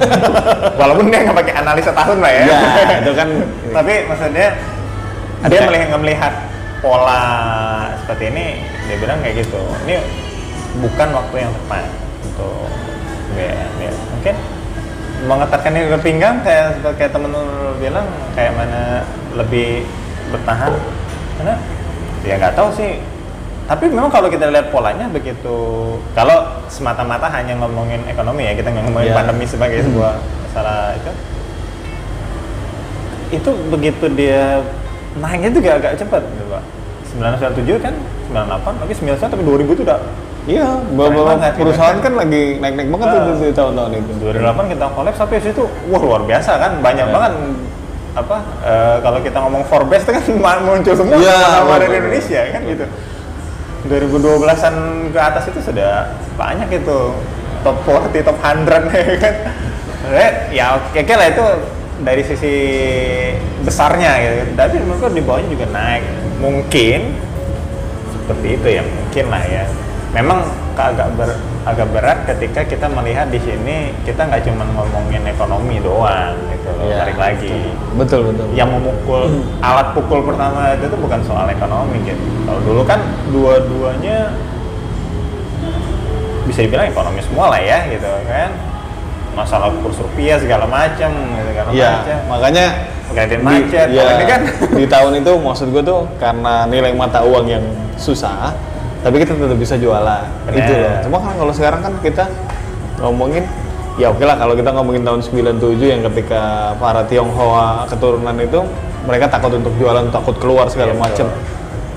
walaupun 0.78 1.10
dia 1.10 1.26
nggak 1.26 1.34
pakai 1.42 1.54
analisa 1.58 1.90
tahun 1.90 2.22
lah 2.22 2.30
ya 2.30 2.42
Ya, 2.46 2.58
itu 3.02 3.12
kan 3.18 3.28
tapi 3.82 3.94
maksudnya 4.06 4.48
dia 5.50 5.60
melihat 5.66 5.98
melihat 5.98 6.34
pola 6.78 7.26
seperti 7.98 8.30
ini 8.30 8.46
dia 8.86 8.96
bilang 9.02 9.18
kayak 9.18 9.42
gitu 9.42 9.58
ini 9.82 9.98
bukan 10.78 11.08
waktu 11.10 11.36
yang 11.42 11.50
tepat 11.50 11.84
untuk 12.22 12.70
ya, 13.34 13.66
ya. 13.82 13.90
mungkin 14.14 14.34
mengetatkan 15.26 15.72
ini 15.74 15.90
ke 15.90 15.98
pinggang 15.98 16.36
kayak 16.46 16.78
kayak 16.94 17.10
temen 17.10 17.34
lu 17.34 17.42
bilang 17.82 18.06
kayak 18.38 18.54
mana 18.54 19.02
lebih 19.34 19.82
bertahan 20.30 20.70
karena 21.42 21.54
ya 22.22 22.34
nggak 22.38 22.54
tahu 22.54 22.70
sih 22.78 23.02
tapi 23.68 23.84
memang 23.86 24.08
kalau 24.08 24.26
kita 24.26 24.48
lihat 24.48 24.72
polanya 24.72 25.06
begitu 25.06 25.56
kalau 26.10 26.40
semata-mata 26.66 27.28
hanya 27.28 27.52
ngomongin 27.54 28.00
ekonomi 28.06 28.42
ya 28.42 28.56
kita 28.56 28.72
ngomongin 28.72 29.12
Ya. 29.12 29.16
pandemi 29.16 29.44
sebagai 29.44 29.84
sebuah 29.84 30.16
masalah 30.42 30.96
itu 30.96 31.10
itu 33.30 33.50
begitu 33.68 34.04
dia 34.10 34.64
naiknya 35.14 35.50
juga 35.52 35.70
agak 35.76 35.92
cepat 35.96 36.22
gitu 36.24 36.44
pak 36.48 36.62
997 37.10 37.76
kan 37.78 37.94
98 38.26 38.80
lagi 38.80 38.94
91 38.96 39.28
tapi 39.28 39.42
2000 39.44 39.68
itu 39.70 39.84
udah 39.84 40.00
Iya, 40.48 40.64
beberapa 40.96 41.36
gitu 41.36 41.60
perusahaan 41.60 42.00
kan. 42.00 42.08
kan 42.08 42.24
lagi 42.24 42.56
naik-naik 42.56 42.88
banget 42.88 43.06
tuh 43.06 43.20
Ah. 43.20 43.36
di 43.36 43.52
tahun-tahun 43.52 43.92
itu. 44.00 44.12
2008 44.16 44.72
kita 44.72 44.84
kolaps 44.88 45.18
tapi 45.20 45.34
itu 45.38 45.62
wah 45.92 46.00
luar 46.00 46.24
biasa 46.24 46.52
kan 46.56 46.72
banyak 46.80 47.04
Ya. 47.04 47.12
banget 47.12 47.32
apa 48.16 48.36
eh, 48.64 48.96
kalau 48.98 49.18
kita 49.20 49.38
ngomong 49.38 49.62
Forbes 49.68 50.02
itu 50.02 50.12
kan 50.16 50.24
muncul 50.64 50.94
semua 50.96 51.20
dari 51.20 51.84
betul. 51.84 52.00
Indonesia 52.00 52.40
kan 52.48 52.62
gitu 52.64 52.84
2012-an 53.86 54.74
ke 55.14 55.20
atas 55.20 55.44
itu 55.52 55.60
sudah 55.62 56.10
banyak 56.34 56.82
itu. 56.82 56.98
Top 57.62 57.82
40, 57.86 58.22
top 58.22 58.38
100 58.38 58.90
ya 58.94 59.16
kan? 59.18 59.34
Eh, 60.08 60.32
ya 60.54 60.66
oke 60.78 60.98
oke 61.02 61.14
lah 61.18 61.26
itu 61.26 61.44
dari 62.06 62.22
sisi 62.22 62.54
besarnya 63.66 64.14
gitu 64.22 64.54
tapi 64.54 64.78
menurut 64.78 65.10
gue 65.10 65.18
di 65.18 65.22
bawahnya 65.22 65.48
juga 65.50 65.66
naik. 65.70 66.04
Mungkin 66.38 67.00
seperti 68.14 68.48
itu 68.58 68.68
ya 68.78 68.82
mungkin 68.82 69.24
lah 69.30 69.42
ya. 69.46 69.64
Memang 70.14 70.46
agak 70.78 71.10
ber, 71.18 71.34
agak 71.64 71.88
berat 71.88 72.18
ketika 72.24 72.61
kita 72.64 72.86
melihat 72.86 73.26
di 73.26 73.38
sini 73.38 73.76
kita 74.02 74.24
nggak 74.24 74.42
cuma 74.42 74.64
ngomongin 74.68 75.22
ekonomi 75.24 75.78
doang 75.78 76.36
gitu 76.48 76.68
loh 76.70 76.84
Iya, 76.84 76.96
balik 77.00 77.18
lagi. 77.18 77.52
Betul, 77.94 78.20
betul. 78.28 78.46
yang 78.52 78.68
memukul 78.68 79.26
alat 79.59 79.92
pukul 79.92 80.22
pertama 80.22 80.72
itu 80.72 80.86
tuh 80.86 80.96
bukan 80.96 81.20
soal 81.22 81.46
ekonomi 81.46 81.98
gitu. 82.02 82.18
Kalau 82.44 82.61
dulu 82.62 82.82
kan 82.82 83.00
dua-duanya 83.28 84.32
bisa 86.44 86.64
dibilang 86.64 86.88
ekonomi 86.88 87.20
semua 87.20 87.52
lah 87.52 87.61
ya 87.61 87.84
gitu 87.86 88.09
kan. 88.24 88.50
Masalah 89.36 89.70
kurs 89.76 89.94
rupiah 89.96 90.34
segala 90.34 90.66
macam 90.66 91.11
gitu 91.12 91.46
segala 91.46 91.68
Iya, 91.70 91.90
macam. 91.94 92.18
makanya 92.28 92.66
di- 93.09 93.40
macet 93.40 93.86
iya, 93.88 94.00
kalau 94.00 94.12
ini 94.12 94.24
kan. 94.26 94.40
di 94.74 94.86
tahun 94.86 95.12
itu 95.16 95.32
maksud 95.38 95.66
gue 95.70 95.82
tuh 95.82 96.00
karena 96.16 96.66
nilai 96.66 96.92
mata 96.92 97.22
uang 97.22 97.46
yang 97.46 97.64
susah, 97.94 98.52
tapi 99.01 99.16
kita 99.18 99.32
tetap 99.32 99.57
bisa 99.57 99.74
jualan. 99.74 100.24
Bener. 100.46 100.59
Itu 100.59 100.72
loh. 100.74 100.94
Cuma 101.07 101.16
kan 101.20 101.34
kalau 101.36 101.53
sekarang 101.53 101.80
kan 101.80 101.92
kita 102.01 102.24
ngomongin 102.99 103.44
ya 103.94 104.11
oke 104.11 104.22
lah 104.22 104.34
kalau 104.34 104.55
kita 104.55 104.70
ngomongin 104.70 105.03
tahun 105.03 105.20
97 105.22 105.59
yang 105.82 106.03
ketika 106.11 106.40
para 106.78 107.03
Tionghoa 107.05 107.86
keturunan 107.86 108.34
itu 108.38 108.62
mereka 109.07 109.26
takut 109.26 109.55
untuk 109.55 109.74
jualan, 109.74 110.07
takut 110.11 110.36
keluar 110.36 110.66
segala 110.68 110.92
Iya, 110.92 111.01
macam. 111.01 111.26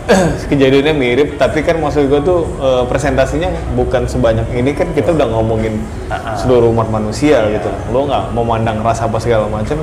Kejadiannya 0.50 0.94
mirip, 0.94 1.38
tapi 1.38 1.62
kan 1.62 1.78
maksud 1.78 2.10
gue 2.10 2.22
tuh 2.22 2.46
eh, 2.58 2.84
presentasinya 2.86 3.48
bukan 3.74 4.06
sebanyak 4.06 4.50
ini 4.52 4.74
kan 4.74 4.90
kita 4.92 5.14
udah 5.14 5.28
ngomongin 5.30 5.78
Ah, 6.10 6.34
ah. 6.34 6.36
seluruh 6.36 6.74
umat 6.74 6.90
manusia 6.90 7.46
Iya. 7.46 7.60
gitu. 7.60 7.70
Lo 7.94 8.10
nggak 8.10 8.34
memandang 8.34 8.82
ras 8.82 8.98
apa 9.00 9.18
segala 9.18 9.46
macam, 9.46 9.78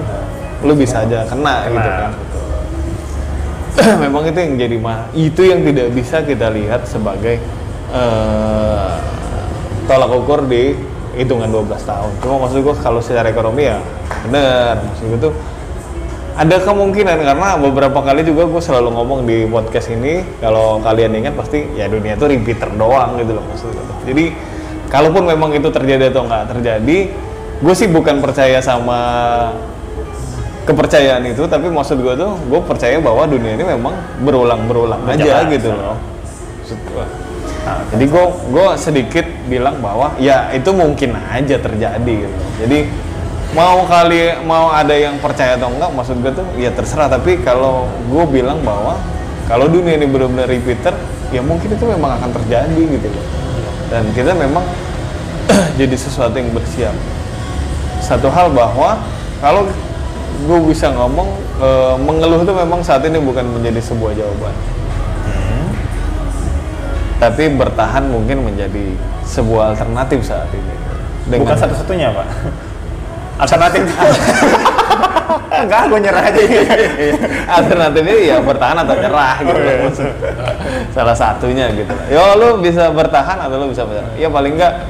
lo 0.60 0.72
bisa 0.74 1.06
aja 1.06 1.22
kena, 1.24 1.70
gitu 1.70 1.88
kan. 1.88 2.10
Memang 4.04 4.26
itu 4.26 4.38
yang 4.38 4.54
jadi 4.58 4.76
mah 4.78 5.06
itu 5.14 5.42
yang 5.46 5.62
tidak 5.62 5.94
bisa 5.94 6.22
kita 6.26 6.50
lihat 6.50 6.82
sebagai 6.86 7.38
eh, 7.94 8.90
tolak 9.86 10.10
ukur 10.12 10.44
di 10.50 10.74
hitungan 11.14 11.50
12 11.50 11.82
tahun. 11.82 12.12
Cuma 12.22 12.46
maksud 12.46 12.62
gue 12.62 12.74
kalau 12.78 13.00
secara 13.02 13.30
ekonomi 13.30 13.66
ya 13.70 13.78
bener, 14.26 14.82
maksud 14.82 15.04
gue 15.14 15.20
tuh 15.30 15.34
ada 16.38 16.54
kemungkinan 16.62 17.18
karena 17.18 17.58
beberapa 17.58 17.98
kali 17.98 18.22
juga 18.22 18.46
gue 18.46 18.62
selalu 18.62 18.94
ngomong 18.94 19.26
di 19.26 19.42
podcast 19.50 19.90
ini 19.90 20.22
kalau 20.38 20.78
kalian 20.78 21.18
ingat 21.18 21.34
pasti 21.34 21.66
ya 21.74 21.90
dunia 21.90 22.14
itu 22.14 22.30
repeater 22.30 22.70
doang 22.78 23.18
gitu 23.18 23.34
loh 23.34 23.44
maksud 23.50 23.74
gue. 23.74 23.96
Jadi 24.14 24.24
kalaupun 24.86 25.26
memang 25.26 25.50
itu 25.54 25.66
terjadi 25.70 26.14
atau 26.14 26.26
nggak 26.30 26.44
terjadi, 26.54 26.98
gue 27.58 27.74
sih 27.74 27.90
bukan 27.90 28.22
percaya 28.22 28.62
sama 28.62 29.00
kepercayaan 30.68 31.24
itu, 31.24 31.48
tapi 31.48 31.72
maksud 31.72 31.96
gue 32.04 32.12
tuh 32.12 32.36
gue 32.36 32.60
percaya 32.60 33.00
bahwa 33.00 33.24
dunia 33.24 33.56
ini 33.56 33.64
memang 33.64 33.96
berulang-berulang 34.20 35.00
aja 35.08 35.16
Berjalan, 35.16 35.54
gitu 35.56 35.68
loh. 35.72 35.96
Maksud 36.60 36.78
gua. 36.92 37.06
Nah, 37.64 37.80
Jadi 37.88 38.04
gue 38.04 38.24
gue 38.52 38.68
sedikit 38.76 39.26
bilang 39.48 39.80
bahwa 39.80 40.12
ya 40.20 40.52
itu 40.52 40.68
mungkin 40.76 41.16
aja 41.16 41.56
terjadi 41.56 42.12
gitu. 42.28 42.36
Jadi 42.60 42.78
mau 43.56 43.88
kali 43.88 44.36
mau 44.44 44.68
ada 44.68 44.92
yang 44.92 45.16
percaya 45.24 45.56
atau 45.56 45.72
enggak 45.72 45.88
maksud 45.96 46.20
gue 46.20 46.32
tuh 46.36 46.44
ya 46.60 46.68
terserah 46.68 47.08
tapi 47.08 47.40
kalau 47.40 47.88
gue 48.12 48.24
bilang 48.28 48.60
bahwa 48.60 49.00
kalau 49.48 49.72
dunia 49.72 49.96
ini 49.96 50.04
benar-benar 50.04 50.52
repeater 50.52 50.92
ya 51.32 51.40
mungkin 51.40 51.72
itu 51.72 51.84
memang 51.88 52.20
akan 52.20 52.30
terjadi 52.36 52.82
gitu 53.00 53.08
loh. 53.08 53.26
Dan 53.88 54.04
kita 54.12 54.36
memang 54.36 54.64
jadi 55.80 55.96
sesuatu 55.96 56.36
yang 56.36 56.52
bersiap. 56.52 56.92
Satu 58.04 58.28
hal 58.28 58.52
bahwa 58.52 59.00
kalau 59.40 59.64
gue 60.46 60.58
bisa 60.68 60.92
ngomong 60.94 61.28
eh, 61.60 61.94
mengeluh 61.98 62.40
itu 62.42 62.52
memang 62.54 62.80
saat 62.80 63.02
ini 63.04 63.18
bukan 63.20 63.44
menjadi 63.48 63.80
sebuah 63.82 64.12
jawaban 64.16 64.54
tapi 67.18 67.50
bertahan 67.50 68.06
mungkin 68.06 68.46
menjadi 68.46 68.94
sebuah 69.26 69.74
alternatif 69.74 70.22
saat 70.22 70.46
ini. 70.54 70.74
bukan 71.34 71.58
satu-satunya 71.58 72.14
pak 72.14 72.26
alternatif 73.42 73.82
enggak 75.62 75.82
gue 75.90 75.98
nyerah 76.00 76.24
aja 76.30 76.40
alternatifnya 77.58 78.16
ya 78.22 78.36
bertahan 78.38 78.76
atau 78.80 78.94
nyerah 78.94 79.36
gitu 79.42 79.58
loh 79.58 79.74
maksud. 79.90 80.10
Salah 80.94 81.16
satunya 81.16 81.66
gitu. 81.74 81.92
Ya 82.08 82.38
lu 82.38 82.62
bisa 82.62 82.88
bertahan 82.94 83.36
atau 83.42 83.56
lu 83.60 83.66
bisa 83.68 83.82
menyerah. 83.84 84.12
Ya 84.16 84.28
paling 84.30 84.54
enggak 84.56 84.86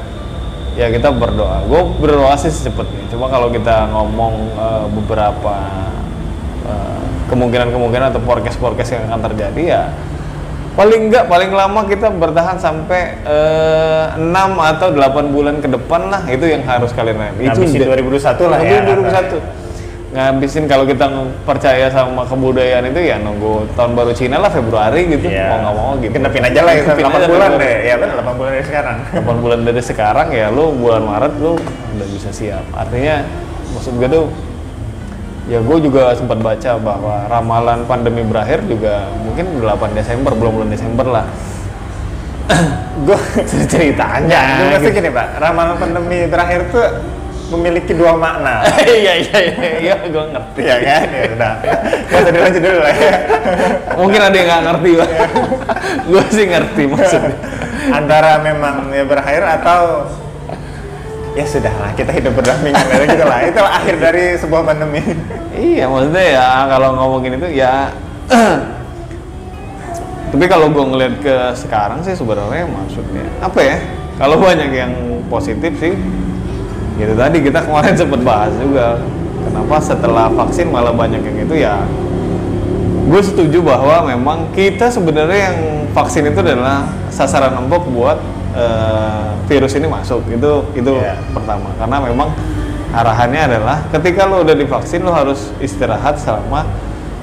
ya 0.79 0.87
kita 0.89 1.11
berdoa. 1.11 1.67
Gue 1.67 1.83
berdoa 1.99 2.39
sih 2.39 2.49
secepatnya. 2.49 3.11
Cuma 3.11 3.27
kalau 3.27 3.51
kita 3.51 3.91
ngomong 3.91 4.35
eh, 4.55 4.85
beberapa 4.95 5.55
eh, 6.63 7.03
kemungkinan-kemungkinan 7.27 8.15
atau 8.15 8.23
forecast-forecast 8.23 8.91
yang 8.95 9.05
akan 9.11 9.21
terjadi 9.29 9.63
ya 9.67 9.83
paling 10.79 11.11
enggak 11.11 11.27
paling 11.27 11.51
lama 11.51 11.91
kita 11.91 12.07
bertahan 12.07 12.55
sampai 12.55 13.19
eh, 13.27 14.05
6 14.15 14.31
atau 14.55 14.95
8 14.95 15.35
bulan 15.35 15.59
ke 15.59 15.67
depan 15.67 16.07
lah 16.07 16.23
itu 16.31 16.47
yang 16.47 16.63
harus 16.63 16.95
kalian. 16.95 17.19
Itu 17.35 17.67
Ngabisin 17.67 17.83
udah- 17.83 17.99
2021 17.99 18.47
lah 18.47 18.59
ya. 18.63 18.79
Ngabisin 18.79 19.39
2021. 19.43 19.68
Ngabisin 20.09 20.65
kalau 20.65 20.89
kita 20.89 21.05
percaya 21.45 21.93
sama 21.93 22.25
kebudayaan 22.25 22.89
itu 22.89 23.13
ya 23.13 23.21
nunggu 23.21 23.69
tahun 23.77 23.93
baru 23.93 24.17
Cina 24.17 24.41
lah 24.41 24.49
Februari 24.49 25.05
gitu. 25.05 25.29
Iya. 25.29 25.53
Mau 25.53 25.59
nggak 25.61 25.75
mau 25.77 25.91
gitu. 26.01 26.13
Kenepin 26.17 26.45
aja 26.49 26.61
lah 26.65 26.73
ya, 26.73 26.81
Kenepin 26.81 27.05
8 27.05 27.13
aja 27.13 27.29
bulan 27.29 27.51
deh. 27.61 27.77
Ya 27.85 27.95
benar 28.01 28.15
8 28.25 28.41
bulan 28.41 28.51
dari 28.57 28.65
sekarang. 28.65 28.97
8 29.13 29.45
bulan 29.45 29.59
dari 29.69 29.83
sekarang 29.85 30.29
ya 30.33 30.47
lu 30.49 30.65
bulan 30.73 31.03
Maret 31.05 31.35
lu 31.37 31.53
udah 31.61 32.09
bisa 32.09 32.31
siap. 32.33 32.65
Artinya 32.73 33.21
maksud 33.77 33.93
gue 34.01 34.09
tuh 34.09 34.25
ya 35.53 35.61
gue 35.61 35.77
juga 35.85 36.17
sempat 36.17 36.41
baca 36.41 36.73
bahwa 36.81 37.17
ramalan 37.29 37.81
pandemi 37.85 38.25
berakhir 38.25 38.65
juga 38.65 39.13
mungkin 39.21 39.61
8 39.61 39.93
Desember 39.93 40.33
belum 40.33 40.53
bulan 40.57 40.71
Desember 40.73 41.05
lah. 41.05 41.27
gue 43.05 43.19
Ceritanya. 43.45 44.41
gue 44.57 44.67
ngerti 44.73 44.89
gini 45.05 45.11
pak, 45.13 45.37
ramalan 45.37 45.77
pandemi 45.77 46.25
terakhir 46.33 46.65
tuh 46.73 46.89
memiliki 47.49 47.93
dua 47.97 48.15
makna. 48.15 48.65
Iya 48.99 49.13
iya 49.25 49.39
iya 49.41 49.71
iya 49.81 49.95
gue 50.05 50.25
ngerti. 50.33 50.63
Iya 50.65 50.77
kan? 50.81 51.07
Ya 51.09 51.23
udah. 51.33 51.53
Gak 52.09 52.19
usah 52.21 52.33
dilanjut 52.33 52.63
dulu 52.63 52.79
lah 52.85 52.95
ya. 52.95 53.13
Mungkin 53.97 54.21
ada 54.21 54.37
yang 54.37 54.49
nggak 54.49 54.63
ngerti 54.69 54.91
pak. 54.97 55.11
gue 56.11 56.25
sih 56.33 56.45
ngerti 56.49 56.83
maksudnya. 56.89 57.35
Antara 57.89 58.33
memang 58.45 58.93
ya 58.93 59.05
berakhir 59.09 59.43
atau 59.61 59.81
ya 61.37 61.45
sudah 61.47 61.75
lah 61.79 61.91
kita 61.95 62.11
hidup 62.11 62.33
berdampingan 62.37 62.85
dari 62.85 63.05
gitu 63.09 63.25
lah. 63.25 63.41
Itulah 63.51 63.73
akhir 63.81 63.95
dari 63.97 64.25
sebuah 64.37 64.63
pandemi. 64.67 65.01
Iya 65.57 65.85
maksudnya 65.89 66.25
ya 66.37 66.47
kalau 66.69 66.89
ngomongin 66.95 67.41
itu 67.41 67.49
ya 67.59 67.91
tapi 70.29 70.45
kalau 70.45 70.69
gue 70.69 70.85
ngeliat 70.85 71.15
ke 71.25 71.37
sekarang 71.57 72.05
sih 72.05 72.13
sebenarnya 72.13 72.69
maksudnya 72.69 73.25
apa 73.41 73.61
ya 73.65 73.77
kalau 74.21 74.37
banyak 74.37 74.71
yang 74.77 74.93
positif 75.33 75.73
sih 75.81 75.97
gitu 76.99 77.15
tadi 77.15 77.39
kita 77.41 77.63
kemarin 77.63 77.95
sempat 78.01 78.21
bahas 78.21 78.53
juga 78.59 78.99
kenapa 79.41 79.77
setelah 79.79 80.27
vaksin 80.29 80.67
malah 80.69 80.93
banyak 80.93 81.23
yang 81.23 81.39
itu 81.47 81.55
ya 81.57 81.77
gue 83.09 83.23
setuju 83.25 83.65
bahwa 83.65 84.05
memang 84.05 84.39
kita 84.53 84.93
sebenarnya 84.93 85.41
yang 85.49 85.59
vaksin 85.97 86.29
itu 86.29 86.39
adalah 86.45 86.85
sasaran 87.09 87.57
empuk 87.57 87.89
buat 87.89 88.21
eh, 88.53 89.29
virus 89.49 89.73
ini 89.75 89.89
masuk 89.89 90.21
itu 90.29 90.53
itu 90.77 90.93
Iya. 90.93 91.17
pertama 91.33 91.73
karena 91.81 91.97
memang 92.05 92.29
arahannya 92.89 93.41
adalah 93.49 93.77
ketika 93.89 94.29
lo 94.29 94.45
udah 94.45 94.53
divaksin 94.53 95.01
lo 95.01 95.13
harus 95.13 95.53
istirahat 95.59 96.21
selama 96.21 96.69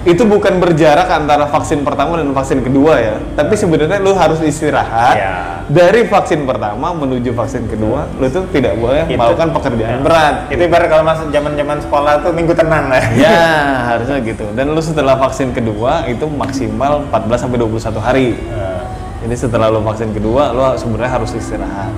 itu 0.06 0.22
bukan 0.22 0.58
berjarak 0.58 1.10
antara 1.10 1.46
vaksin 1.46 1.82
pertama 1.82 2.18
dan 2.18 2.30
vaksin 2.30 2.62
kedua 2.62 2.98
ya 2.98 3.16
tapi 3.34 3.54
sebenarnya 3.54 4.02
lo 4.02 4.18
harus 4.18 4.42
istirahat 4.42 5.16
Iya. 5.18 5.38
Dari 5.66 6.06
vaksin 6.06 6.46
pertama 6.46 6.94
menuju 6.94 7.34
vaksin 7.34 7.66
kedua 7.66 8.06
lo 8.18 8.30
tuh 8.30 8.46
tidak 8.54 8.78
boleh 8.78 9.10
Itu- 9.10 9.18
melakukan 9.18 9.50
pekerjaan 9.50 9.98
Ya. 9.98 10.04
berat 10.04 10.36
Itu 10.54 10.62
ibarat 10.62 10.88
kalau 10.88 11.04
masuk 11.04 11.28
zaman-zaman 11.30 11.78
sekolah 11.82 12.14
tuh 12.22 12.32
minggu 12.32 12.54
tenang 12.54 12.86
lah. 12.90 13.02
Ya, 13.18 13.42
harusnya 13.90 14.22
gitu. 14.22 14.46
Dan 14.54 14.72
lu 14.72 14.82
setelah 14.82 15.18
vaksin 15.18 15.52
kedua 15.52 16.06
itu 16.06 16.26
maksimal 16.26 17.02
14 17.10 17.42
sampai 17.42 17.58
21 17.58 17.98
hari. 17.98 18.28
Eh, 18.38 18.82
Jadi 19.26 19.36
setelah 19.36 19.74
lu 19.74 19.82
vaksin 19.82 20.14
kedua, 20.14 20.54
lu 20.54 20.62
sebenarnya 20.78 21.18
harus 21.18 21.34
istirahat. 21.34 21.90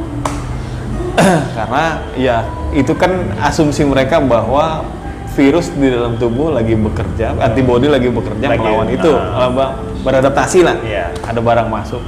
Karena 1.57 1.99
ya 2.15 2.47
itu 2.71 2.95
kan 2.95 3.11
asumsi 3.41 3.83
mereka 3.83 4.23
bahwa 4.23 4.87
virus 5.35 5.67
di 5.69 5.91
dalam 5.91 6.15
tubuh 6.15 6.49
lagi 6.49 6.73
bekerja, 6.73 7.35
antibody 7.37 7.91
lagi 7.91 8.07
bekerja 8.07 8.47
Lagi, 8.47 8.63
melawan 8.63 8.87
itu, 8.89 9.11
ah. 9.11 9.51
apa, 9.51 9.65
beradaptasi 10.01 10.59
lah. 10.63 10.75
Iya. 10.81 11.11
Ada 11.21 11.39
barang 11.43 11.67
masuk. 11.67 12.01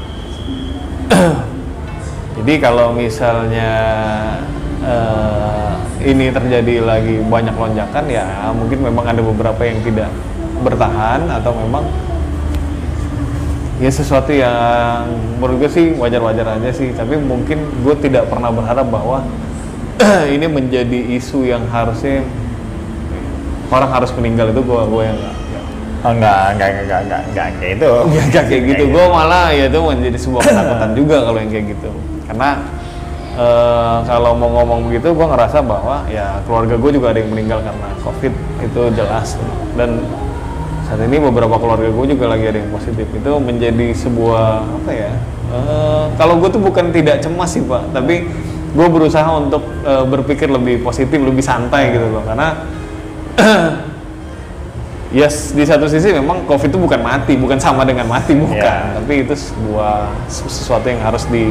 Jadi 2.40 2.54
kalau 2.64 2.96
misalnya 2.96 3.72
eh, 4.80 5.72
ini 6.08 6.32
terjadi 6.32 6.80
lagi 6.80 7.20
banyak 7.20 7.52
lonjakan 7.52 8.08
ya 8.08 8.24
mungkin 8.56 8.80
memang 8.80 9.04
ada 9.12 9.20
beberapa 9.20 9.60
yang 9.68 9.84
tidak 9.84 10.08
bertahan 10.64 11.28
atau 11.28 11.52
memang 11.52 11.84
ya 13.84 13.92
sesuatu 13.92 14.32
yang 14.32 15.08
menurut 15.40 15.68
gue 15.68 15.72
sih 15.72 15.86
wajar-wajar 16.00 16.60
aja 16.60 16.72
sih. 16.72 16.96
Tapi 16.96 17.20
mungkin 17.20 17.60
gue 17.84 17.96
tidak 18.00 18.32
pernah 18.32 18.52
berharap 18.52 18.88
bahwa 18.88 19.24
ini 20.36 20.48
menjadi 20.48 21.00
isu 21.20 21.44
yang 21.44 21.68
harusnya 21.68 22.24
orang 23.68 23.92
harus 23.92 24.12
meninggal. 24.16 24.56
Itu 24.56 24.64
gue 24.64 24.80
gue 24.88 25.04
yang 25.04 25.20
nggak 25.20 25.38
Oh 26.00 26.16
enggak, 26.16 26.56
enggak, 26.56 26.68
enggak, 26.72 26.88
enggak, 26.88 27.00
enggak, 27.04 27.22
enggak, 27.28 27.48
kayak 27.60 27.74
itu. 27.76 27.92
Ya 27.92 28.22
nggak 28.32 28.44
kayak 28.48 28.64
gitu, 28.72 28.84
gue 28.88 29.06
malah 29.12 29.52
ya 29.52 29.68
itu 29.68 29.80
menjadi 29.84 30.16
sebuah 30.16 30.42
ketakutan 30.48 30.92
juga 30.96 31.16
kalau 31.28 31.40
yang 31.44 31.52
kayak 31.52 31.66
gitu. 31.76 31.92
Karena 32.30 32.62
eh, 33.34 33.98
kalau 34.06 34.38
mau 34.38 34.50
ngomong 34.62 34.88
begitu, 34.88 35.12
gue 35.12 35.26
ngerasa 35.26 35.66
bahwa 35.66 36.06
ya 36.06 36.38
keluarga 36.46 36.78
gue 36.78 36.92
juga 36.94 37.08
ada 37.10 37.20
yang 37.20 37.34
meninggal 37.34 37.60
karena 37.66 37.90
covid 38.06 38.34
itu 38.62 38.82
jelas. 38.94 39.36
Dan 39.74 40.06
saat 40.86 41.02
ini 41.02 41.18
beberapa 41.18 41.58
keluarga 41.58 41.90
gue 41.90 42.06
juga 42.14 42.26
lagi 42.30 42.46
ada 42.46 42.58
yang 42.62 42.70
positif. 42.70 43.10
Itu 43.10 43.42
menjadi 43.42 43.94
sebuah 43.98 44.46
apa 44.86 44.92
ya? 44.94 45.12
eh, 45.50 46.06
kalau 46.14 46.38
gue 46.38 46.50
tuh 46.54 46.62
bukan 46.62 46.94
tidak 46.94 47.26
cemas 47.26 47.50
sih 47.50 47.66
pak, 47.66 47.90
tapi 47.90 48.30
gue 48.70 48.88
berusaha 48.94 49.26
untuk 49.34 49.66
eh, 49.82 50.06
berpikir 50.06 50.46
lebih 50.46 50.86
positif, 50.86 51.18
lebih 51.18 51.42
santai 51.42 51.98
gitu 51.98 52.06
loh. 52.14 52.22
Karena 52.22 52.54
Yes, 55.10 55.58
di 55.58 55.66
satu 55.66 55.90
sisi 55.90 56.14
memang 56.14 56.46
COVID 56.46 56.70
itu 56.70 56.78
bukan 56.78 57.02
mati, 57.02 57.34
bukan 57.34 57.58
sama 57.58 57.82
dengan 57.82 58.06
mati, 58.06 58.38
bukan. 58.38 58.62
Iya. 58.62 59.02
Tapi 59.02 59.26
itu 59.26 59.34
sebuah 59.34 60.06
sesu- 60.30 60.54
sesuatu 60.54 60.86
yang 60.86 61.02
harus 61.02 61.26
di 61.34 61.50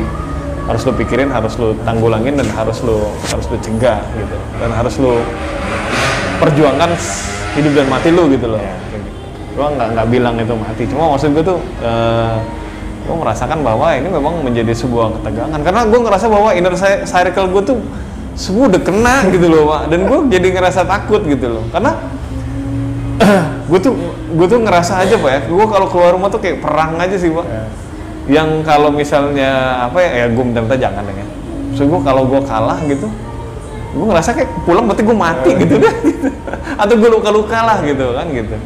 harus 0.69 0.83
lo 0.85 0.93
pikirin, 0.93 1.33
harus 1.33 1.57
lo 1.57 1.73
tanggulangin 1.83 2.37
dan 2.37 2.47
harus 2.53 2.85
lo 2.85 3.09
harus 3.27 3.47
lo 3.49 3.57
cegah 3.59 4.05
gitu. 4.15 4.37
Dan 4.61 4.71
harus 4.71 4.95
lo 4.97 5.19
perjuangkan 6.39 6.91
hidup 7.57 7.73
dan 7.75 7.87
mati 7.89 8.09
lo 8.13 8.29
gitu 8.29 8.47
loh. 8.47 8.61
Kayak 8.61 8.77
gitu. 8.93 9.09
Gua 9.57 9.67
nggak 9.73 9.89
nggak 9.97 10.07
bilang 10.07 10.35
itu 10.37 10.55
mati, 10.55 10.83
cuma 10.87 11.11
maksud 11.11 11.33
gue 11.33 11.43
tuh 11.43 11.59
eh 11.83 12.37
gue 13.09 13.17
merasakan 13.17 13.65
bahwa 13.65 13.89
ini 13.91 14.05
memang 14.05 14.45
menjadi 14.45 14.69
sebuah 14.77 15.17
ketegangan 15.17 15.57
karena 15.65 15.81
gue 15.83 15.97
ngerasa 15.97 16.29
bahwa 16.29 16.53
inner 16.53 16.77
ci- 16.77 17.09
circle 17.09 17.49
gue 17.49 17.63
tuh 17.65 17.79
semua 18.37 18.69
udah 18.69 18.83
kena 18.85 19.25
gitu 19.33 19.49
loh 19.49 19.65
pak 19.67 19.89
dan 19.89 20.05
gue 20.05 20.19
jadi 20.29 20.49
ngerasa 20.53 20.85
takut 20.85 21.25
gitu 21.25 21.57
loh 21.57 21.65
karena 21.73 21.97
gue 23.73 23.81
tuh 23.81 23.97
gue 24.29 24.47
tuh 24.47 24.61
ngerasa 24.61 25.01
aja 25.01 25.17
pak 25.17 25.31
ya 25.33 25.41
gue 25.41 25.67
kalau 25.67 25.89
keluar 25.89 26.13
rumah 26.15 26.29
tuh 26.29 26.37
kayak 26.37 26.61
perang 26.61 27.01
aja 27.01 27.17
sih 27.17 27.33
pak 27.33 27.47
Ya. 27.49 27.65
Yang 28.29 28.61
kalau 28.61 28.93
misalnya 28.93 29.83
apa 29.89 30.05
ya 30.05 30.11
ya 30.25 30.27
gue 30.29 30.45
minta-minta 30.45 30.77
jangan 30.77 31.03
deh 31.09 31.17
ya. 31.17 31.27
So 31.73 31.89
gue 31.89 32.01
kalau 32.05 32.29
gue 32.29 32.41
kalah 32.45 32.81
gitu 32.85 33.09
gue 33.89 34.05
ngerasa 34.05 34.37
kayak 34.37 34.51
pulang 34.69 34.85
berarti 34.85 35.03
gue 35.03 35.17
mati 35.17 35.51
gitu 35.57 35.75
deh 35.81 35.95
gitu. 36.13 36.29
atau 36.77 36.95
gue 36.95 37.09
luka-luka 37.09 37.59
lah 37.65 37.79
gitu 37.81 38.13
kan 38.13 38.29
gitu. 38.29 38.57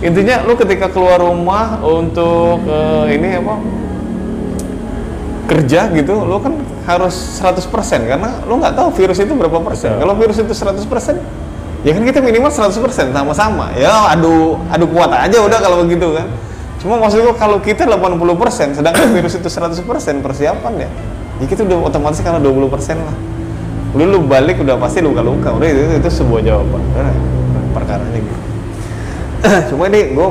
Intinya 0.00 0.46
lu 0.46 0.54
ketika 0.56 0.88
keluar 0.88 1.20
rumah 1.20 1.82
untuk 1.82 2.62
eh, 2.64 3.18
ini 3.18 3.36
apa 3.36 3.54
kerja 5.50 5.90
gitu 5.90 6.14
lu 6.22 6.38
kan 6.38 6.54
harus 6.86 7.42
100% 7.42 7.66
karena 8.06 8.30
lu 8.46 8.62
nggak 8.62 8.78
tahu 8.78 8.88
virus 8.94 9.18
itu 9.18 9.34
berapa 9.34 9.58
persen. 9.58 9.98
Kalau 9.98 10.14
virus 10.14 10.38
itu 10.38 10.54
100% 10.54 10.78
ya 11.82 11.90
kan 11.90 12.02
kita 12.06 12.22
minimal 12.22 12.48
100% 12.54 13.10
sama-sama. 13.10 13.74
Ya 13.74 13.90
adu 14.14 14.54
adu 14.70 14.86
kuat 14.86 15.10
aja 15.10 15.42
udah 15.42 15.58
kalau 15.58 15.82
begitu 15.82 16.14
kan 16.14 16.30
cuma 16.80 16.96
maksud 16.96 17.20
gua 17.20 17.36
kalau 17.36 17.60
kita 17.60 17.84
80% 17.84 18.80
sedangkan 18.80 19.08
virus 19.16 19.36
itu 19.36 19.48
100% 19.48 19.84
persiapan 20.24 20.72
ya. 20.80 20.90
Ya 21.40 21.46
kita 21.48 21.64
udah 21.64 21.88
otomatis 21.88 22.20
karena 22.20 22.40
20% 22.40 23.00
lah. 23.00 23.16
Lu 23.96 24.04
lu 24.08 24.20
balik 24.24 24.60
udah 24.60 24.76
pasti 24.76 25.00
luka-luka. 25.00 25.52
Udah 25.56 25.68
itu, 25.68 26.00
itu 26.00 26.08
sebuah 26.08 26.40
jawaban. 26.44 26.80
Udah 26.80 27.14
perkaranya 27.72 28.18
gitu. 28.20 28.40
Cuma 29.72 29.88
ini 29.88 30.12
gue 30.12 30.28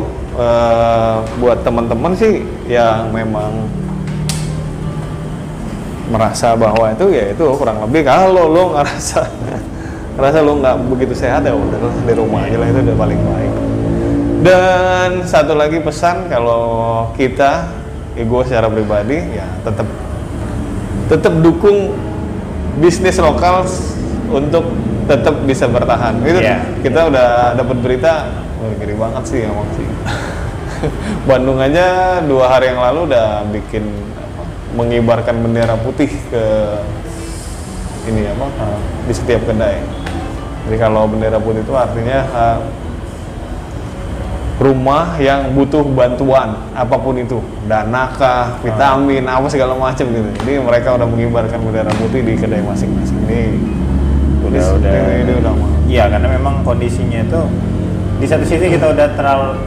buat 1.40 1.60
teman-teman 1.68 2.16
sih 2.16 2.46
yang 2.70 3.12
memang 3.12 3.68
merasa 6.10 6.58
bahwa 6.58 6.90
itu 6.90 7.06
ya 7.14 7.30
itu 7.30 7.44
kurang 7.54 7.86
lebih 7.86 8.02
kalau 8.02 8.50
lo 8.50 8.74
ngerasa 8.74 9.30
ngerasa 10.18 10.38
lo 10.42 10.58
nggak 10.58 10.76
begitu 10.90 11.14
sehat 11.14 11.46
ya 11.46 11.54
udah 11.54 11.78
di 12.02 12.14
rumah 12.18 12.50
aja 12.50 12.58
lah 12.58 12.68
itu 12.72 12.80
udah 12.82 12.98
paling 12.98 13.20
baik 13.20 13.52
dan 14.40 15.28
satu 15.28 15.54
lagi 15.56 15.84
pesan 15.84 16.32
kalau 16.32 17.08
kita 17.20 17.68
ya 18.16 18.24
gue 18.24 18.42
secara 18.48 18.68
pribadi 18.72 19.20
ya 19.36 19.48
tetap 19.68 19.88
tetap 21.12 21.34
dukung 21.44 21.92
bisnis 22.80 23.20
lokal 23.20 23.66
untuk 24.30 24.72
tetap 25.10 25.42
bisa 25.44 25.66
bertahan. 25.66 26.22
Itu 26.22 26.38
Iya. 26.40 26.62
kita 26.86 27.10
udah 27.10 27.28
dapat 27.58 27.78
berita 27.82 28.30
wah 28.62 28.72
ngeri 28.78 28.96
banget 28.96 29.24
sih 29.26 29.40
emang 29.44 29.66
sih. 29.74 29.88
Bandung 31.28 31.58
aja 31.60 32.20
dua 32.24 32.46
hari 32.54 32.72
yang 32.72 32.80
lalu 32.80 33.10
udah 33.10 33.44
bikin 33.50 33.84
apa, 34.16 34.44
mengibarkan 34.78 35.36
bendera 35.42 35.76
putih 35.82 36.14
ke 36.30 36.44
ini 38.06 38.30
apa 38.30 38.46
di 39.10 39.14
setiap 39.18 39.44
kedai. 39.50 39.82
Jadi 40.70 40.78
kalau 40.78 41.10
bendera 41.10 41.42
putih 41.42 41.66
itu 41.66 41.74
artinya 41.74 42.20
eh, 42.30 42.58
rumah 44.60 45.16
yang 45.18 45.56
butuh 45.56 45.88
bantuan 45.88 46.52
apa 46.76 46.96
pun 47.00 47.16
itu. 47.16 47.40
Dana 47.66 48.12
kah 48.14 48.60
vitamin 48.60 49.24
apa 49.24 49.48
segala 49.48 49.72
macam 49.74 50.04
gitu. 50.04 50.30
Jadi 50.44 50.60
mereka 50.60 51.00
udah 51.00 51.08
mengibarkan 51.08 51.60
bendera 51.64 51.92
putih 51.96 52.22
di 52.28 52.36
kedai 52.36 52.60
masing-masing. 52.62 53.18
Ini 53.24 53.42
Udah, 54.44 54.60
ini- 54.60 54.76
udah. 54.84 54.92
ini, 55.24 55.34
udah. 55.40 55.52
mau 55.56 55.68
Iya, 55.90 56.06
karena 56.12 56.28
memang 56.30 56.62
kondisinya 56.62 57.24
itu 57.24 57.42
di 58.20 58.28
satu 58.28 58.44
sisi 58.44 58.68
kita 58.68 58.92
udah 58.94 59.08
terlalu 59.16 59.58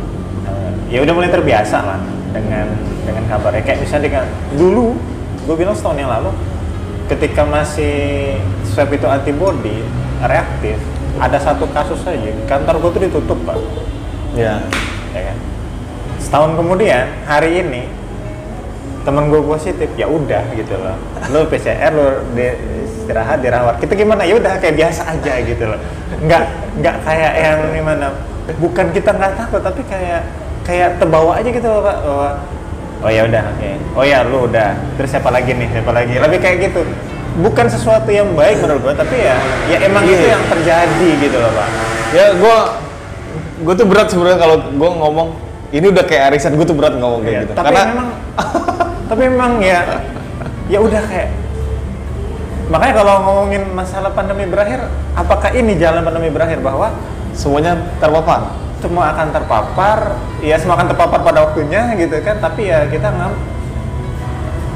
eh, 0.45 0.70
ya 0.93 0.99
udah 1.03 1.12
mulai 1.16 1.32
terbiasa 1.32 1.78
lah 1.82 2.01
dengan 2.30 2.68
dengan 3.03 3.24
kabarnya. 3.26 3.64
Kayak 3.64 3.78
misalnya 3.82 4.05
dengan 4.07 4.24
dulu, 4.55 4.95
gue 5.49 5.55
bilang 5.57 5.74
setahun 5.74 5.99
yang 5.99 6.12
lalu, 6.12 6.30
ketika 7.09 7.43
masih 7.43 8.36
swab 8.62 8.93
itu 8.93 9.09
antibody 9.09 9.82
reaktif, 10.22 10.78
ada 11.18 11.38
satu 11.40 11.66
kasus 11.72 11.99
saja 12.05 12.30
kantor 12.47 12.78
gue 12.78 12.90
tuh 12.95 13.03
ditutup 13.09 13.38
pak, 13.43 13.59
ya. 14.35 14.61
Ya 15.12 15.20
kan? 15.28 15.37
Setahun 16.18 16.51
kemudian 16.57 17.05
hari 17.26 17.61
ini 17.61 17.83
temen 19.03 19.28
gue 19.28 19.43
positif. 19.43 19.89
Ya 19.99 20.07
udah 20.07 20.43
gitu 20.55 20.74
loh. 20.78 20.97
Lo 21.35 21.45
PCR 21.47 21.93
lo 21.93 22.22
di, 22.33 22.47
istirahat 22.87 23.43
dirawat. 23.43 23.83
Kita 23.83 23.93
gimana? 23.99 24.22
Ya 24.22 24.39
udah 24.39 24.57
kayak 24.62 24.78
biasa 24.78 25.03
aja 25.11 25.33
gitu 25.43 25.64
loh. 25.66 25.78
Nggak 26.22 26.45
nggak 26.80 26.97
kayak 27.03 27.33
yang 27.37 27.59
gimana? 27.74 28.07
Bukan 28.59 28.87
kita 28.95 29.11
nggak 29.14 29.33
takut 29.39 29.61
tapi 29.62 29.83
kayak 29.87 30.22
kayak 30.62 30.97
terbawa 31.03 31.43
aja 31.43 31.51
gitu 31.51 31.66
loh 31.66 31.83
pak. 31.83 31.97
Bahwa 32.07 32.28
oh 33.03 33.11
ya 33.11 33.22
udah 33.26 33.43
oke. 33.53 33.70
Oh 33.99 34.05
ya 34.07 34.18
lu 34.22 34.47
udah. 34.47 34.70
Terus 34.97 35.11
siapa 35.11 35.28
lagi 35.35 35.51
nih? 35.53 35.68
Siapa 35.68 35.91
lagi? 35.91 36.14
Lebih 36.22 36.39
kayak 36.39 36.57
gitu. 36.70 36.80
Bukan 37.33 37.64
sesuatu 37.66 38.12
yang 38.12 38.28
baik 38.37 38.61
menurut 38.61 38.93
gue 38.93 38.95
tapi 38.95 39.16
ya 39.16 39.37
ya 39.72 39.78
emang 39.89 40.05
Iya. 40.05 40.14
itu 40.20 40.26
yang 40.28 40.45
terjadi 40.53 41.09
gitu 41.26 41.37
loh 41.41 41.53
pak. 41.57 41.68
Ya 42.12 42.26
gue 42.37 42.59
gue 43.62 43.74
tuh 43.74 43.86
berat 43.86 44.08
sebenarnya 44.08 44.38
kalau 44.38 44.56
gue 44.60 44.90
ngomong 44.92 45.28
ini 45.70 45.86
udah 45.88 46.04
kayak 46.04 46.22
arisan 46.30 46.54
gue 46.54 46.62
tuh 46.62 46.74
berat 46.74 46.94
ngomong 46.94 47.22
kayak 47.22 47.32
Iya, 47.32 47.42
gitu. 47.42 47.52
tapi 47.54 47.66
karena 47.68 47.82
memang 47.88 48.08
tapi 49.10 49.22
memang 49.26 49.52
ya 49.58 49.80
ya 50.66 50.78
udah 50.78 51.02
kayak 51.04 51.30
makanya 52.68 52.94
kalau 52.96 53.14
ngomongin 53.22 53.62
masalah 53.70 54.10
pandemi 54.10 54.44
berakhir 54.44 54.80
apakah 55.12 55.52
ini 55.52 55.76
jalan 55.76 56.00
pandemi 56.00 56.28
berakhir 56.28 56.58
bahwa 56.58 56.90
semuanya 57.32 57.76
terpapar? 57.98 58.58
semua 58.82 59.14
akan 59.14 59.30
terpapar? 59.30 59.98
Ya 60.42 60.58
semua 60.58 60.74
akan 60.74 60.90
terpapar 60.90 61.22
pada 61.22 61.38
waktunya 61.46 61.94
gitu 61.94 62.18
kan 62.18 62.42
tapi 62.42 62.66
ya 62.66 62.82
kita 62.90 63.08
nggak 63.08 63.30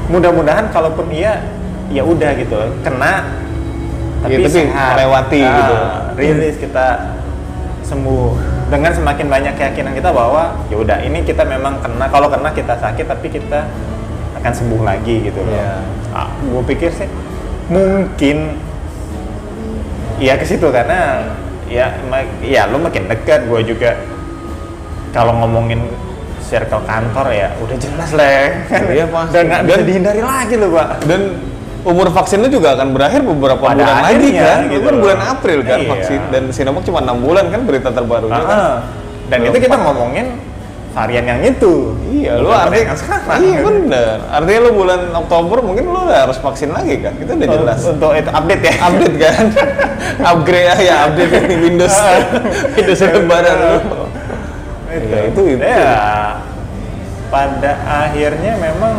mudah-mudahan 0.07 0.71
kalaupun 0.71 1.11
iya 1.11 1.43
ya 1.89 2.03
udah 2.03 2.31
gitu. 2.35 2.55
Kena 2.83 3.27
tapi, 4.23 4.33
Ya, 4.33 4.47
tapi 4.47 4.49
sehat. 4.49 4.91
melewati 4.95 5.41
Ah, 5.43 5.51
gitu. 5.53 5.75
rilis 6.15 6.55
kita 6.55 6.87
sembuh 7.87 8.35
dengan 8.67 8.91
semakin 8.91 9.27
banyak 9.31 9.53
keyakinan 9.55 9.95
kita 9.95 10.11
bahwa 10.11 10.59
ya 10.67 10.75
udah 10.75 10.99
ini 10.99 11.23
kita 11.23 11.47
memang 11.47 11.79
kena 11.79 12.11
kalau 12.11 12.27
kena 12.27 12.51
kita 12.51 12.75
sakit 12.75 13.07
tapi 13.07 13.31
kita 13.31 13.63
akan 14.35 14.51
sembuh 14.51 14.81
lagi 14.83 15.23
gitu 15.23 15.39
loh. 15.39 15.55
Iya. 15.55 15.71
Ah, 16.11 16.27
gue 16.35 16.63
pikir 16.67 16.91
sih 16.91 17.07
mungkin 17.67 18.59
ya 20.19 20.35
ke 20.35 20.43
situ 20.43 20.67
karena 20.67 21.31
ya 21.67 21.95
ya 22.39 22.67
lu 22.67 22.79
makin 22.79 23.07
dekat 23.07 23.47
gue 23.47 23.59
juga 23.65 23.95
kalau 25.11 25.35
ngomongin 25.35 25.83
circle 26.43 26.79
kantor 26.83 27.27
ya 27.31 27.51
udah 27.59 27.75
jelas 27.75 28.11
lah 28.15 28.27
ya. 28.27 28.47
Iya, 28.87 29.05
pasti. 29.07 29.31
Dan 29.35 29.43
nggak 29.47 29.61
bisa 29.67 29.77
Dan- 29.79 29.87
dihindari 29.87 30.21
lagi 30.23 30.55
loh 30.55 30.69
pak. 30.75 30.87
dan 31.07 31.21
umur 31.83 32.07
vaksinnya 32.09 32.47
juga 32.47 32.73
akan 32.73 32.91
berakhir 32.91 33.21
beberapa 33.21 33.59
Pada 33.59 33.77
bulan 33.77 33.97
lagi 34.01 34.29
kan? 34.31 34.59
gitu 34.67 34.73
itu 34.73 34.85
kan 34.85 34.95
bulan 34.97 35.19
April 35.21 35.59
kan? 35.61 35.79
Iya. 35.79 35.89
vaksin 35.89 36.21
dan 36.29 36.43
Sinovac 36.49 36.83
cuma 36.83 36.99
enam 37.01 37.17
bulan 37.19 37.49
kan? 37.49 37.61
Berita 37.63 37.89
terbarunya 37.91 38.39
kan? 38.39 38.57
Ah, 38.57 38.75
Dan 39.27 39.37
Belum 39.41 39.51
itu 39.51 39.57
kita 39.67 39.75
ngomongin 39.77 40.27
varian 40.91 41.25
yang 41.29 41.41
itu. 41.45 41.93
iya 42.09 42.41
lu 42.41 42.49
artinya 42.49 42.89
yang 42.89 42.97
sekarang. 42.97 43.37
iya 43.37 43.59
bener. 43.61 44.17
Artinya 44.33 44.59
lu 44.65 44.71
bulan 44.73 45.01
Oktober 45.13 45.57
mungkin 45.61 45.83
lu 45.85 45.99
udah 46.01 46.25
harus 46.25 46.41
vaksin 46.41 46.73
lagi 46.73 46.97
kan? 47.05 47.13
Itu 47.21 47.37
udah 47.37 47.47
jelas. 47.47 47.79
Untuk 47.85 48.11
itu 48.17 48.29
update 48.33 48.63
ya. 48.65 48.73
update 48.81 49.15
kan? 49.21 49.43
Upgrade 50.33 50.81
ya 50.81 50.95
update 51.05 51.33
ini 51.45 51.55
Windows. 51.61 51.93
Windows 52.75 53.01
baru 53.29 53.51
lu 53.53 53.77
Ya, 54.87 55.19
itu 55.29 55.41
itu. 55.45 55.61
Ya, 55.61 56.41
pada 57.29 57.71
akhirnya 57.85 58.57
memang 58.57 58.97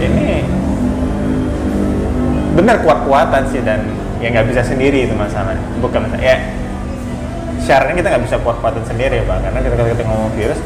ini 0.00 0.37
benar 2.58 2.82
kuat-kuatan 2.82 3.46
sih 3.54 3.62
dan 3.62 3.86
ya 4.18 4.34
nggak 4.34 4.50
bisa 4.50 4.66
sendiri 4.66 5.06
itu 5.06 5.14
masalahnya. 5.14 5.62
Bukan 5.78 6.10
masalah. 6.10 6.22
Ya, 6.26 6.36
syaratnya 7.62 7.94
kita 8.02 8.08
nggak 8.10 8.24
bisa 8.26 8.36
kuat-kuatan 8.42 8.82
sendiri 8.82 9.22
ya, 9.22 9.24
Pak. 9.30 9.38
Karena 9.46 9.58
ketika 9.62 9.84
kita 9.94 10.02
ngomong 10.10 10.32
virus, 10.34 10.58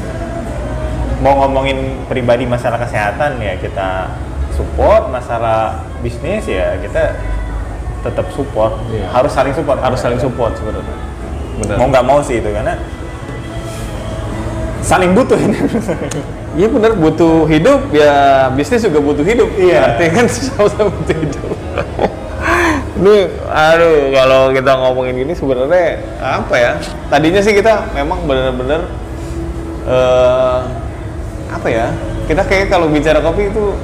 mau 1.21 1.37
ngomongin 1.45 2.01
pribadi 2.09 2.49
masalah 2.49 2.81
kesehatan 2.81 3.37
ya 3.45 3.61
kita 3.61 4.09
support, 4.57 5.13
masalah 5.13 5.85
bisnis 6.01 6.49
ya 6.49 6.81
kita 6.81 7.13
tetap 8.03 8.27
support. 8.35 8.75
Iya. 8.91 9.07
Harus 9.13 9.33
saling 9.37 9.55
support. 9.55 9.79
harus 9.79 10.01
saling 10.01 10.19
support 10.19 10.53
sebenarnya 10.59 10.97
benar 11.53 11.77
Mau 11.79 11.87
nggak 11.93 12.05
mau 12.09 12.19
sih 12.25 12.43
itu 12.43 12.49
karena 12.51 12.75
saling 14.83 15.15
butuh 15.15 15.39
ini. 15.39 15.59
Iya 16.53 16.69
benar 16.69 16.93
butuh 16.93 17.49
hidup 17.49 17.89
ya 17.97 18.13
bisnis 18.53 18.85
juga 18.85 19.01
butuh 19.01 19.25
hidup. 19.25 19.49
Iya. 19.57 19.95
Artinya 19.95 20.11
kan 20.21 20.27
sama-sama 20.35 20.91
butuh 20.91 21.17
hidup. 21.17 21.62
Ini 23.03 23.15
aduh 23.51 24.15
kalau 24.15 24.41
kita 24.53 24.73
ngomongin 24.79 25.27
gini 25.27 25.33
sebenarnya 25.35 25.99
apa 26.21 26.55
ya? 26.55 26.73
Tadinya 27.09 27.41
sih 27.43 27.57
kita 27.57 27.91
memang 27.97 28.29
benar-benar 28.29 28.87
eh 29.89 30.59
apa 31.51 31.69
ya? 31.69 31.91
Kita 32.29 32.47
kayak 32.47 32.71
kalau 32.71 32.87
bicara 32.93 33.19
kopi 33.19 33.51
itu 33.51 33.75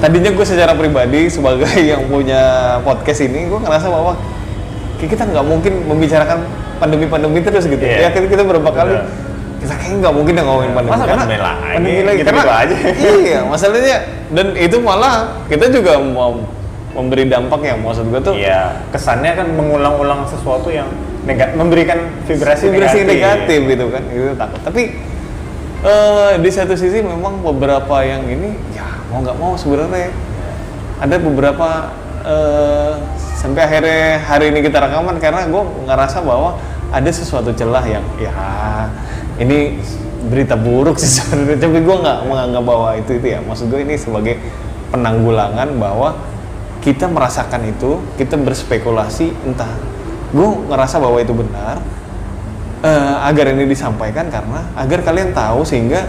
tadinya 0.00 0.30
gue 0.32 0.46
secara 0.46 0.72
pribadi 0.76 1.28
sebagai 1.28 1.76
yang 1.92 2.08
punya 2.08 2.76
podcast 2.84 3.24
ini 3.24 3.48
gue 3.48 3.60
ngerasa 3.60 3.88
bahwa 3.88 4.16
kayak 5.00 5.10
kita 5.16 5.24
nggak 5.28 5.44
mungkin 5.44 5.72
membicarakan 5.84 6.38
pandemi-pandemi 6.78 7.40
terus 7.44 7.68
gitu. 7.68 7.82
Iya. 7.82 8.06
Ya 8.06 8.08
kita, 8.12 8.26
kita 8.28 8.42
berapa 8.46 8.70
kali 8.70 8.94
Benar. 8.96 9.23
Kita 9.64 9.74
kayaknya 9.74 9.96
nggak 9.98 10.14
mungkin 10.14 10.34
yang 10.34 10.46
ngomongin 10.46 10.72
pandemi 10.72 10.92
Masa 10.92 11.04
pandemi 11.08 11.38
lagi? 11.40 11.80
Gitu-gitu 11.80 12.26
karena 12.28 12.42
aja. 12.54 12.76
iya 13.00 13.40
masalahnya 13.42 13.96
dan 14.30 14.46
itu 14.54 14.76
malah 14.78 15.14
kita 15.48 15.64
juga 15.68 15.92
mau 15.98 16.44
memberi 16.92 17.24
dampak 17.26 17.60
yang 17.60 17.80
maksud 17.80 18.06
gue 18.06 18.20
tuh 18.22 18.34
Iya, 18.34 18.78
kesannya 18.88 19.34
kan 19.34 19.50
mengulang-ulang 19.50 20.22
sesuatu 20.24 20.68
yang 20.68 20.86
nega- 21.24 21.50
memberikan 21.52 21.98
vibrasi, 22.22 22.70
vibrasi 22.70 23.02
negatif. 23.02 23.60
gitu 23.66 23.90
kan 23.90 24.02
itu 24.06 24.30
takut. 24.34 24.60
Tapi 24.62 24.82
eh, 25.82 26.32
di 26.38 26.50
satu 26.50 26.74
sisi 26.74 27.00
memang 27.00 27.42
beberapa 27.42 27.98
yang 28.00 28.22
ini 28.24 28.54
ya 28.70 28.86
mau 29.08 29.18
nggak 29.20 29.34
mau 29.34 29.52
sebenarnya. 29.54 30.14
Ada 31.00 31.18
beberapa 31.18 31.90
eh, 32.22 32.92
sampai 33.34 33.60
akhirnya 33.60 34.22
hari 34.22 34.54
ini 34.54 34.62
kita 34.62 34.78
rekaman 34.78 35.18
karena 35.18 35.44
gue 35.44 35.62
ngerasa 35.84 36.22
bahwa 36.22 36.62
ada 36.88 37.10
sesuatu 37.10 37.50
celah 37.50 37.82
yang 37.84 38.06
ya 38.16 38.30
ini 39.40 39.78
berita 40.30 40.56
buruk 40.56 40.96
sih 40.96 41.10
sebenarnya 41.20 41.58
tapi 41.60 41.78
gue 41.84 41.96
nggak 42.00 42.18
menganggap 42.26 42.62
bahwa 42.64 42.88
itu 42.96 43.10
itu 43.18 43.26
ya. 43.34 43.40
Maksud 43.44 43.66
gue 43.68 43.80
ini 43.82 43.94
sebagai 43.98 44.40
penanggulangan 44.94 45.68
bahwa 45.76 46.16
kita 46.84 47.08
merasakan 47.08 47.64
itu 47.68 48.00
kita 48.20 48.36
berspekulasi 48.36 49.32
entah 49.48 49.70
gue 50.34 50.48
ngerasa 50.68 51.00
bahwa 51.00 51.16
itu 51.22 51.32
benar 51.32 51.80
eh, 52.84 53.16
agar 53.24 53.56
ini 53.56 53.64
disampaikan 53.64 54.28
karena 54.28 54.68
agar 54.76 55.00
kalian 55.00 55.32
tahu 55.32 55.64
sehingga 55.64 56.04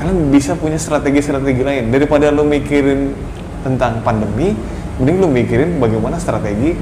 kalian 0.00 0.32
bisa 0.32 0.56
punya 0.56 0.80
strategi-strategi 0.80 1.60
lain. 1.60 1.84
Daripada 1.92 2.32
lu 2.32 2.48
mikirin 2.48 3.12
tentang 3.60 4.00
pandemi 4.00 4.56
mending 5.00 5.16
lu 5.16 5.28
mikirin 5.32 5.80
bagaimana 5.80 6.20
strategi 6.20 6.76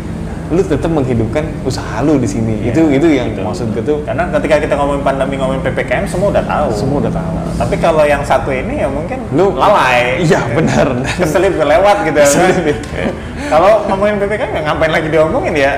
lu 0.49 0.61
tetap 0.61 0.89
menghidupkan 0.89 1.45
usaha 1.61 2.01
lu 2.01 2.17
di 2.17 2.25
sini 2.25 2.57
Iya, 2.59 2.73
itu 2.73 2.81
itu 2.89 3.07
yang 3.13 3.29
gitu. 3.31 3.45
maksud 3.45 3.67
gue 3.71 3.85
tuh 3.85 3.99
Karena 4.03 4.25
ketika 4.33 4.57
kita 4.59 4.75
ngomongin 4.75 5.03
pandemi, 5.03 5.35
ngomongin 5.37 5.61
PPKM, 5.61 6.05
semua 6.05 6.33
udah 6.33 6.41
tahu. 6.41 6.69
semua 6.73 6.97
udah 7.01 7.13
tahu 7.13 7.35
Tapi 7.57 7.75
kalau 7.77 8.03
yang 8.03 8.25
satu 8.25 8.49
ini 8.49 8.81
ya 8.81 8.89
mungkin 8.89 9.19
Lu- 9.31 9.53
lalai. 9.53 10.21
iya 10.21 10.41
benar 10.49 11.05
Keselip 11.05 11.53
lewat 11.55 11.97
gitu. 12.03 12.19
Keselip, 12.25 12.81
kan. 12.81 13.13
kalau 13.49 13.85
ngomongin 13.87 14.17
PPKM 14.19 14.51
ya 14.51 14.61
ngapain 14.67 14.89
lagi 14.91 15.09
diomongin 15.09 15.53
ya? 15.53 15.73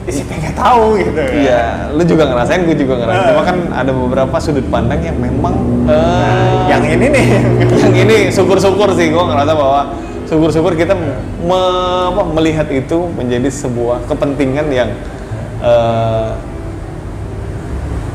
Isi 0.00 0.24
pengen 0.24 0.52
tahu 0.52 0.96
gitu. 0.96 1.12
kan. 1.12 1.32
Iya, 1.36 1.62
lu 1.92 2.02
juga 2.02 2.24
ngerasain, 2.26 2.64
gue 2.64 2.72
juga 2.74 2.94
ngerasain. 2.98 3.30
Cuma 3.30 3.42
kan 3.42 3.56
ada 3.70 3.92
beberapa 3.92 4.36
sudut 4.36 4.64
pandang 4.66 5.00
yang 5.00 5.14
memang 5.14 5.54
eh, 5.86 6.72
Yang 6.72 6.84
ini 6.96 7.06
nih. 7.10 7.26
yang 7.84 7.94
ini 7.94 8.16
syukur-syukur 8.28 8.92
sih 8.92 9.08
gue 9.08 9.20
ngerasa 9.22 9.52
bahwa 9.52 9.92
syukur-syukur 10.30 10.78
kita 10.78 10.94
me- 10.94 12.06
apa, 12.14 12.22
melihat 12.30 12.70
itu 12.70 13.10
menjadi 13.18 13.50
sebuah 13.50 14.06
kepentingan 14.06 14.70
yang 14.70 14.90
eh, 15.58 16.30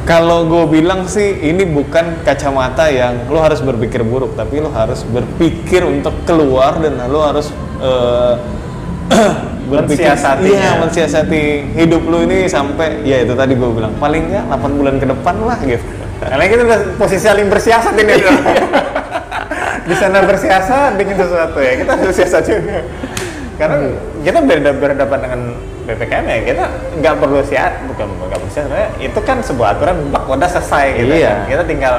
kalau 0.08 0.48
gue 0.48 0.80
bilang 0.80 1.10
sih 1.12 1.44
ini 1.44 1.68
bukan 1.68 2.24
kacamata 2.24 2.88
yang 2.88 3.28
lo 3.28 3.44
harus 3.44 3.60
berpikir 3.60 4.06
buruk 4.08 4.38
tapi 4.40 4.64
lo 4.64 4.72
harus 4.72 5.04
berpikir 5.04 5.84
untuk 5.84 6.16
keluar 6.24 6.80
dan 6.80 7.04
lo 7.12 7.20
harus 7.20 7.52
eh, 7.84 8.34
berpikir 9.66 10.14
iya 10.46 10.78
mensiasati 10.78 11.74
hidup 11.74 12.06
lu 12.06 12.24
ini 12.24 12.46
sampai 12.48 13.04
ya 13.04 13.26
itu 13.26 13.34
tadi 13.34 13.58
gue 13.58 13.70
bilang 13.70 13.92
paling 14.00 14.32
nggak 14.32 14.46
8 14.56 14.80
bulan 14.80 14.96
ke 15.02 15.06
depan 15.10 15.36
lah 15.44 15.60
gitu 15.68 15.84
Karena 16.16 16.48
kita 16.48 16.62
udah 16.64 16.80
posisi 16.96 17.28
saling 17.28 17.52
bersiasat 17.52 17.92
ini. 18.02 18.14
Di 19.86 19.96
sana 19.96 20.26
bersiasat 20.26 20.98
bikin 20.98 21.16
sesuatu 21.16 21.58
ya. 21.62 21.74
Kita 21.78 21.92
harus 21.94 22.16
siasat 22.18 22.44
juga. 22.44 22.82
Karena 23.56 23.78
kita 24.22 24.40
beda 24.42 24.72
berhadapan 24.76 25.20
dengan 25.22 25.42
BPKM 25.86 26.26
ya 26.26 26.38
kita 26.42 26.66
nggak 26.98 27.16
perlu 27.22 27.40
siasat 27.46 27.86
bukan 27.86 28.10
nggak 28.10 28.42
perlu 28.42 28.50
sebenarnya 28.50 28.90
itu 28.98 29.20
kan 29.22 29.38
sebuah 29.38 29.78
aturan 29.78 30.10
bak 30.10 30.26
udah 30.26 30.50
selesai 30.50 30.98
gitu 30.98 31.14
Iya. 31.14 31.30
kan. 31.30 31.40
kita 31.46 31.64
tinggal 31.70 31.96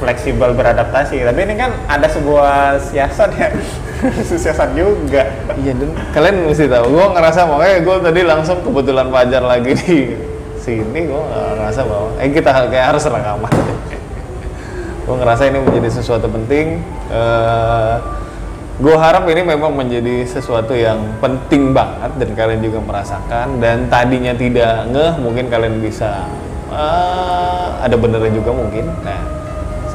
fleksibel 0.00 0.56
beradaptasi 0.56 1.20
tapi 1.20 1.44
ini 1.44 1.54
kan 1.60 1.76
ada 1.92 2.08
sebuah 2.08 2.80
siasat 2.80 3.30
ya 3.36 3.48
siasat 4.44 4.72
juga 4.72 5.28
Iya 5.60 5.72
dan 5.76 5.92
kalian 6.12 6.48
mesti 6.48 6.68
tahu, 6.68 6.88
gue 6.88 7.06
ngerasa 7.16 7.40
makanya 7.48 7.76
gue 7.80 7.96
tadi 8.04 8.20
langsung 8.24 8.58
kebetulan 8.60 9.08
Fajar 9.08 9.40
lagi 9.44 9.72
di 9.72 9.98
sini, 10.60 11.00
gue 11.08 11.22
ngerasa 11.56 11.80
bahwa 11.84 12.12
eh 12.20 12.28
kita 12.28 12.50
kayak 12.68 12.92
harus 12.92 13.04
rekaman. 13.08 13.52
Gue 15.06 15.14
ngerasa 15.14 15.42
ini 15.46 15.62
menjadi 15.62 15.88
sesuatu 16.02 16.26
penting. 16.26 16.82
gue 18.76 18.92
harap 18.92 19.24
ini 19.24 19.40
memang 19.40 19.72
menjadi 19.72 20.28
sesuatu 20.28 20.76
yang 20.76 21.00
penting 21.16 21.72
banget 21.72 22.12
dan 22.20 22.28
kalian 22.36 22.60
juga 22.60 22.84
merasakan 22.84 23.56
dan 23.56 23.88
tadinya 23.88 24.36
tidak 24.36 24.84
ngeh 24.92 25.16
mungkin 25.16 25.48
kalian 25.48 25.80
bisa 25.80 26.28
eh, 26.68 27.66
ada 27.80 27.96
benernya 27.96 28.36
juga 28.36 28.52
mungkin. 28.52 28.84
Nah 29.00 29.36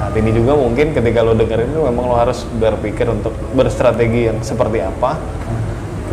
saat 0.01 0.17
ini 0.17 0.33
juga 0.33 0.57
mungkin 0.57 0.97
ketika 0.97 1.21
lo 1.21 1.37
dengerin 1.37 1.69
itu 1.69 1.81
memang 1.85 2.09
lo 2.09 2.17
harus 2.17 2.41
berpikir 2.57 3.05
untuk 3.05 3.37
berstrategi 3.53 4.33
yang 4.33 4.41
seperti 4.41 4.81
apa 4.81 5.13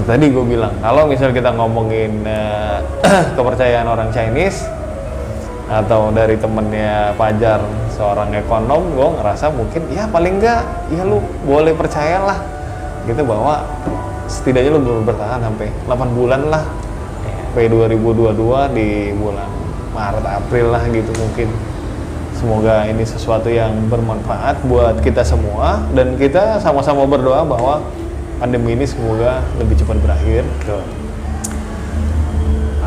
tadi 0.05 0.29
gue 0.29 0.45
bilang 0.45 0.77
kalau 0.85 1.09
misal 1.09 1.33
kita 1.33 1.57
ngomongin 1.57 2.21
eh, 2.29 2.79
kepercayaan 3.37 3.89
orang 3.89 4.13
Chinese 4.13 4.69
atau 5.69 6.09
dari 6.09 6.41
temennya 6.41 7.13
Fajar 7.15 7.61
seorang 7.93 8.33
ekonom 8.33 8.89
gue 8.97 9.09
ngerasa 9.21 9.53
mungkin 9.53 9.85
ya 9.93 10.09
paling 10.09 10.41
enggak 10.41 10.65
ya 10.89 11.05
lu 11.05 11.21
boleh 11.45 11.77
percayalah. 11.77 12.41
Gitu 13.05 13.21
bahwa 13.25 13.65
setidaknya 14.29 14.77
lu 14.77 14.81
baru 14.81 15.03
bertahan 15.05 15.41
sampai 15.45 15.69
8 15.85 16.19
bulan 16.19 16.41
lah. 16.49 16.65
Sampai 17.49 17.69
2022 17.69 18.77
di 18.77 19.13
bulan 19.17 19.49
Maret 19.93 20.27
April 20.27 20.67
lah 20.73 20.83
gitu 20.89 21.13
mungkin. 21.17 21.49
Semoga 22.39 22.87
ini 22.87 23.03
sesuatu 23.03 23.51
yang 23.51 23.91
bermanfaat 23.91 24.63
buat 24.71 25.03
kita 25.03 25.27
semua 25.27 25.83
dan 25.91 26.15
kita 26.15 26.63
sama-sama 26.63 27.03
berdoa 27.03 27.43
bahwa 27.43 27.83
pandemi 28.39 28.79
ini 28.79 28.87
semoga 28.87 29.43
lebih 29.59 29.75
cepat 29.75 29.99
berakhir. 29.99 30.47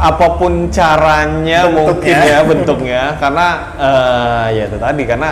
Apa 0.01 0.41
pun 0.41 0.73
caranya 0.73 1.69
Bentuknya. 1.69 1.85
mungkin 1.85 2.15
ya 2.25 2.39
bentuknya 2.41 3.03
karena 3.21 3.47
eh, 3.77 4.45
ya 4.57 4.63
itu 4.65 4.77
tadi 4.81 5.03
karena 5.05 5.29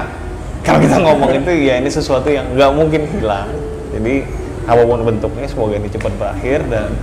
kalau 0.62 0.78
kita 0.78 0.98
ngomong 1.02 1.32
itu 1.41 1.52
ya 1.66 1.82
ini 1.82 1.90
sesuatu 1.90 2.30
yang 2.30 2.54
nggak 2.54 2.72
mungkin 2.78 3.02
hilang. 3.10 3.50
Jadi 3.90 4.30
apa 4.70 4.86
pun 4.86 5.02
bentuknya 5.02 5.50
semoga 5.50 5.82
ini 5.82 5.90
cepat 5.90 6.14
berakhir 6.22 6.62
dan 6.70 6.94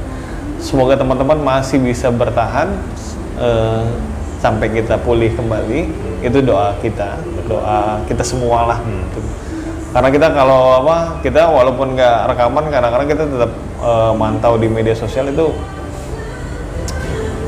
semoga 0.62 0.94
teman-teman 0.94 1.43
masih 1.43 1.82
bisa 1.82 2.14
bertahan 2.14 2.70
eh, 3.43 3.84
sampai 4.38 4.70
kita 4.70 5.02
pulih 5.02 5.34
kembali 5.34 5.80
itu 6.22 6.38
doa 6.44 6.78
kita 6.78 7.18
doa 7.51 8.01
kita 8.06 8.22
semua 8.22 8.70
lah 8.74 8.78
gitu. 8.82 9.20
karena 9.90 10.09
kita 10.12 10.26
kalau 10.30 10.84
apa 10.84 11.18
kita 11.24 11.48
walaupun 11.48 11.97
nggak 11.97 12.30
rekaman 12.30 12.64
kadang-kadang 12.70 13.09
kita 13.09 13.22
tetap 13.26 13.51
eh, 13.82 14.12
mantau 14.14 14.55
di 14.60 14.68
media 14.70 14.94
sosial 14.94 15.26
itu 15.30 15.51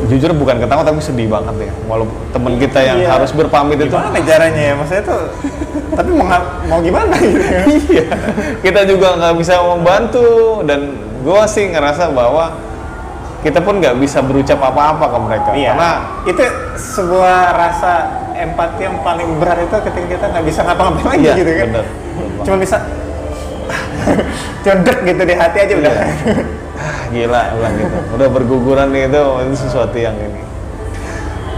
jujur 0.06 0.30
bukan 0.30 0.56
ketawa 0.58 0.80
tapi 0.80 1.00
sedih 1.00 1.26
banget 1.26 1.66
ya. 1.66 1.72
Walaupun 1.84 2.14
teman 2.30 2.54
kita 2.56 2.78
yang 2.78 2.98
Iya. 2.98 3.08
harus 3.10 3.30
berpamit 3.30 3.76
itu 3.76 3.90
gimana 3.90 4.18
caranya 4.20 4.62
ya? 4.62 4.74
Maksudnya 4.74 5.04
tuh 5.04 5.20
tapi 5.90 6.10
mau 6.14 6.28
mau 6.64 6.78
gimana 6.78 7.14
gitu 7.16 7.40
ya? 7.40 7.62
Iya. 7.90 8.04
Kita 8.62 8.80
juga 8.84 9.18
nggak 9.18 9.34
bisa 9.36 9.54
membantu. 9.58 10.26
Dan 10.62 10.80
gue 11.18 11.42
sih 11.46 11.66
ngerasa 11.68 12.10
bahwa 12.10 12.54
kita 13.38 13.58
pun 13.58 13.78
nggak 13.78 13.98
bisa 13.98 14.18
berucap 14.20 14.58
apa-apa 14.58 15.04
ke 15.04 15.18
mereka. 15.18 15.50
Iya. 15.52 15.70
Karena 15.74 15.90
itu 16.24 16.42
sebuah 16.76 17.38
rasa 17.52 17.92
empati 18.34 18.80
yang 18.84 19.02
paling 19.02 19.28
berat 19.36 19.58
itu 19.60 19.76
ketika 19.82 20.06
kita 20.08 20.24
nggak 20.28 20.44
bisa 20.46 20.60
ngapa-ngapain 20.62 21.06
lagi 21.08 21.24
Iya, 21.24 21.34
gitu 21.34 21.50
kan. 21.52 21.68
bener. 21.74 21.86
cuma 22.38 22.56
bisa 22.56 22.76
cedek 24.64 24.98
gitu 25.04 25.22
di 25.22 25.34
hati 25.34 25.58
aja 25.60 25.74
udah. 25.74 25.92
Iya. 25.92 26.06
Ah, 26.78 27.10
gila 27.10 27.42
lah 27.58 27.70
gitu 27.74 27.98
udah 28.14 28.28
berguguran 28.30 28.94
nih 28.94 29.10
itu 29.10 29.22
itu 29.44 29.54
sesuatu 29.66 29.98
yang 29.98 30.14
ini 30.14 30.46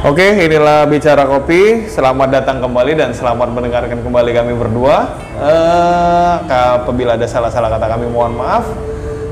Oke, 0.01 0.49
inilah 0.49 0.89
bicara 0.89 1.29
kopi. 1.29 1.85
Selamat 1.85 2.33
datang 2.33 2.57
kembali 2.65 2.97
dan 2.97 3.13
selamat 3.13 3.53
mendengarkan 3.53 4.01
kembali 4.01 4.33
kami 4.33 4.57
berdua. 4.57 5.13
Eh, 5.37 6.35
apabila 6.49 7.21
ada 7.21 7.29
salah-salah 7.29 7.69
kata 7.69 7.85
kami 7.85 8.09
mohon 8.09 8.33
maaf. 8.33 8.65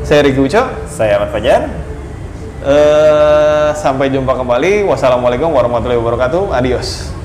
Saya 0.05 0.29
Riki 0.29 0.45
Uco. 0.45 0.61
saya 0.93 1.17
Ahmad 1.17 1.33
Fajar 1.33 1.73
Eh, 2.59 3.71
sampai 3.81 4.13
jumpa 4.13 4.37
kembali. 4.37 4.85
Wassalamualaikum 4.85 5.49
warahmatullahi 5.49 6.05
wabarakatuh. 6.05 6.53
Adios. 6.53 7.17